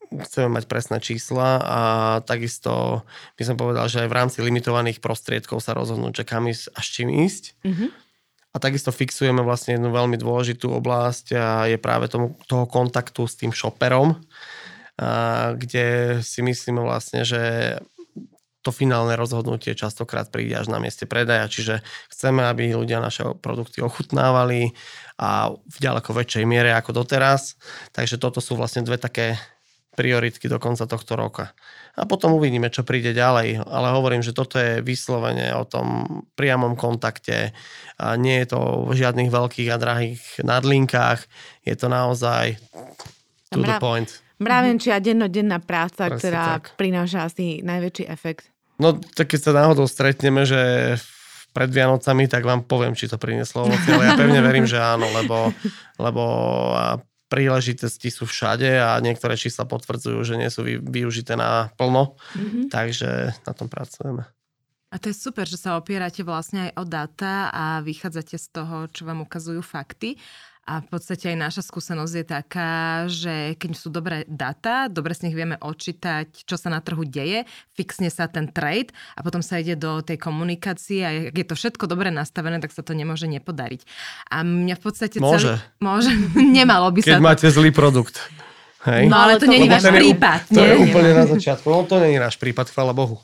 chceme 0.07 0.47
mať 0.55 0.63
presné 0.71 0.97
čísla 1.03 1.59
a 1.59 1.81
takisto 2.23 3.03
by 3.35 3.43
som 3.43 3.59
povedal, 3.59 3.91
že 3.91 4.07
aj 4.07 4.09
v 4.09 4.17
rámci 4.17 4.37
limitovaných 4.39 5.03
prostriedkov 5.03 5.59
sa 5.59 5.75
rozhodnúť, 5.75 6.23
že 6.23 6.27
kam 6.27 6.47
ísť 6.47 6.71
a 6.71 6.79
s 6.79 6.87
čím 6.87 7.11
ísť. 7.11 7.43
Mm-hmm. 7.67 7.89
A 8.55 8.63
takisto 8.63 8.95
fixujeme 8.95 9.43
vlastne 9.43 9.75
jednu 9.75 9.91
veľmi 9.91 10.15
dôležitú 10.17 10.71
oblasť 10.71 11.25
a 11.35 11.67
je 11.67 11.77
práve 11.77 12.07
tomu, 12.07 12.39
toho 12.47 12.65
kontaktu 12.65 13.27
s 13.27 13.35
tým 13.37 13.51
shopperom, 13.51 14.15
a 14.97 15.53
kde 15.53 16.17
si 16.25 16.41
myslíme 16.41 16.81
vlastne, 16.81 17.21
že 17.21 17.77
to 18.67 18.75
finálne 18.75 19.15
rozhodnutie 19.15 19.71
častokrát 19.79 20.27
príde 20.27 20.59
až 20.59 20.67
na 20.67 20.83
mieste 20.83 21.07
predaja, 21.07 21.47
čiže 21.47 21.79
chceme, 22.11 22.43
aby 22.43 22.75
ľudia 22.75 22.99
naše 22.99 23.23
produkty 23.39 23.79
ochutnávali 23.79 24.75
a 25.15 25.55
v 25.55 25.77
ďaleko 25.79 26.11
väčšej 26.11 26.43
miere 26.43 26.75
ako 26.75 26.91
doteraz. 26.91 27.55
Takže 27.95 28.19
toto 28.19 28.43
sú 28.43 28.59
vlastne 28.59 28.83
dve 28.83 28.99
také 28.99 29.39
prioritky 29.97 30.45
do 30.45 30.61
konca 30.61 30.85
tohto 30.85 31.17
roka. 31.17 31.55
A 31.97 32.05
potom 32.05 32.37
uvidíme, 32.37 32.69
čo 32.69 32.85
príde 32.85 33.17
ďalej. 33.17 33.65
Ale 33.65 33.87
hovorím, 33.89 34.21
že 34.21 34.29
toto 34.29 34.61
je 34.61 34.85
vyslovene 34.85 35.49
o 35.57 35.65
tom 35.65 36.05
priamom 36.37 36.77
kontakte. 36.77 37.57
A 37.97 38.13
nie 38.13 38.37
je 38.45 38.53
to 38.53 38.85
v 38.85 38.93
žiadnych 38.93 39.33
veľkých 39.33 39.73
a 39.73 39.81
drahých 39.81 40.21
nadlinkách. 40.45 41.25
Je 41.65 41.73
to 41.73 41.89
naozaj 41.89 42.61
to 43.49 43.57
Mra- 43.57 43.81
the 43.81 43.81
point. 43.81 44.09
Mravenčia 44.37 45.01
dennodenná 45.01 45.57
práca, 45.57 46.13
Presne 46.13 46.21
ktorá 46.21 46.61
tak. 46.61 46.77
prináša 46.77 47.25
asi 47.25 47.65
najväčší 47.65 48.05
efekt. 48.05 48.53
No, 48.77 48.97
tak 49.17 49.33
keď 49.33 49.39
sa 49.41 49.57
náhodou 49.57 49.89
stretneme, 49.89 50.45
že 50.45 50.95
pred 51.51 51.69
Vianocami, 51.73 52.29
tak 52.29 52.45
vám 52.45 52.69
poviem, 52.69 52.93
či 52.93 53.09
to 53.09 53.17
prinieslo 53.17 53.65
ovoci, 53.65 53.89
ale 53.89 54.05
ja 54.05 54.13
pevne 54.13 54.41
verím, 54.45 54.69
že 54.69 54.77
áno, 54.77 55.09
lebo, 55.09 55.49
lebo 55.97 56.23
príležitosti 57.27 58.13
sú 58.13 58.29
všade 58.29 58.77
a 58.77 59.01
niektoré 59.01 59.33
čísla 59.33 59.65
potvrdzujú, 59.65 60.19
že 60.21 60.35
nie 60.37 60.53
sú 60.53 60.63
využité 60.63 61.33
na 61.33 61.73
plno, 61.75 62.15
mm-hmm. 62.37 62.69
takže 62.69 63.33
na 63.43 63.53
tom 63.57 63.67
pracujeme. 63.67 64.29
A 64.87 64.95
to 65.03 65.11
je 65.11 65.19
super, 65.19 65.43
že 65.43 65.59
sa 65.59 65.75
opierate 65.75 66.23
vlastne 66.23 66.71
aj 66.71 66.79
o 66.79 66.83
data 66.87 67.51
a 67.51 67.83
vychádzate 67.83 68.39
z 68.39 68.47
toho, 68.55 68.87
čo 68.87 69.03
vám 69.03 69.19
ukazujú 69.27 69.59
fakty. 69.59 70.15
A 70.67 70.83
v 70.83 70.87
podstate 70.91 71.31
aj 71.31 71.37
naša 71.39 71.63
skúsenosť 71.63 72.13
je 72.13 72.25
taká, 72.27 73.07
že 73.07 73.55
keď 73.55 73.71
sú 73.71 73.87
dobré 73.87 74.27
data, 74.27 74.91
dobre 74.91 75.15
z 75.15 75.31
nich 75.31 75.35
vieme 75.39 75.55
odčítať, 75.55 76.43
čo 76.43 76.59
sa 76.59 76.67
na 76.67 76.83
trhu 76.83 77.07
deje, 77.07 77.47
fixne 77.71 78.11
sa 78.11 78.27
ten 78.27 78.51
trade 78.51 78.91
a 79.15 79.23
potom 79.23 79.39
sa 79.39 79.63
ide 79.63 79.79
do 79.79 80.03
tej 80.03 80.19
komunikácie 80.19 81.07
a 81.07 81.31
ak 81.31 81.35
je 81.39 81.47
to 81.47 81.55
všetko 81.55 81.87
dobre 81.87 82.11
nastavené, 82.11 82.59
tak 82.59 82.75
sa 82.75 82.83
to 82.83 82.91
nemôže 82.91 83.31
nepodariť. 83.31 83.87
A 84.27 84.43
mňa 84.43 84.75
v 84.75 84.83
podstate 84.83 85.23
môže. 85.23 85.55
celý... 85.55 85.79
Môže. 85.79 86.11
Nemalo 86.59 86.91
by 86.91 86.99
keď 86.99 87.15
sa... 87.15 87.17
Keď 87.17 87.23
máte 87.23 87.47
zlý 87.47 87.71
produkt. 87.71 88.19
Hej? 88.87 89.11
No 89.11 89.19
ale 89.19 89.35
to, 89.35 89.45
to 89.45 89.51
nie 89.51 89.67
je 89.67 89.69
váš 89.69 89.85
prípad. 89.91 90.39
To 90.47 90.61
nie, 90.63 90.67
je 90.67 90.75
úplne 90.87 91.11
na 91.11 91.25
začiatku. 91.27 91.65
No 91.67 91.83
to 91.83 91.99
nie 91.99 92.15
je 92.15 92.21
náš 92.23 92.35
prípad, 92.39 92.71
chvála 92.71 92.95
Bohu. 92.95 93.19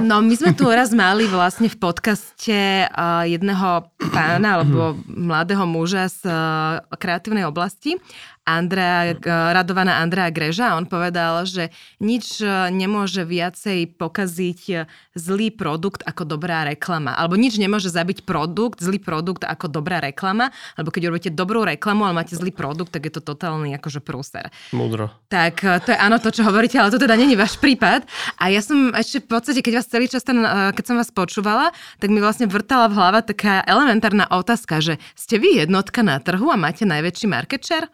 No 0.00 0.24
my 0.24 0.34
sme 0.34 0.50
tu 0.56 0.66
raz 0.66 0.90
mali 0.90 1.28
vlastne 1.28 1.68
v 1.68 1.76
podcaste 1.78 2.88
uh, 2.88 3.22
jedného 3.28 3.86
pána 4.10 4.60
alebo 4.60 4.98
mladého 5.06 5.62
muža 5.68 6.08
z 6.10 6.26
uh, 6.26 6.82
kreatívnej 6.96 7.46
oblasti 7.46 8.00
Andrea, 8.42 9.14
radovaná 9.54 10.02
Andrea 10.02 10.26
Greža. 10.34 10.74
On 10.74 10.82
povedal, 10.82 11.46
že 11.46 11.70
nič 12.02 12.42
e, 12.42 12.74
nemôže 12.74 13.22
viacej 13.22 13.94
pokaziť 13.94 14.60
e, 14.66 14.74
zlý 15.14 15.54
produkt 15.54 16.02
ako 16.02 16.26
dobrá 16.26 16.66
reklama. 16.66 17.14
Alebo 17.14 17.38
nič 17.38 17.54
nemôže 17.54 17.86
zabiť 17.86 18.26
produkt, 18.26 18.82
zlý 18.82 18.98
produkt 18.98 19.46
ako 19.46 19.70
dobrá 19.70 20.02
reklama. 20.02 20.50
Lebo 20.74 20.90
keď 20.90 21.02
urobíte 21.06 21.30
dobrú 21.30 21.62
reklamu, 21.62 22.02
ale 22.02 22.18
máte 22.18 22.34
zlý 22.34 22.50
produkt, 22.50 22.90
tak 22.90 23.06
je 23.06 23.14
to 23.14 23.22
totálny 23.22 23.78
akože 23.78 24.02
prúser. 24.02 24.50
Múdro. 24.74 25.14
Tak 25.30 25.62
to 25.86 25.94
je 25.94 25.98
áno 26.02 26.18
to, 26.18 26.34
čo 26.34 26.42
hovoríte, 26.42 26.82
ale 26.82 26.90
to 26.90 26.98
teda 26.98 27.14
není 27.14 27.38
váš 27.38 27.54
prípad. 27.62 28.10
A 28.42 28.50
ja 28.50 28.58
som 28.58 28.90
ešte 28.90 29.22
v 29.22 29.38
podstate, 29.38 29.62
keď 29.62 29.78
vás 29.78 29.86
celý 29.86 30.10
čas, 30.10 30.26
ten, 30.26 30.42
keď 30.74 30.82
som 30.82 30.98
vás 30.98 31.14
počúvala, 31.14 31.70
tak 32.02 32.10
mi 32.10 32.18
vlastne 32.18 32.50
vrtala 32.50 32.90
v 32.90 32.98
hlava 32.98 33.22
taká 33.22 33.62
elementárna 33.70 34.26
otázka, 34.26 34.82
že 34.82 34.98
ste 35.14 35.38
vy 35.38 35.62
jednotka 35.62 36.02
na 36.02 36.18
trhu 36.18 36.50
a 36.50 36.58
máte 36.58 36.82
najväčší 36.82 37.30
market 37.30 37.62
share? 37.62 37.86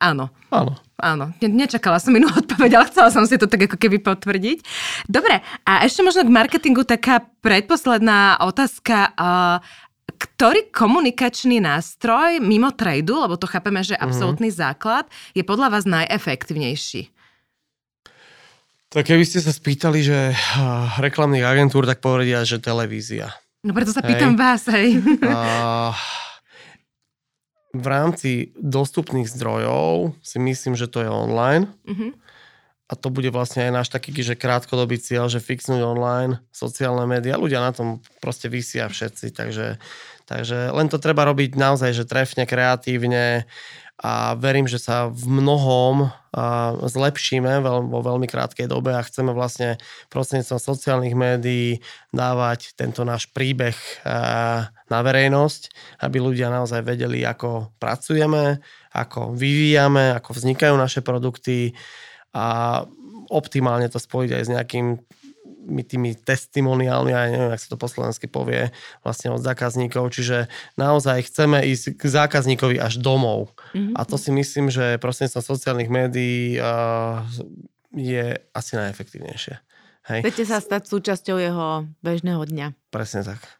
Áno. 0.00 0.32
Áno. 0.48 0.72
Áno, 1.00 1.32
nečakala 1.40 1.96
som 1.96 2.12
inú 2.12 2.28
odpoveď, 2.40 2.80
ale 2.80 2.86
chcela 2.92 3.08
som 3.12 3.24
si 3.24 3.40
to 3.40 3.48
tak 3.48 3.68
ako 3.68 3.76
keby 3.80 4.00
potvrdiť. 4.04 4.58
Dobre, 5.08 5.40
a 5.64 5.72
ešte 5.84 6.04
možno 6.04 6.24
k 6.24 6.32
marketingu 6.32 6.84
taká 6.84 7.24
predposledná 7.40 8.40
otázka. 8.40 9.12
Ktorý 10.10 10.68
komunikačný 10.68 11.64
nástroj 11.64 12.44
mimo 12.44 12.68
tradu, 12.76 13.24
lebo 13.24 13.40
to 13.40 13.48
chápeme, 13.48 13.80
že 13.80 13.96
mhm. 13.96 14.02
absolútny 14.04 14.48
mm-hmm. 14.52 14.64
základ, 14.68 15.04
je 15.32 15.40
podľa 15.40 15.72
vás 15.72 15.84
najefektívnejší? 15.88 17.08
Tak 18.90 19.06
keby 19.06 19.22
ste 19.22 19.38
sa 19.38 19.54
spýtali, 19.54 20.02
že 20.02 20.34
reklamných 20.98 21.46
agentúr, 21.46 21.86
tak 21.86 22.02
povedia, 22.02 22.42
že 22.42 22.58
televízia. 22.58 23.30
No 23.62 23.70
preto 23.70 23.94
sa 23.94 24.02
pýtam 24.02 24.34
hej. 24.34 24.40
vás, 24.40 24.62
hej. 24.66 24.98
Uh, 25.22 25.94
v 27.70 27.86
rámci 27.86 28.30
dostupných 28.58 29.30
zdrojov 29.30 30.18
si 30.20 30.38
myslím, 30.42 30.74
že 30.74 30.90
to 30.90 31.06
je 31.06 31.10
online. 31.10 31.70
Mm-hmm. 31.86 32.10
A 32.90 32.92
to 32.98 33.06
bude 33.06 33.30
vlastne 33.30 33.70
aj 33.70 33.72
náš 33.72 33.88
taký, 33.94 34.10
že 34.18 34.34
krátkodobý 34.34 34.98
cieľ, 34.98 35.30
že 35.30 35.38
fixnúť 35.38 35.78
online, 35.78 36.42
sociálne 36.50 37.06
médiá. 37.06 37.38
Ľudia 37.38 37.62
na 37.62 37.70
tom 37.70 38.02
proste 38.18 38.50
vysia 38.50 38.90
všetci, 38.90 39.30
takže, 39.30 39.78
takže 40.26 40.74
len 40.74 40.90
to 40.90 40.98
treba 40.98 41.22
robiť 41.22 41.54
naozaj, 41.54 41.94
že 41.94 42.02
trefne, 42.02 42.50
kreatívne 42.50 43.46
a 44.00 44.32
verím, 44.34 44.64
že 44.64 44.80
sa 44.80 45.12
v 45.12 45.28
mnohom 45.28 46.08
zlepšíme 46.88 47.60
vo 47.64 48.00
veľmi 48.00 48.24
krátkej 48.24 48.70
dobe 48.70 48.96
a 48.96 49.04
chceme 49.04 49.36
vlastne 49.36 49.76
prostredníctvom 50.08 50.60
sociálnych 50.62 51.12
médií 51.12 51.84
dávať 52.14 52.72
tento 52.78 53.04
náš 53.04 53.28
príbeh 53.28 53.76
na 54.88 54.98
verejnosť, 55.04 55.62
aby 56.00 56.16
ľudia 56.16 56.48
naozaj 56.48 56.80
vedeli, 56.86 57.26
ako 57.26 57.76
pracujeme 57.76 58.62
ako 58.90 59.34
vyvíjame, 59.38 60.18
ako 60.18 60.34
vznikajú 60.34 60.74
naše 60.74 61.00
produkty 61.00 61.74
a 62.34 62.82
optimálne 63.30 63.86
to 63.86 64.02
spojiť 64.02 64.30
aj 64.34 64.42
s 64.42 64.50
nejakým 64.50 64.86
tými 65.84 66.16
testimoniálmi, 66.16 67.10
ja 67.12 67.28
neviem, 67.28 67.52
ak 67.52 67.60
sa 67.60 67.74
to 67.74 67.78
po 67.80 67.86
slovensky 67.86 68.26
povie, 68.26 68.72
vlastne 69.04 69.34
od 69.34 69.44
zákazníkov, 69.44 70.10
čiže 70.14 70.48
naozaj 70.80 71.28
chceme 71.28 71.60
ísť 71.68 72.00
k 72.00 72.02
zákazníkovi 72.08 72.80
až 72.80 72.98
domov. 72.98 73.52
Mm-hmm. 73.76 73.94
A 73.94 74.00
to 74.08 74.16
si 74.16 74.32
myslím, 74.32 74.72
že 74.72 74.96
prostredníctvom 74.98 75.44
sociálnych 75.44 75.90
médií 75.92 76.56
uh, 76.56 77.22
je 77.92 78.38
asi 78.56 78.72
najefektívnejšie. 78.78 79.54
Hej. 80.08 80.20
Chcete 80.24 80.44
sa 80.48 80.58
stať 80.58 80.88
súčasťou 80.88 81.36
jeho 81.36 81.86
bežného 82.00 82.42
dňa. 82.42 82.72
Presne 82.88 83.22
tak. 83.22 83.59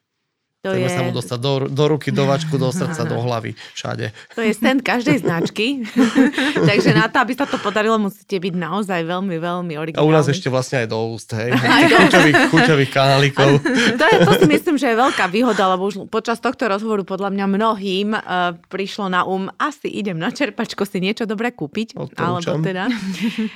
To 0.61 0.77
Chceme 0.77 0.93
je... 0.93 0.93
sa 0.93 1.03
mu 1.09 1.13
dostať 1.17 1.39
do, 1.41 1.53
do 1.73 1.85
ruky, 1.89 2.13
do 2.13 2.29
vačku, 2.29 2.61
do 2.61 2.69
srdca, 2.69 3.09
do 3.09 3.17
hlavy, 3.25 3.57
všade. 3.73 4.13
To 4.37 4.45
je 4.45 4.53
stand 4.53 4.85
každej 4.85 5.25
značky. 5.25 5.89
Takže 6.69 6.93
na 6.93 7.09
to, 7.09 7.17
aby 7.25 7.33
sa 7.33 7.49
to 7.49 7.57
podarilo, 7.57 7.97
musíte 7.97 8.37
byť 8.37 8.55
naozaj 8.61 9.01
veľmi, 9.09 9.41
veľmi 9.41 9.81
originálni. 9.81 10.05
A 10.05 10.05
u 10.05 10.13
nás 10.13 10.29
ešte 10.29 10.53
vlastne 10.53 10.85
aj 10.85 10.93
do 10.93 11.17
úst, 11.17 11.33
hej. 11.33 11.57
chuťových, 12.05 12.53
chuťových 12.53 12.91
kanálikov. 12.93 13.57
To, 13.97 14.05
je, 14.05 14.17
to 14.21 14.33
si 14.37 14.47
myslím, 14.53 14.77
že 14.77 14.93
je 14.93 14.97
veľká 15.01 15.33
výhoda, 15.33 15.65
lebo 15.65 15.89
už 15.89 16.13
počas 16.13 16.37
tohto 16.45 16.69
rozhovoru 16.69 17.09
podľa 17.09 17.33
mňa 17.33 17.47
mnohým 17.49 18.09
uh, 18.13 18.53
prišlo 18.69 19.09
na 19.09 19.25
um, 19.25 19.49
asi 19.57 19.89
idem 19.89 20.21
na 20.21 20.29
čerpačko 20.29 20.85
si 20.85 21.01
niečo 21.01 21.25
dobré 21.25 21.57
kúpiť. 21.57 21.97
Alebo 22.21 22.61
teda, 22.61 22.93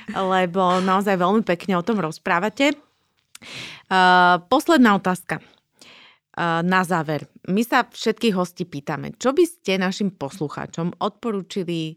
lebo 0.09 0.81
naozaj 0.81 1.21
veľmi 1.21 1.45
pekne 1.45 1.77
o 1.77 1.85
tom 1.85 2.01
rozprávate. 2.01 2.73
Uh, 3.93 4.41
posledná 4.49 4.97
otázka 4.97 5.37
na 6.39 6.81
záver, 6.83 7.31
my 7.47 7.63
sa 7.63 7.87
všetkých 7.87 8.35
hostí 8.35 8.67
pýtame, 8.67 9.15
čo 9.15 9.31
by 9.31 9.47
ste 9.47 9.79
našim 9.79 10.11
poslucháčom 10.11 10.99
odporúčili 10.99 11.79
e, 11.87 11.93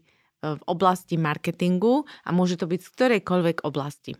v 0.55 0.61
oblasti 0.63 1.19
marketingu 1.19 2.07
a 2.23 2.29
môže 2.31 2.55
to 2.55 2.63
byť 2.63 2.79
z 2.79 2.89
ktorejkoľvek 2.95 3.67
oblasti. 3.67 4.15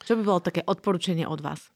Čo 0.00 0.16
by 0.16 0.22
bolo 0.24 0.40
také 0.40 0.64
odporúčanie 0.64 1.28
od 1.28 1.44
vás? 1.44 1.68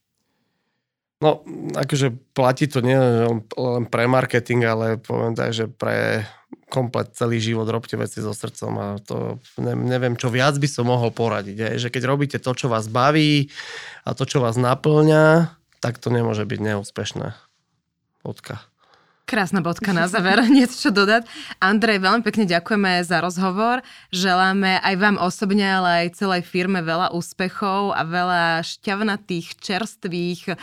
No, 1.23 1.45
akože 1.77 2.11
platí 2.35 2.67
to 2.67 2.83
nie 2.83 2.97
len 2.97 3.85
pre 3.87 4.03
marketing, 4.09 4.67
ale 4.67 4.99
poviem 4.99 5.31
tak, 5.31 5.55
že 5.55 5.71
pre 5.71 6.27
komplet 6.67 7.13
celý 7.15 7.39
život 7.39 7.69
robte 7.69 7.95
veci 7.95 8.19
so 8.19 8.35
srdcom 8.35 8.73
a 8.75 8.87
to 8.99 9.39
neviem, 9.61 10.19
čo 10.19 10.27
viac 10.33 10.57
by 10.59 10.67
som 10.67 10.89
mohol 10.89 11.13
poradiť. 11.13 11.55
Je, 11.55 11.69
že 11.87 11.89
keď 11.93 12.03
robíte 12.09 12.37
to, 12.41 12.51
čo 12.51 12.67
vás 12.67 12.91
baví 12.91 13.47
a 14.03 14.11
to, 14.11 14.27
čo 14.27 14.43
vás 14.43 14.59
naplňa, 14.59 15.55
tak 15.79 16.01
to 16.01 16.11
nemôže 16.11 16.43
byť 16.43 16.59
neúspešné. 16.59 17.44
Bodka. 18.25 18.65
Krásna 19.25 19.57
bodka 19.61 19.89
na 19.89 20.05
záver, 20.05 20.37
niečo 20.53 20.89
čo 20.89 20.89
dodať. 20.93 21.25
Andrej, 21.57 21.97
veľmi 21.97 22.21
pekne 22.21 22.45
ďakujeme 22.45 23.01
za 23.01 23.25
rozhovor. 23.25 23.81
Želáme 24.13 24.77
aj 24.85 24.95
vám 25.01 25.17
osobne, 25.17 25.65
ale 25.65 25.89
aj 26.05 26.17
celej 26.21 26.45
firme 26.45 26.85
veľa 26.85 27.09
úspechov 27.09 27.97
a 27.97 28.05
veľa 28.05 28.61
šťavnatých, 28.61 29.57
čerstvých, 29.57 30.41
eh, 30.49 30.57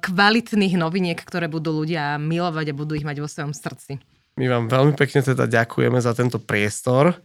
kvalitných 0.00 0.80
noviniek, 0.80 1.20
ktoré 1.20 1.48
budú 1.48 1.84
ľudia 1.84 2.16
milovať 2.16 2.72
a 2.72 2.76
budú 2.76 2.96
ich 2.96 3.04
mať 3.04 3.20
vo 3.20 3.28
svojom 3.28 3.52
srdci. 3.52 4.00
My 4.40 4.48
vám 4.48 4.66
veľmi 4.66 4.96
pekne 4.96 5.20
teda 5.20 5.44
ďakujeme 5.44 6.00
za 6.00 6.16
tento 6.16 6.40
priestor 6.40 7.20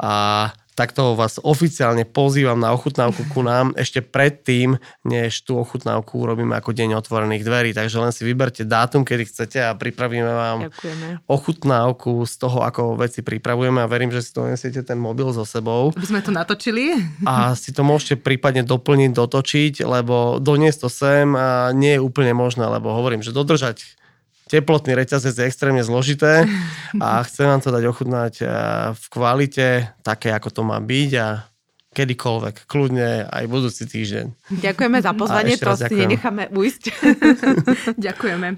a 0.00 0.48
takto 0.78 1.18
vás 1.18 1.42
oficiálne 1.42 2.06
pozývam 2.06 2.54
na 2.54 2.70
ochutnávku 2.70 3.26
ku 3.34 3.42
nám 3.42 3.74
ešte 3.74 3.98
predtým, 3.98 4.78
než 5.02 5.42
tú 5.42 5.58
ochutnávku 5.58 6.22
urobíme 6.22 6.54
ako 6.54 6.70
deň 6.70 6.94
otvorených 7.02 7.42
dverí. 7.42 7.70
Takže 7.74 7.98
len 7.98 8.14
si 8.14 8.22
vyberte 8.22 8.62
dátum, 8.62 9.02
kedy 9.02 9.26
chcete 9.26 9.58
a 9.58 9.74
pripravíme 9.74 10.30
vám 10.30 10.58
Ďakujeme. 10.70 11.26
ochutnávku 11.26 12.22
z 12.22 12.34
toho, 12.38 12.62
ako 12.62 12.94
veci 12.94 13.26
pripravujeme 13.26 13.82
a 13.82 13.90
verím, 13.90 14.14
že 14.14 14.22
si 14.22 14.30
to 14.30 14.46
nesiete 14.46 14.86
ten 14.86 15.02
mobil 15.02 15.34
so 15.34 15.42
sebou. 15.42 15.90
Aby 15.98 16.06
sme 16.06 16.22
to 16.22 16.30
natočili. 16.30 16.94
A 17.26 17.58
si 17.58 17.74
to 17.74 17.82
môžete 17.82 18.22
prípadne 18.22 18.62
doplniť, 18.62 19.10
dotočiť, 19.10 19.82
lebo 19.82 20.38
doniesť 20.38 20.86
to 20.86 20.88
sem 20.92 21.26
nie 21.74 21.98
je 21.98 22.04
úplne 22.04 22.30
možné, 22.38 22.70
lebo 22.70 22.94
hovorím, 22.94 23.26
že 23.26 23.34
dodržať 23.34 23.97
teplotný 24.48 24.96
reťazec 24.96 25.36
je 25.36 25.44
extrémne 25.44 25.84
zložité 25.84 26.48
a 26.96 27.20
chcem 27.28 27.46
vám 27.46 27.60
to 27.60 27.68
dať 27.68 27.84
ochutnať 27.84 28.34
eh, 28.40 28.48
v 28.96 29.04
kvalite, 29.12 29.68
také 30.02 30.32
ako 30.32 30.48
to 30.48 30.62
má 30.64 30.80
byť 30.80 31.10
a 31.20 31.28
kedykoľvek, 31.88 32.68
kľudne 32.68 33.26
aj 33.26 33.44
budúci 33.48 33.88
týždeň. 33.88 34.54
Ďakujeme 34.60 34.98
za 35.02 35.12
pozvanie, 35.16 35.58
to 35.58 35.72
si 35.74 35.94
nenecháme 35.98 36.52
ujsť. 36.52 36.82
Ďakujeme. 38.06 38.48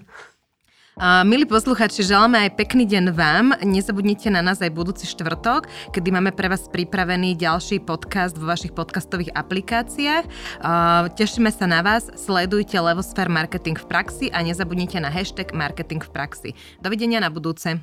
Milí 1.00 1.48
posluchači, 1.48 2.04
želáme 2.04 2.36
aj 2.44 2.60
pekný 2.60 2.84
deň 2.84 3.16
vám. 3.16 3.56
Nezabudnite 3.64 4.28
na 4.28 4.44
nás 4.44 4.60
aj 4.60 4.68
budúci 4.68 5.08
štvrtok, 5.08 5.64
kedy 5.96 6.12
máme 6.12 6.28
pre 6.28 6.52
vás 6.52 6.68
pripravený 6.68 7.40
ďalší 7.40 7.80
podcast 7.80 8.36
vo 8.36 8.44
vašich 8.44 8.76
podcastových 8.76 9.32
aplikáciách. 9.32 10.28
Tešíme 11.16 11.48
sa 11.56 11.64
na 11.64 11.80
vás, 11.80 12.12
sledujte 12.20 12.76
Levosphere 12.76 13.32
Marketing 13.32 13.80
v 13.80 13.88
praxi 13.88 14.26
a 14.28 14.44
nezabudnite 14.44 15.00
na 15.00 15.08
hashtag 15.08 15.56
Marketing 15.56 16.04
v 16.04 16.10
praxi. 16.12 16.50
Dovidenia 16.84 17.24
na 17.24 17.32
budúce. 17.32 17.80